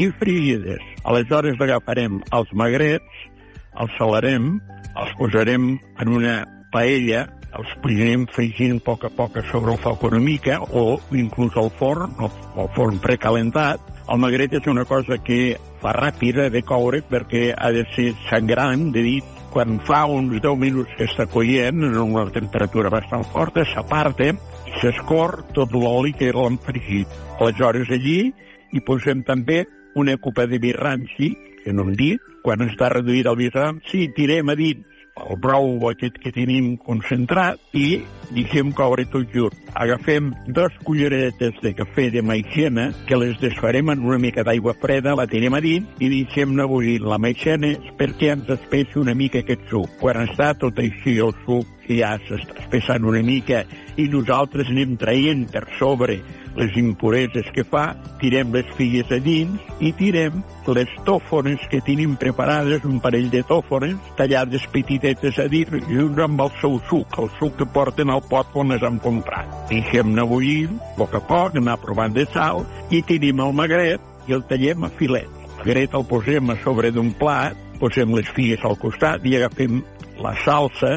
i 0.00 0.08
frigides. 0.20 0.82
Aleshores 1.04 1.60
agafarem 1.60 2.22
els 2.32 2.52
magrets, 2.56 3.24
els 3.76 3.92
salarem, 4.00 4.56
els 4.96 5.12
posarem 5.20 5.74
en 6.00 6.12
una 6.12 6.36
paella, 6.72 7.26
els 7.56 7.72
anirem 7.84 8.26
fregint 8.32 8.80
a 8.80 8.84
poc 8.84 9.06
a 9.08 9.12
poc 9.12 9.38
sobre 9.50 9.72
el 9.72 9.80
foc 9.80 10.02
una 10.08 10.20
mica 10.20 10.58
o 10.60 10.98
inclús 11.16 11.56
al 11.56 11.70
forn, 11.78 12.16
al 12.20 12.68
forn 12.76 12.98
precalentat. 13.00 13.80
El 14.12 14.20
magret 14.22 14.52
és 14.56 14.66
una 14.70 14.84
cosa 14.84 15.16
que 15.18 15.56
fa 15.80 15.94
ràpida 15.96 16.50
de 16.52 16.62
coure 16.62 17.00
perquè 17.02 17.48
ha 17.56 17.72
de 17.74 17.86
ser 17.94 18.12
sangrant, 18.28 18.90
de 18.92 19.02
dit, 19.02 19.35
quan 19.56 19.78
fa 19.80 20.02
uns 20.04 20.34
10 20.36 20.58
minuts 20.60 20.90
que 20.98 21.06
està 21.08 21.24
coient 21.32 21.80
en 21.86 21.94
una 21.96 22.26
temperatura 22.28 22.90
bastant 22.92 23.22
forta, 23.32 23.62
s'aparta 23.64 24.26
i 24.28 24.74
s'escor 24.82 25.38
tot 25.56 25.72
l'oli 25.72 26.12
que 26.12 26.28
l'han 26.36 26.58
fregit. 26.60 27.08
Aleshores 27.40 27.88
allí 27.96 28.18
hi 28.76 28.82
posem 28.84 29.22
també 29.24 29.62
una 29.96 30.18
copa 30.20 30.44
de 30.44 30.60
birranci, 30.60 31.30
que 31.62 31.72
no 31.72 31.86
hem 31.86 31.96
dit, 31.96 32.28
quan 32.44 32.66
està 32.66 32.90
reduït 32.92 33.30
el 33.32 33.38
birranci, 33.40 34.10
tirem 34.18 34.52
a 34.52 34.58
dins 34.60 34.84
el 35.16 35.36
brou 35.40 35.88
aquest 35.90 36.18
que 36.20 36.32
tenim 36.34 36.74
concentrat 36.76 37.60
i 37.76 38.02
deixem 38.36 38.72
coure 38.76 39.06
tot 39.12 39.30
junt. 39.32 39.54
Agafem 39.74 40.32
dos 40.46 40.74
culleretes 40.84 41.56
de 41.62 41.72
cafè 41.78 42.08
de 42.12 42.22
maicena 42.22 42.90
que 43.08 43.18
les 43.18 43.38
desfarem 43.40 43.92
en 43.94 44.04
una 44.04 44.18
mica 44.18 44.44
d'aigua 44.44 44.74
freda, 44.80 45.14
la 45.16 45.28
tirem 45.30 45.54
a 45.56 45.62
dins 45.64 46.02
i 46.02 46.10
deixem-ne 46.12 46.66
bullir 46.68 47.00
la 47.04 47.20
maicena 47.22 47.74
perquè 47.98 48.32
ens 48.34 48.50
espessi 48.58 49.00
una 49.00 49.14
mica 49.14 49.40
aquest 49.44 49.64
suc. 49.70 49.88
Quan 50.02 50.20
està 50.26 50.52
tot 50.58 50.78
així 50.82 51.18
el 51.22 51.34
suc 51.46 51.75
que 51.86 52.00
ja 52.00 52.16
s'està 52.26 52.58
espessant 52.62 53.06
una 53.06 53.22
mica 53.24 53.64
i 53.96 54.08
nosaltres 54.12 54.68
anem 54.72 54.96
traient 55.00 55.46
per 55.52 55.64
sobre 55.78 56.20
les 56.56 56.76
impureses 56.80 57.48
que 57.52 57.64
fa, 57.68 57.90
tirem 58.20 58.52
les 58.54 58.68
figues 58.78 59.10
a 59.12 59.18
dins 59.22 59.60
i 59.84 59.92
tirem 59.96 60.40
les 60.66 60.90
tòfones 61.06 61.62
que 61.70 61.82
tenim 61.84 62.16
preparades, 62.18 62.84
un 62.88 62.98
parell 63.04 63.28
de 63.30 63.42
tòfones, 63.46 63.96
tallades 64.18 64.64
petitetes 64.72 65.38
a 65.38 65.46
dins, 65.52 65.70
junt 65.86 66.18
amb 66.24 66.42
el 66.46 66.52
seu 66.62 66.78
suc, 66.90 67.18
el 67.22 67.30
suc 67.38 67.58
que 67.60 67.68
porten 67.76 68.10
al 68.10 68.24
pot 68.26 68.56
on 68.56 68.72
les 68.72 68.82
hem 68.82 68.98
comprat. 69.04 69.52
Deixem-ne 69.70 70.24
bullir, 70.26 70.72
a 70.72 70.94
poc 70.98 71.14
a 71.14 71.22
poc, 71.28 71.60
anar 71.60 71.78
provant 71.82 72.16
de 72.16 72.26
sal, 72.32 72.64
i 72.90 73.02
tenim 73.06 73.44
el 73.44 73.54
magret 73.56 74.26
i 74.26 74.34
el 74.34 74.42
tallem 74.48 74.88
a 74.88 74.92
filets. 74.98 75.44
El 75.46 75.60
magret 75.60 75.94
el 75.94 76.08
posem 76.08 76.50
a 76.50 76.58
sobre 76.64 76.90
d'un 76.94 77.12
plat, 77.20 77.56
posem 77.80 78.16
les 78.16 78.28
figues 78.32 78.64
al 78.64 78.78
costat 78.80 79.24
i 79.28 79.36
agafem 79.36 79.82
la 80.24 80.32
salsa, 80.42 80.96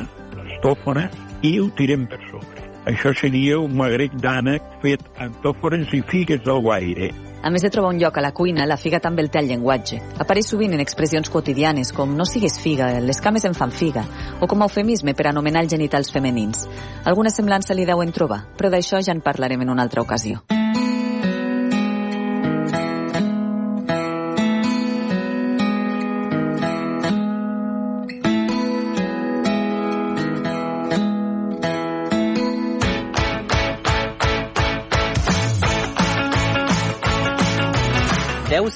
les 0.59 0.61
tòfones, 0.61 1.11
i 1.41 1.59
ho 1.59 1.69
tirem 1.75 2.05
per 2.07 2.19
sobre. 2.29 2.67
Això 2.85 3.13
seria 3.13 3.59
un 3.59 3.75
magret 3.75 4.11
d'ànec 4.19 4.61
fet 4.81 5.01
amb 5.19 5.35
tòfones 5.43 5.91
i 5.93 6.01
figues 6.01 6.43
del 6.43 6.61
guaire. 6.61 7.11
A 7.41 7.49
més 7.49 7.61
de 7.61 7.69
trobar 7.69 7.93
un 7.93 7.99
lloc 7.99 8.17
a 8.17 8.21
la 8.21 8.33
cuina, 8.33 8.65
la 8.65 8.75
figa 8.75 8.99
també 8.99 9.21
el 9.23 9.29
té 9.29 9.39
al 9.39 9.47
llenguatge. 9.47 10.01
Apareix 10.19 10.49
sovint 10.49 10.73
en 10.73 10.81
expressions 10.83 11.29
quotidianes 11.29 11.93
com 11.95 12.15
no 12.17 12.25
sigues 12.25 12.59
figa, 12.59 12.91
les 12.99 13.21
cames 13.21 13.45
em 13.45 13.55
fan 13.55 13.71
figa, 13.71 14.03
o 14.41 14.47
com 14.47 14.59
a 14.59 14.67
eufemisme 14.67 15.15
per 15.15 15.29
anomenar 15.29 15.63
els 15.63 15.71
genitals 15.71 16.11
femenins. 16.11 16.67
Alguna 17.05 17.31
semblança 17.31 17.73
li 17.73 17.87
deuen 17.87 18.11
trobar, 18.11 18.43
però 18.57 18.71
d'això 18.73 18.99
ja 18.99 19.15
en 19.15 19.23
parlarem 19.23 19.63
en 19.63 19.77
una 19.77 19.87
altra 19.87 20.03
ocasió. 20.03 20.43
Deu 20.43 20.58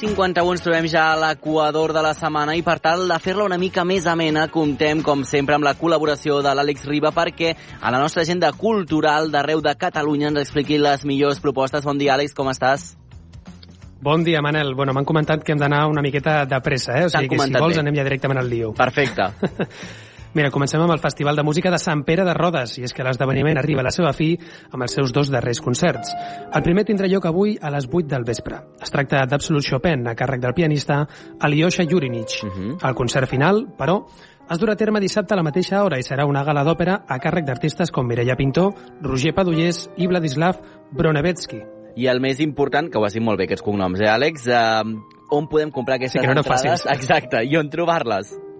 51 0.03 0.51
ens 0.51 0.63
trobem 0.65 0.87
ja 0.91 1.03
a 1.13 1.15
l'equador 1.15 1.93
de 1.95 2.01
la 2.03 2.11
setmana 2.17 2.57
i 2.59 2.63
per 2.65 2.75
tal 2.83 3.05
de 3.07 3.17
fer-la 3.23 3.45
una 3.47 3.57
mica 3.61 3.85
més 3.87 4.03
amena 4.09 4.49
comptem 4.51 4.99
com 5.05 5.23
sempre 5.23 5.55
amb 5.55 5.63
la 5.63 5.77
col·laboració 5.79 6.41
de 6.43 6.51
l'Àlex 6.51 6.83
Riba 6.89 7.13
perquè 7.15 7.53
a 7.79 7.91
la 7.93 8.01
nostra 8.01 8.25
agenda 8.27 8.51
cultural 8.51 9.31
d'arreu 9.31 9.63
de 9.63 9.71
Catalunya 9.79 10.27
ens 10.33 10.41
expliqui 10.43 10.81
les 10.81 11.05
millors 11.07 11.39
propostes. 11.39 11.87
Bon 11.87 11.97
dia 11.97 12.17
Àlex, 12.17 12.35
com 12.35 12.51
estàs? 12.51 12.97
Bon 14.03 14.25
dia, 14.27 14.41
Manel. 14.43 14.75
Bueno, 14.75 14.91
m'han 14.91 15.07
comentat 15.07 15.45
que 15.45 15.55
hem 15.55 15.61
d'anar 15.61 15.85
una 15.87 16.03
miqueta 16.03 16.41
de 16.43 16.59
pressa, 16.59 16.99
eh? 16.99 17.05
O 17.07 17.13
sigui 17.13 17.31
que 17.31 17.39
si 17.39 17.55
vols 17.55 17.77
bé. 17.77 17.85
anem 17.85 17.95
ja 17.95 18.03
directament 18.03 18.43
al 18.43 18.51
lío. 18.51 18.73
Perfecte. 18.75 19.31
Mira, 20.33 20.49
comencem 20.49 20.81
amb 20.81 20.89
el 20.89 20.99
Festival 20.99 21.35
de 21.37 21.43
Música 21.45 21.69
de 21.69 21.77
Sant 21.77 22.01
Pere 22.07 22.23
de 22.25 22.33
Rodes, 22.33 22.71
i 22.79 22.87
és 22.87 22.93
que 22.95 23.03
l'esdeveniment 23.05 23.59
arriba 23.61 23.83
a 23.83 23.85
la 23.85 23.91
seva 23.93 24.15
fi 24.17 24.31
amb 24.71 24.81
els 24.81 24.95
seus 24.97 25.13
dos 25.13 25.29
darrers 25.29 25.61
concerts. 25.61 26.09
El 26.49 26.63
primer 26.65 26.87
tindrà 26.87 27.05
lloc 27.11 27.27
avui 27.29 27.53
a 27.61 27.69
les 27.69 27.85
8 27.85 28.09
del 28.09 28.25
vespre. 28.25 28.57
Es 28.81 28.89
tracta 28.89 29.21
d'Absolut 29.29 29.61
Chopin, 29.67 30.07
a 30.09 30.15
càrrec 30.17 30.41
del 30.41 30.55
pianista 30.57 31.03
Alyosha 31.39 31.85
Yurinich. 31.85 32.43
Uh 32.43 32.49
-huh. 32.49 32.87
El 32.87 32.95
concert 32.95 33.29
final, 33.29 33.67
però, 33.77 34.07
es 34.49 34.59
durà 34.59 34.73
a 34.73 34.75
terme 34.75 34.99
dissabte 34.99 35.35
a 35.35 35.37
la 35.37 35.43
mateixa 35.43 35.83
hora 35.83 35.99
i 35.99 36.03
serà 36.03 36.25
una 36.25 36.43
gala 36.43 36.63
d'òpera 36.63 37.05
a 37.07 37.19
càrrec 37.19 37.45
d'artistes 37.45 37.91
com 37.91 38.07
Mireia 38.07 38.35
Pintó, 38.35 38.73
Roger 39.01 39.35
Padullés 39.35 39.91
i 39.97 40.07
Vladislav 40.07 40.55
Bronevetsky. 40.91 41.61
I 41.95 42.07
el 42.07 42.19
més 42.19 42.39
important, 42.39 42.89
que 42.89 42.97
ho 42.97 43.05
has 43.05 43.13
dit 43.13 43.21
molt 43.21 43.37
bé 43.37 43.43
aquests 43.43 43.61
cognoms, 43.61 44.01
eh, 44.01 44.09
Àlex? 44.09 44.47
Eh, 44.47 44.83
on 45.29 45.47
podem 45.47 45.69
comprar 45.69 45.95
aquestes 45.97 46.19
sí, 46.19 46.27
que 46.27 46.33
no 46.33 46.41
entrades? 46.41 46.87
Exacte, 46.87 47.45
i 47.45 47.55
on 47.55 47.69
trobar-les? 47.69 48.52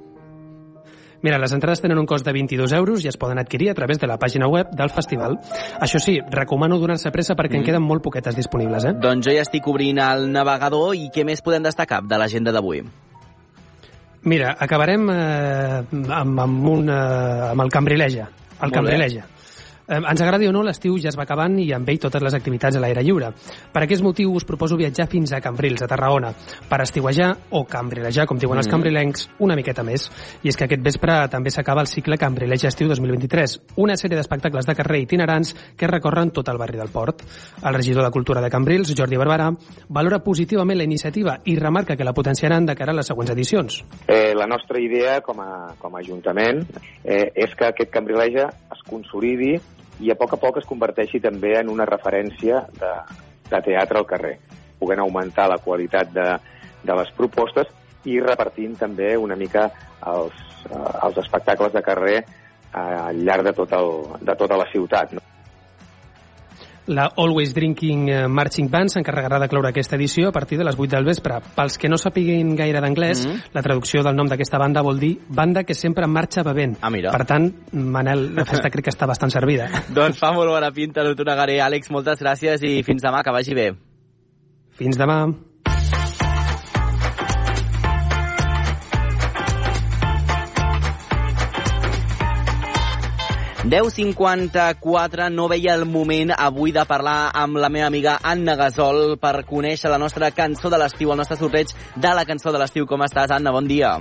Mira, 1.24 1.39
les 1.39 1.53
entrades 1.55 1.80
tenen 1.80 1.97
un 2.01 2.05
cost 2.05 2.28
de 2.28 2.34
22 2.36 2.74
euros 2.76 3.03
i 3.05 3.07
es 3.07 3.17
poden 3.17 3.39
adquirir 3.39 3.69
a 3.71 3.76
través 3.78 3.99
de 3.99 4.07
la 4.11 4.17
pàgina 4.19 4.49
web 4.51 4.74
del 4.76 4.91
festival. 4.91 5.38
Això 5.80 6.01
sí, 6.03 6.17
recomano 6.32 6.78
donar-se 6.82 7.13
pressa 7.15 7.38
perquè 7.39 7.55
mm. 7.55 7.61
en 7.61 7.67
queden 7.69 7.86
molt 7.88 8.03
poquetes 8.03 8.36
disponibles, 8.36 8.89
eh? 8.89 8.93
Doncs 8.99 9.30
jo 9.30 9.36
ja 9.36 9.45
estic 9.47 9.69
obrint 9.71 10.01
el 10.03 10.28
navegador 10.34 10.97
i 10.99 11.07
què 11.15 11.24
més 11.24 11.41
podem 11.41 11.63
destacar 11.63 12.01
de 12.03 12.19
l'agenda 12.19 12.51
d'avui? 12.51 12.84
Mira, 14.28 14.53
acabarem 14.59 15.07
eh, 15.11 15.80
amb, 16.19 16.43
amb, 16.43 16.67
un, 16.76 16.91
eh, 16.91 17.51
amb 17.53 17.63
el 17.63 17.71
Cambrileja. 17.71 18.28
El 18.59 18.76
Molt 18.76 18.91
bé. 18.91 19.24
Eh, 19.88 19.97
ens 19.97 20.21
agradi 20.21 20.47
o 20.47 20.53
no, 20.55 20.63
l'estiu 20.63 20.95
ja 20.97 21.09
es 21.09 21.17
va 21.19 21.25
acabant 21.27 21.57
i 21.59 21.67
amb 21.75 21.89
ell 21.89 21.99
totes 21.99 22.23
les 22.23 22.34
activitats 22.34 22.77
a 22.77 22.79
l'aire 22.79 23.03
lliure. 23.03 23.34
Per 23.73 23.84
aquest 23.84 24.03
motiu 24.03 24.31
us 24.34 24.45
proposo 24.47 24.77
viatjar 24.79 25.09
fins 25.11 25.34
a 25.34 25.41
Cambrils, 25.41 25.81
a 25.84 25.88
Tarragona, 25.88 26.31
per 26.69 26.81
estiuejar 26.81 27.34
o 27.51 27.65
cambrilejar, 27.65 28.25
com 28.25 28.38
diuen 28.38 28.57
els 28.57 28.67
Mhm. 28.67 28.71
cambrilencs, 28.71 29.29
una 29.39 29.55
miqueta 29.55 29.84
més. 29.84 30.09
I 30.43 30.49
és 30.49 30.57
que 30.57 30.65
aquest 30.65 30.81
vespre 30.81 31.27
també 31.29 31.49
s'acaba 31.49 31.81
el 31.81 31.88
cicle 31.88 32.17
Cambrileja 32.17 32.69
Estiu 32.69 32.88
2023, 32.88 33.61
una 33.75 33.95
sèrie 33.95 34.15
d'espectacles 34.15 34.65
de 34.65 34.75
carrer 34.75 35.01
itinerants 35.01 35.53
que 35.75 35.88
recorren 35.88 36.31
tot 36.31 36.47
el 36.47 36.57
barri 36.57 36.77
del 36.77 36.89
Port. 36.89 37.21
El 37.63 37.73
regidor 37.73 38.03
de 38.05 38.11
Cultura 38.11 38.41
de 38.41 38.49
Cambrils, 38.49 38.93
Jordi 38.97 39.17
Barberà, 39.17 39.51
valora 39.89 40.19
positivament 40.19 40.77
la 40.77 40.84
iniciativa 40.84 41.39
i 41.43 41.55
remarca 41.57 41.95
que 41.95 42.03
la 42.03 42.13
potenciaran 42.13 42.65
de 42.65 42.75
cara 42.75 42.91
a 42.91 42.95
les 42.95 43.07
següents 43.07 43.31
edicions. 43.31 43.84
Eh, 44.07 44.34
la 44.34 44.47
nostra 44.47 44.79
idea 44.79 45.21
com 45.21 45.39
a, 45.41 45.75
com 45.77 45.95
a 45.95 45.99
Ajuntament 45.99 46.65
eh, 47.03 47.31
és 47.36 47.53
que 47.55 47.65
aquest 47.65 47.91
Cambrileja 47.91 48.47
es 48.71 48.84
consolidi 48.89 49.59
i 50.01 50.11
a 50.11 50.17
poc 50.17 50.33
a 50.33 50.41
poc 50.41 50.57
es 50.61 50.67
converteixi 50.69 51.21
també 51.21 51.53
en 51.59 51.69
una 51.69 51.85
referència 51.89 52.63
de, 52.79 52.93
de 53.49 53.61
teatre 53.67 53.99
al 53.99 54.09
carrer, 54.09 54.37
podent 54.79 55.03
augmentar 55.03 55.49
la 55.51 55.59
qualitat 55.61 56.11
de, 56.13 56.29
de 56.83 56.97
les 56.99 57.11
propostes 57.17 57.69
i 58.09 58.19
repartint 58.19 58.75
també 58.79 59.13
una 59.17 59.37
mica 59.39 59.69
els, 60.07 60.39
eh, 60.69 60.87
els 61.07 61.19
espectacles 61.23 61.73
de 61.73 61.83
carrer 61.85 62.17
eh, 62.23 62.79
al 62.79 63.21
llarg 63.23 63.47
de, 63.47 63.53
tot 63.53 63.77
el, 63.77 63.93
de 64.21 64.35
tota 64.39 64.59
la 64.59 64.67
ciutat. 64.71 65.13
No? 65.13 65.23
La 66.88 67.05
Always 67.15 67.53
Drinking 67.53 68.09
eh, 68.09 68.27
Marching 68.27 68.69
Band 68.69 68.89
s'encarregarà 68.91 69.38
de 69.39 69.47
cloure 69.47 69.69
aquesta 69.69 69.95
edició 69.95 70.27
a 70.27 70.31
partir 70.36 70.57
de 70.57 70.65
les 70.65 70.75
8 70.77 70.97
del 70.97 71.05
vespre. 71.05 71.38
Pels 71.55 71.77
que 71.79 71.88
no 71.88 71.97
sapiguin 71.97 72.55
gaire 72.59 72.81
d'anglès, 72.81 73.25
Mhm. 73.25 73.39
la 73.53 73.61
traducció 73.61 74.03
del 74.03 74.15
nom 74.15 74.27
d'aquesta 74.27 74.57
banda 74.57 74.81
vol 74.81 74.99
dir 74.99 75.17
banda 75.29 75.63
que 75.63 75.73
sempre 75.73 76.07
marxa 76.07 76.43
bevent. 76.43 76.77
Ah, 76.81 76.89
mira. 76.89 77.11
Per 77.11 77.25
tant, 77.25 77.53
Manel, 77.71 78.36
la 78.36 78.43
festa 78.43 78.69
crec 78.69 78.84
que 78.86 78.91
està 78.91 79.07
bastant 79.07 79.31
servida. 79.31 79.69
Doncs 79.93 80.19
fa 80.19 80.34
molt 80.34 80.49
bona 80.49 80.71
pinta, 80.71 81.03
no 81.03 81.15
t'ho 81.15 81.23
negaré. 81.23 81.61
Àlex, 81.61 81.89
moltes 81.89 82.19
gràcies 82.19 82.61
i 82.63 82.84
fins 82.88 83.01
demà, 83.01 83.23
que 83.23 83.31
vagi 83.31 83.53
bé. 83.53 83.73
Fins 84.71 84.97
demà. 84.97 85.27
10.54, 93.64 95.30
no 95.32 95.45
veia 95.47 95.78
el 95.78 95.86
moment 95.88 96.34
avui 96.36 96.74
de 96.76 96.84
parlar 96.84 97.32
amb 97.32 97.61
la 97.64 97.70
meva 97.72 97.88
amiga 97.88 98.18
Anna 98.20 98.57
Gasol 98.59 99.16
per 99.24 99.45
conèixer 99.47 99.88
la 99.93 100.01
nostra 100.03 100.34
cançó 100.36 100.68
de 100.68 100.82
l'estiu, 100.82 101.14
el 101.14 101.22
nostre 101.24 101.39
sorteig 101.39 101.72
de 101.95 102.11
la 102.11 102.28
cançó 102.28 102.51
de 102.51 102.59
l'estiu. 102.59 102.84
Com 102.91 103.07
estàs, 103.07 103.32
Anna? 103.32 103.55
Bon 103.55 103.64
dia. 103.64 103.95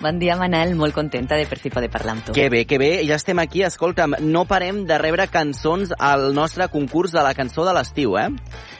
Bon 0.00 0.18
dia, 0.20 0.36
Manel. 0.36 0.74
Molt 0.76 0.94
contenta 0.94 1.36
de 1.36 1.46
per 1.48 1.58
fi 1.58 1.70
poder 1.72 1.88
parlar 1.90 2.16
amb 2.16 2.26
tu. 2.26 2.32
Que 2.36 2.48
bé, 2.52 2.64
que 2.68 2.78
bé. 2.78 2.90
Ja 3.08 3.16
estem 3.16 3.38
aquí. 3.40 3.62
Escolta'm, 3.64 4.16
no 4.20 4.44
parem 4.44 4.84
de 4.86 4.98
rebre 4.98 5.26
cançons 5.32 5.94
al 5.98 6.32
nostre 6.36 6.68
concurs 6.68 7.12
de 7.12 7.22
la 7.24 7.32
cançó 7.34 7.64
de 7.64 7.72
l'estiu, 7.76 8.18
eh? 8.20 8.28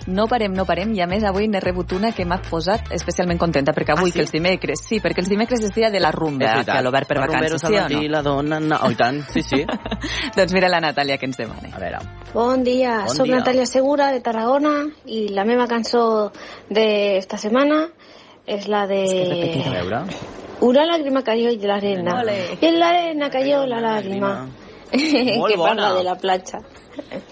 No 0.06 0.28
parem, 0.28 0.52
no 0.54 0.66
parem, 0.68 0.92
i 0.94 1.00
a 1.02 1.06
més 1.10 1.24
avui 1.26 1.48
n'he 1.48 1.58
rebut 1.60 1.96
una 1.96 2.12
que 2.14 2.24
m'ha 2.28 2.38
posat 2.46 2.92
especialment 2.94 3.40
contenta, 3.40 3.72
perquè 3.74 3.96
avui, 3.96 4.10
Ah, 4.10 4.12
sí? 4.12 4.18
que 4.18 4.24
els 4.26 4.32
dimecres, 4.32 4.82
sí, 4.86 5.00
perquè 5.02 5.24
els 5.24 5.28
dimecres 5.28 5.64
és 5.66 5.74
dia 5.74 5.90
de 5.90 5.98
la 5.98 6.12
rumba, 6.14 6.62
que 6.62 6.70
a 6.70 6.82
l'obert 6.82 7.08
per 7.08 7.18
vacances, 7.18 7.60
sí 7.60 7.66
o 7.66 7.88
de 7.88 7.94
no? 7.96 8.02
la 8.12 8.22
dona... 8.22 8.60
No. 8.60 8.78
Oh, 8.86 8.90
i 8.92 8.94
tant, 8.94 9.22
sí, 9.32 9.42
sí. 9.42 9.64
doncs 10.36 10.52
mira 10.54 10.68
la 10.68 10.80
Natàlia 10.80 11.18
que 11.18 11.26
ens 11.26 11.36
demana. 11.40 11.72
A 11.74 11.80
veure. 11.82 11.98
Bon 12.32 12.62
dia, 12.62 13.00
Bon 13.06 13.16
soc 13.16 13.26
dia. 13.26 13.40
Natàlia 13.40 13.66
Segura 13.66 14.12
de 14.12 14.20
Tarragona 14.20 14.76
i 15.06 15.26
la 15.34 15.44
meva 15.48 15.66
cançó 15.66 16.30
d'esta 16.70 17.38
setmana 17.40 17.86
és 18.46 18.68
la 18.70 18.86
de... 18.86 19.02
A 19.66 19.70
veure. 19.80 20.04
Una 20.60 20.86
lágrima 20.86 21.22
cayó 21.22 21.50
de 21.56 21.66
la 21.66 21.74
arena. 21.76 22.20
Ole. 22.20 22.58
Y 22.60 22.64
en 22.66 22.80
la 22.80 22.88
arena 22.88 23.30
cayó 23.30 23.66
la 23.66 23.80
lágrima. 23.80 24.46
Molt 24.92 25.48
que 25.50 25.56
bona. 25.56 25.74
parla 25.82 25.94
de 25.94 26.04
la 26.04 26.14
platja. 26.16 26.58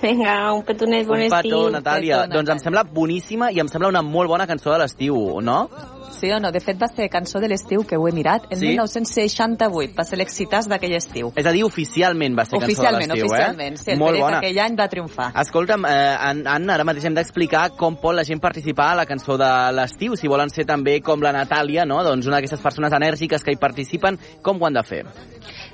Vinga, 0.02 0.52
un 0.52 0.62
petonet, 0.62 1.06
bon 1.06 1.16
Un 1.16 1.22
estiu. 1.22 1.40
petó, 1.42 1.70
Natàlia. 1.70 2.26
Doncs 2.28 2.50
em 2.50 2.58
sembla 2.58 2.82
boníssima 2.84 3.50
i 3.50 3.60
em 3.60 3.68
sembla 3.68 3.88
una 3.88 4.02
molt 4.02 4.28
bona 4.28 4.46
cançó 4.46 4.70
de 4.74 4.78
l'estiu, 4.82 5.40
no? 5.40 5.70
Sí 6.14 6.30
o 6.30 6.38
no? 6.40 6.50
De 6.52 6.60
fet, 6.60 6.78
va 6.80 6.86
ser 6.88 7.08
cançó 7.10 7.40
de 7.42 7.48
l'estiu, 7.48 7.82
que 7.86 7.96
ho 7.96 8.06
he 8.08 8.12
mirat, 8.12 8.46
en 8.50 8.58
Sí? 8.58 8.66
1968. 8.68 9.94
Va 9.98 10.04
ser 10.04 10.18
l'exitàs 10.18 10.68
d'aquell 10.70 10.94
estiu. 10.96 11.32
És 11.36 11.46
a 11.46 11.52
dir, 11.52 11.64
oficialment 11.64 12.36
va 12.38 12.44
ser 12.44 12.58
cançó 12.58 12.66
de 12.66 12.72
Oficialment, 12.72 13.10
l'estiu, 13.12 13.26
oficialment. 13.26 13.74
eh? 13.74 13.82
Sí, 13.82 13.90
el 13.92 13.98
molt 13.98 14.18
bona. 14.20 14.38
aquell 14.38 14.58
any 14.58 14.76
va 14.78 14.88
triomfar. 14.88 15.32
Escolta'm, 15.42 15.84
eh, 15.84 16.16
Anna, 16.46 16.74
ara 16.74 16.84
mateix 16.84 17.04
hem 17.04 17.14
d'explicar 17.14 17.70
com 17.76 17.96
pot 17.96 18.14
la 18.14 18.24
gent 18.24 18.40
participar 18.40 18.92
a 18.92 18.94
la 19.02 19.06
cançó 19.06 19.36
de 19.36 19.50
l'estiu. 19.72 20.16
Si 20.16 20.28
volen 20.28 20.50
ser 20.50 20.64
també 20.64 21.00
com 21.00 21.20
la 21.20 21.32
Natàlia, 21.32 21.84
no? 21.86 22.02
doncs 22.04 22.26
una 22.26 22.36
d'aquestes 22.36 22.60
persones 22.60 22.92
enèrgiques 22.92 23.42
que 23.42 23.52
hi 23.52 23.56
participen, 23.56 24.18
com 24.42 24.60
ho 24.62 24.66
han 24.66 24.74
de 24.74 24.82
fer? 24.82 25.04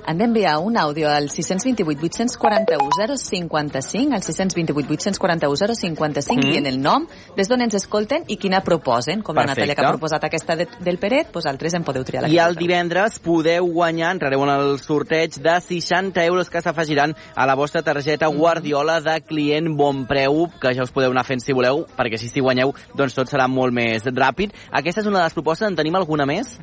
Han 0.05 0.17
d'enviar 0.17 0.57
un 0.59 0.77
àudio 0.77 1.09
al 1.09 1.29
628 1.29 2.01
841 2.01 3.17
055, 3.17 4.13
al 4.15 4.23
628 4.23 4.89
841 4.89 5.75
055, 5.75 6.41
Mhm. 6.41 6.51
dient 6.51 6.65
el 6.67 6.81
nom, 6.81 7.07
des 7.35 7.47
d'on 7.47 7.61
ens 7.61 7.73
escolten 7.75 8.23
i 8.27 8.37
quina 8.37 8.61
proposen. 8.63 9.21
Com 9.21 9.35
la 9.35 9.43
Perfecte. 9.43 9.61
Natàlia 9.61 9.75
que 9.75 9.85
ha 9.85 9.91
proposat 9.91 10.23
aquesta 10.23 10.55
de, 10.55 10.67
del 10.79 10.97
Peret, 10.97 11.31
vosaltres 11.31 11.73
en 11.73 11.83
podeu 11.83 12.03
triar 12.03 12.23
la 12.23 12.29
I 12.29 12.37
el 12.39 12.55
divendres 12.55 13.19
podeu 13.19 13.65
guanyar, 13.71 14.11
entrareu 14.15 14.43
en 14.43 14.49
el 14.49 14.79
sorteig 14.79 15.35
de 15.41 15.59
60 15.61 16.25
euros 16.25 16.49
que 16.49 16.61
s'afegiran 16.61 17.15
a 17.35 17.45
la 17.45 17.55
vostra 17.55 17.81
targeta 17.81 18.27
Guardiola 18.27 18.99
de 19.01 19.21
client 19.21 19.75
bon 19.77 20.05
preu, 20.07 20.49
que 20.59 20.73
ja 20.73 20.83
us 20.83 20.91
podeu 20.91 21.11
anar 21.11 21.25
fent 21.25 21.39
si 21.41 21.53
voleu, 21.53 21.85
perquè 21.97 22.17
si 22.17 22.27
si 22.27 22.39
guanyeu, 22.41 22.73
doncs 22.95 23.13
tot 23.13 23.29
serà 23.29 23.47
molt 23.47 23.73
més 23.73 24.03
ràpid. 24.03 24.51
Aquesta 24.71 25.01
és 25.01 25.07
una 25.07 25.19
de 25.19 25.23
les 25.25 25.33
propostes, 25.33 25.67
en 25.67 25.75
tenim 25.75 25.95
alguna 25.95 26.25
més? 26.25 26.57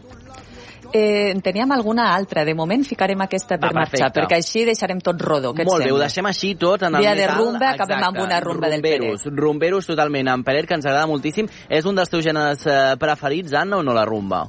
Eh, 0.93 1.30
en 1.30 1.43
teníem 1.43 1.70
alguna 1.72 2.14
altra. 2.14 2.45
De 2.45 2.55
moment 2.55 2.84
ficarem 2.84 3.20
aquesta 3.20 3.59
per 3.59 3.70
Va, 3.72 3.80
marxar, 3.80 4.09
perfecte. 4.09 4.20
perquè 4.20 4.36
així 4.36 4.64
deixarem 4.64 5.01
tot 5.01 5.20
rodó. 5.20 5.53
Què 5.55 5.64
Molt 5.64 5.84
bé, 5.84 5.93
ho 5.93 5.99
deixem 5.99 6.26
així 6.26 6.55
tot 6.55 6.82
en 6.82 6.95
el 6.95 7.03
Dia 7.03 7.14
de 7.14 7.26
rumba, 7.28 7.74
acabem 7.74 8.03
amb 8.05 8.22
una 8.24 8.41
rumba 8.41 8.68
del 8.68 8.82
rumberos, 8.82 9.24
Rumberos 9.24 9.86
totalment, 9.86 10.28
en 10.28 10.45
Peret, 10.45 10.66
que 10.66 10.74
ens 10.74 10.86
agrada 10.86 11.07
moltíssim. 11.07 11.49
És 11.68 11.84
un 11.84 11.95
dels 11.95 12.09
teus 12.11 12.24
gèneres 12.24 12.66
eh, 12.66 12.97
preferits, 12.99 13.53
Anna, 13.55 13.78
o 13.78 13.82
no, 13.82 13.95
la 13.95 14.05
rumba? 14.05 14.47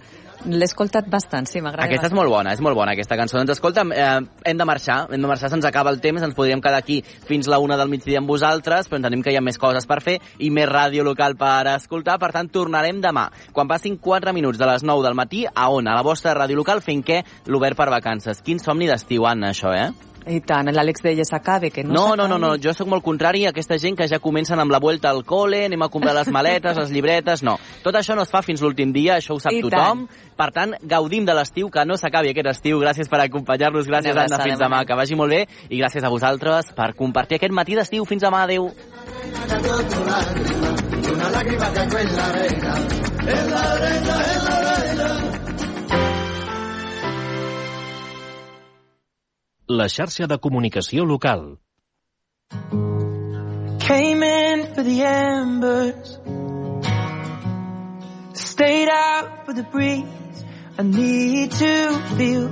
L'he 0.47 0.63
escoltat 0.63 1.07
bastant, 1.11 1.47
sí, 1.49 1.59
m'agrada 1.59 1.85
Aquesta 1.89 2.07
és 2.07 2.13
bastant. 2.13 2.19
molt 2.19 2.31
bona, 2.31 2.53
és 2.53 2.61
molt 2.61 2.75
bona 2.75 2.93
aquesta 2.93 3.17
cançó. 3.19 3.37
Doncs 3.37 3.57
escolta'm, 3.57 3.91
eh, 3.91 4.21
hem 4.45 4.57
de 4.57 4.65
marxar, 4.65 5.07
hem 5.11 5.21
de 5.21 5.27
marxar, 5.27 5.49
se'ns 5.49 5.65
acaba 5.65 5.89
el 5.91 5.99
temps, 5.99 6.21
ens 6.21 6.33
podríem 6.33 6.61
quedar 6.61 6.77
aquí 6.79 7.03
fins 7.03 7.47
la 7.47 7.59
una 7.59 7.75
del 7.75 7.89
migdia 7.89 8.19
amb 8.19 8.27
vosaltres, 8.27 8.87
però 8.87 8.97
entenem 8.97 9.21
que 9.21 9.31
hi 9.31 9.35
ha 9.35 9.41
més 9.41 9.57
coses 9.57 9.85
per 9.85 10.01
fer 10.01 10.19
i 10.39 10.49
més 10.49 10.69
ràdio 10.69 11.03
local 11.03 11.35
per 11.35 11.67
escoltar, 11.75 12.17
per 12.19 12.31
tant 12.31 12.47
tornarem 12.47 13.01
demà, 13.01 13.29
quan 13.51 13.67
passin 13.67 13.97
4 13.97 14.33
minuts 14.33 14.57
de 14.57 14.65
les 14.65 14.83
9 14.83 15.03
del 15.03 15.13
matí, 15.13 15.45
a 15.53 15.69
on? 15.69 15.87
A 15.87 15.95
la 15.95 16.03
vostra 16.03 16.33
ràdio 16.33 16.55
local, 16.55 16.81
fent 16.81 17.03
què? 17.03 17.23
L'obert 17.47 17.75
per 17.75 17.89
vacances. 17.89 18.41
Quin 18.41 18.59
somni 18.59 18.87
d'estiu, 18.87 19.25
Anna, 19.25 19.49
això, 19.49 19.75
eh? 19.75 19.91
I 20.27 20.39
tant, 20.45 20.67
l'Àlex 20.73 21.03
deia 21.03 21.23
s'acabe, 21.25 21.69
que 21.71 21.83
no 21.83 21.93
No, 21.93 22.15
no, 22.15 22.27
no, 22.27 22.37
no, 22.41 22.51
jo 22.61 22.73
sóc 22.75 22.89
molt 22.91 23.03
contrari 23.05 23.45
a 23.45 23.53
aquesta 23.53 23.77
gent 23.79 23.95
que 23.97 24.07
ja 24.07 24.19
comencen 24.19 24.59
amb 24.59 24.71
la 24.71 24.79
vuelta 24.83 25.09
al 25.09 25.23
col·le, 25.25 25.63
anem 25.69 25.81
a 25.81 25.89
comprar 25.89 26.13
les 26.17 26.27
maletes, 26.33 26.77
les 26.81 26.91
llibretes, 26.91 27.43
no. 27.43 27.57
Tot 27.83 27.95
això 27.95 28.17
no 28.17 28.25
es 28.27 28.33
fa 28.33 28.41
fins 28.45 28.61
l'últim 28.61 28.91
dia, 28.93 29.17
això 29.17 29.37
ho 29.37 29.39
sap 29.39 29.55
I 29.55 29.63
tothom. 29.65 30.07
Per 30.39 30.49
tant, 30.55 30.75
gaudim 30.81 31.25
de 31.27 31.35
l'estiu, 31.35 31.69
que 31.71 31.85
no 31.87 31.97
s'acabi 31.99 32.33
aquest 32.33 32.51
estiu. 32.53 32.79
Gràcies 32.83 33.09
per 33.11 33.19
acompanyar-nos, 33.25 33.87
gràcies 33.87 34.15
Anna, 34.15 34.39
fins 34.43 34.59
demà, 34.59 34.79
Manel. 34.79 34.87
que 34.87 34.99
vagi 34.99 35.17
molt 35.19 35.35
bé, 35.35 35.41
i 35.69 35.81
gràcies 35.81 36.03
a 36.03 36.11
vosaltres 36.13 36.73
per 36.75 36.93
compartir 36.95 37.39
aquest 37.39 37.55
matí 37.55 37.75
d'estiu. 37.79 38.05
Fins 38.05 38.23
demà, 38.23 38.43
adeu. 38.43 38.69
Una 41.09 41.29
lágrima 41.31 41.73
cayó 41.73 41.97
en 41.97 42.15
la 42.15 42.25
arena, 42.27 42.75
en 43.25 43.51
la 43.51 43.63
arena, 43.73 44.15
en 44.31 44.45
la 44.45 44.75
arena. 44.75 45.48
La 49.71 49.85
xarxa 49.87 50.25
de 50.25 50.35
comunicació 50.41 51.03
local. 51.05 51.59
Came 53.79 54.23
in 54.23 54.73
for 54.73 54.81
the 54.81 55.03
embers, 55.03 56.17
stayed 58.33 58.89
out 58.89 59.45
for 59.45 59.53
the 59.53 59.61
breeze. 59.61 60.43
I 60.79 60.81
need 60.81 61.51
to 61.51 62.01
feel 62.17 62.49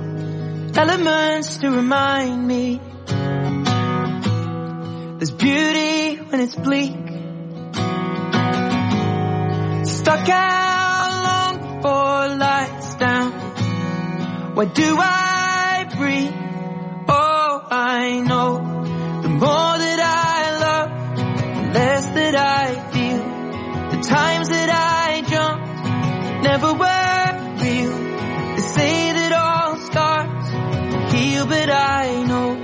elements 0.78 1.58
to 1.58 1.72
remind 1.72 2.46
me 2.46 2.80
there's 5.18 5.32
beauty 5.32 6.18
when 6.30 6.40
it's 6.40 6.54
bleak. 6.54 7.02
Stuck 9.88 10.28
out 10.28 11.10
long 11.28 11.54
before 11.66 12.36
lights 12.46 12.94
down. 12.94 13.32
Why 14.54 14.66
do 14.66 14.96
I 15.00 15.92
breathe? 15.96 16.47
I 17.70 18.20
know 18.20 18.58
the 19.22 19.28
more 19.28 19.78
that 19.84 20.00
I 20.00 20.58
love, 20.64 21.16
the 21.16 21.78
less 21.78 22.06
that 22.06 22.34
I 22.34 22.90
feel. 22.92 23.24
The 23.90 24.02
times 24.08 24.48
that 24.48 24.70
I 24.70 25.20
jumped 25.20 26.44
never 26.44 26.72
were 26.72 27.62
real. 27.62 27.92
They 28.56 28.62
say 28.62 29.12
that 29.12 29.32
all 29.32 29.76
scars 29.76 31.12
heal, 31.12 31.46
but 31.46 31.68
I 31.70 32.24
know 32.24 32.54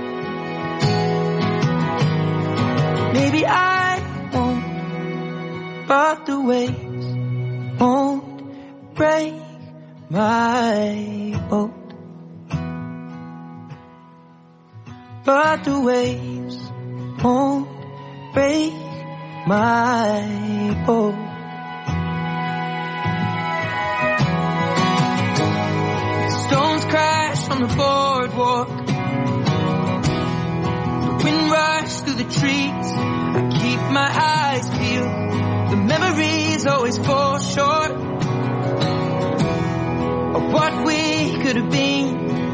maybe 3.13 3.45
I 3.45 4.01
won't, 4.33 5.87
but 5.87 6.25
the 6.25 6.41
waves 6.41 7.05
won't 7.79 8.95
break 8.95 9.35
my 10.09 11.45
boat. 11.47 11.84
But 15.25 15.63
the 15.63 15.79
waves 15.79 16.55
won't 17.23 17.67
break 18.35 18.73
my 19.47 20.83
boat. 20.85 21.15
Stones 26.45 26.85
crash 26.85 27.49
on 27.49 27.59
the 27.59 27.67
boardwalk. 27.75 28.69
The 31.01 31.13
wind 31.23 31.51
rushes 31.51 32.01
through 32.01 32.17
the 32.23 32.29
trees. 32.29 32.87
I 33.39 33.49
keep 33.51 33.79
my 33.91 34.09
eyes 34.13 34.69
peeled. 34.77 35.71
The 35.71 35.77
memories 35.77 36.67
always 36.67 36.99
fall 36.99 37.39
short 37.39 37.91
of 40.35 40.53
what 40.53 40.85
we 40.85 41.33
could 41.41 41.55
have 41.55 41.71
been. 41.71 42.44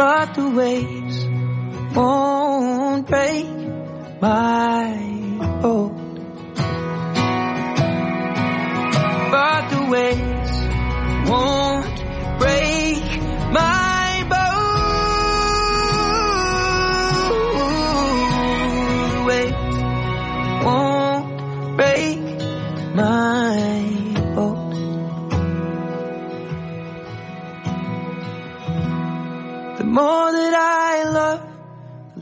But 0.00 0.32
the 0.32 0.48
waves 0.48 1.26
won't 1.94 3.06
break 3.06 3.44
my 4.18 5.58
boat. 5.60 5.99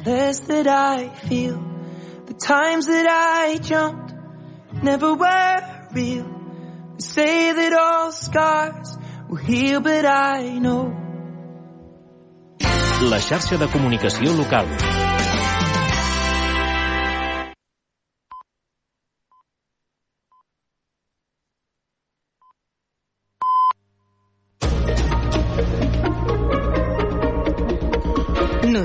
Less 0.09 0.41
that 0.41 0.67
I 0.67 1.09
feel. 1.29 1.59
The 2.27 2.35
times 2.35 2.87
that 2.87 3.07
I 3.09 3.59
jumped 3.59 4.15
never 4.83 5.15
were 5.15 5.89
real. 5.93 6.29
They 6.97 7.05
say 7.05 7.53
that 7.53 7.73
all 7.73 8.13
scars 8.13 8.97
will 9.29 9.37
heal, 9.37 9.81
but 9.81 10.05
I 10.07 10.59
know. 10.59 10.85
La 13.11 13.21
xarxa 13.21 13.57
de 13.59 13.69
comunicació 13.69 14.37
local. 14.37 14.67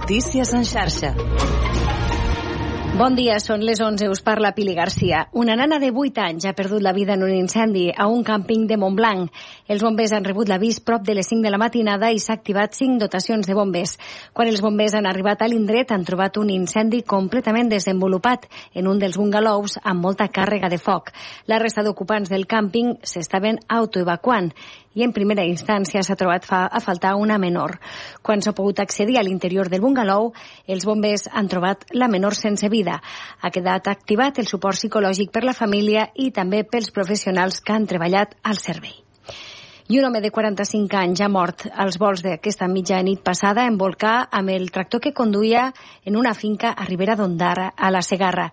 Notícies 0.03 0.51
en 0.51 0.65
xarxa. 0.67 1.13
Bon 2.99 3.15
dia, 3.15 3.37
són 3.39 3.61
les 3.63 3.79
11, 3.79 4.09
us 4.11 4.19
parla 4.21 4.51
Pili 4.51 4.73
Garcia. 4.75 5.21
Una 5.31 5.55
nana 5.55 5.79
de 5.79 5.93
8 5.95 6.19
anys 6.21 6.43
ha 6.45 6.51
perdut 6.53 6.83
la 6.83 6.91
vida 6.91 7.15
en 7.15 7.23
un 7.23 7.31
incendi 7.31 7.85
a 7.95 8.09
un 8.11 8.19
càmping 8.27 8.65
de 8.67 8.75
Montblanc. 8.77 9.31
Els 9.71 9.81
bombers 9.81 10.11
han 10.11 10.27
rebut 10.27 10.51
l'avís 10.51 10.81
prop 10.83 11.07
de 11.07 11.15
les 11.15 11.31
5 11.31 11.47
de 11.47 11.53
la 11.55 11.61
matinada 11.61 12.11
i 12.11 12.19
s'ha 12.19 12.35
activat 12.35 12.75
5 12.75 12.99
dotacions 12.99 13.47
de 13.47 13.55
bombers. 13.55 13.95
Quan 14.35 14.51
els 14.51 14.59
bombers 14.61 14.93
han 14.99 15.07
arribat 15.07 15.41
a 15.41 15.47
l'indret 15.47 15.95
han 15.95 16.03
trobat 16.03 16.37
un 16.37 16.51
incendi 16.51 16.99
completament 17.07 17.71
desenvolupat 17.71 18.49
en 18.75 18.91
un 18.91 18.99
dels 18.99 19.15
bungalous 19.17 19.79
amb 19.81 20.03
molta 20.03 20.27
càrrega 20.27 20.67
de 20.67 20.83
foc. 20.83 21.15
La 21.47 21.63
resta 21.63 21.81
d'ocupants 21.81 22.27
del 22.27 22.43
càmping 22.43 22.97
s'estaven 23.07 23.63
autoevacuant 23.69 24.51
i 24.93 25.03
en 25.05 25.13
primera 25.13 25.45
instància 25.47 26.03
s'ha 26.03 26.17
trobat 26.19 26.45
fa, 26.45 26.65
a 26.67 26.81
faltar 26.83 27.15
una 27.19 27.37
menor. 27.41 27.77
Quan 28.21 28.41
s'ha 28.41 28.55
pogut 28.57 28.79
accedir 28.79 29.17
a 29.17 29.23
l'interior 29.25 29.69
del 29.69 29.81
bungalou, 29.81 30.31
els 30.67 30.85
bombers 30.85 31.27
han 31.31 31.49
trobat 31.49 31.87
la 31.93 32.07
menor 32.07 32.35
sense 32.35 32.69
vida. 32.69 32.99
Ha 33.41 33.51
quedat 33.51 33.87
activat 33.87 34.39
el 34.39 34.47
suport 34.47 34.77
psicològic 34.77 35.31
per 35.31 35.43
la 35.43 35.57
família 35.57 36.09
i 36.15 36.31
també 36.31 36.63
pels 36.63 36.91
professionals 36.91 37.61
que 37.61 37.73
han 37.73 37.89
treballat 37.89 38.37
al 38.43 38.61
servei. 38.61 38.99
I 39.93 39.99
un 39.99 40.05
home 40.07 40.21
de 40.23 40.31
45 40.33 40.97
anys 40.97 41.19
ha 41.21 41.27
mort 41.29 41.67
als 41.83 41.99
vols 42.01 42.23
d'aquesta 42.25 42.65
mitja 42.65 42.97
nit 43.05 43.19
passada 43.21 43.67
en 43.69 43.75
volcà 43.77 44.13
amb 44.39 44.49
el 44.49 44.71
tractor 44.73 45.03
que 45.03 45.11
conduïa 45.13 45.67
en 46.09 46.15
una 46.17 46.31
finca 46.33 46.71
a 46.71 46.87
Ribera 46.87 47.13
d'Ondara, 47.19 47.67
a 47.77 47.91
la 47.93 48.01
Segarra. 48.01 48.47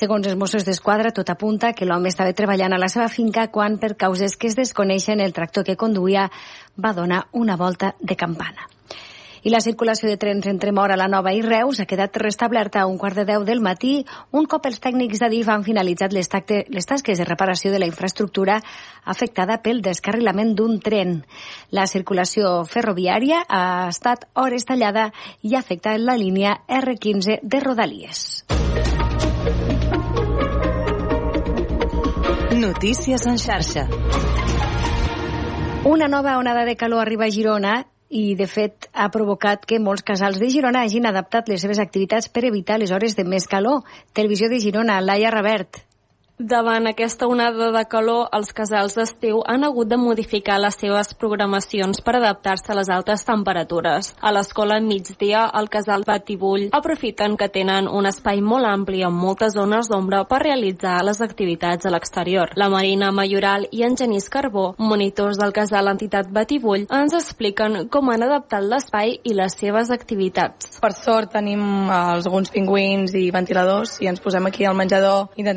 Segons 0.00 0.24
els 0.30 0.38
Mossos 0.40 0.64
d'Esquadra, 0.64 1.12
tot 1.12 1.28
apunta 1.34 1.74
que 1.76 1.84
l'home 1.84 2.08
estava 2.08 2.32
treballant 2.38 2.72
a 2.72 2.78
la 2.80 2.88
seva 2.88 3.10
finca 3.12 3.50
quan, 3.52 3.76
per 3.82 3.92
causes 4.04 4.38
que 4.40 4.48
es 4.48 4.56
desconeixen, 4.56 5.20
el 5.20 5.36
tractor 5.36 5.68
que 5.68 5.76
conduïa 5.76 6.30
va 6.80 6.94
donar 6.96 7.26
una 7.44 7.58
volta 7.60 7.92
de 8.00 8.16
campana 8.16 8.70
i 9.46 9.50
la 9.52 9.60
circulació 9.62 10.08
de 10.10 10.18
trens 10.18 10.48
entre 10.50 10.72
Mora, 10.74 10.96
la 10.98 11.06
Nova 11.06 11.30
i 11.30 11.38
Reus 11.44 11.78
ha 11.78 11.86
quedat 11.86 12.16
restablerta 12.18 12.80
a 12.82 12.86
un 12.90 12.96
quart 12.98 13.14
de 13.20 13.24
deu 13.28 13.44
del 13.46 13.60
matí, 13.62 14.00
un 14.34 14.48
cop 14.50 14.66
els 14.66 14.80
tècnics 14.82 15.22
d'Adif 15.22 15.46
han 15.52 15.62
finalitzat 15.62 16.16
les, 16.16 16.26
tacte, 16.26 16.64
les 16.66 16.88
tasques 16.90 17.22
de 17.22 17.26
reparació 17.28 17.70
de 17.70 17.78
la 17.78 17.86
infraestructura 17.86 18.58
afectada 19.04 19.60
pel 19.62 19.84
descarrilament 19.86 20.56
d'un 20.58 20.80
tren. 20.82 21.20
La 21.70 21.86
circulació 21.86 22.64
ferroviària 22.66 23.44
ha 23.46 23.86
estat 23.86 24.26
hores 24.34 24.66
tallada 24.66 25.12
i 25.46 25.54
ha 25.54 25.62
afectat 25.62 26.02
la 26.02 26.18
línia 26.18 26.58
R15 26.66 27.38
de 27.42 27.62
Rodalies. 27.62 28.42
Notícies 32.50 33.30
en 33.30 33.38
xarxa. 33.38 33.86
Una 35.86 36.08
nova 36.10 36.34
onada 36.38 36.64
de 36.66 36.74
calor 36.74 37.06
arriba 37.06 37.26
a 37.26 37.30
Girona 37.30 37.84
i, 38.08 38.34
de 38.38 38.46
fet, 38.46 38.88
ha 38.94 39.08
provocat 39.10 39.66
que 39.66 39.80
molts 39.82 40.04
casals 40.06 40.38
de 40.42 40.50
Girona 40.52 40.84
hagin 40.86 41.06
adaptat 41.06 41.48
les 41.50 41.60
seves 41.64 41.80
activitats 41.82 42.28
per 42.28 42.44
evitar 42.46 42.78
les 42.78 42.92
hores 42.94 43.16
de 43.18 43.24
més 43.24 43.46
calor. 43.50 43.82
Televisió 44.14 44.48
de 44.52 44.60
Girona, 44.62 45.00
Laia 45.00 45.32
Revert. 45.34 45.82
Davant 46.38 46.84
aquesta 46.84 47.24
onada 47.32 47.70
de 47.72 47.82
calor, 47.88 48.26
els 48.36 48.50
casals 48.52 48.92
d'estiu 48.92 49.38
han 49.48 49.62
hagut 49.64 49.88
de 49.88 49.96
modificar 49.96 50.58
les 50.60 50.74
seves 50.76 51.14
programacions 51.16 52.02
per 52.04 52.18
adaptar-se 52.18 52.74
a 52.74 52.74
les 52.76 52.90
altes 52.92 53.22
temperatures. 53.24 54.10
A 54.20 54.34
l'escola 54.36 54.76
migdia, 54.84 55.46
el 55.56 55.70
casal 55.72 56.04
Batibull 56.04 56.66
aprofiten 56.76 57.38
que 57.40 57.48
tenen 57.48 57.88
un 57.88 58.04
espai 58.04 58.42
molt 58.44 58.68
ampli 58.68 59.00
amb 59.02 59.16
moltes 59.16 59.54
zones 59.56 59.88
d'ombra 59.88 60.26
per 60.28 60.42
realitzar 60.42 60.98
les 61.08 61.22
activitats 61.24 61.88
a 61.88 61.94
l'exterior. 61.94 62.52
La 62.54 62.68
Marina 62.68 63.08
Mayoral 63.16 63.64
i 63.72 63.86
en 63.88 63.96
Genís 63.96 64.28
Carbó, 64.28 64.74
monitors 64.76 65.40
del 65.40 65.56
casal 65.56 65.88
Entitat 65.88 66.28
Batibull, 66.28 66.84
ens 66.92 67.16
expliquen 67.16 67.88
com 67.88 68.12
han 68.12 68.26
adaptat 68.28 68.60
l'espai 68.60 69.16
i 69.24 69.32
les 69.32 69.56
seves 69.56 69.88
activitats. 69.88 70.76
Per 70.84 70.92
sort 70.92 71.32
tenim 71.32 71.64
eh, 71.64 71.96
alguns 71.96 72.52
pingüins 72.52 73.16
i 73.16 73.30
ventiladors 73.32 73.96
i 74.04 74.12
ens 74.12 74.20
posem 74.20 74.52
aquí 74.52 74.68
al 74.68 74.76
menjador, 74.76 75.30
intentem 75.32 75.54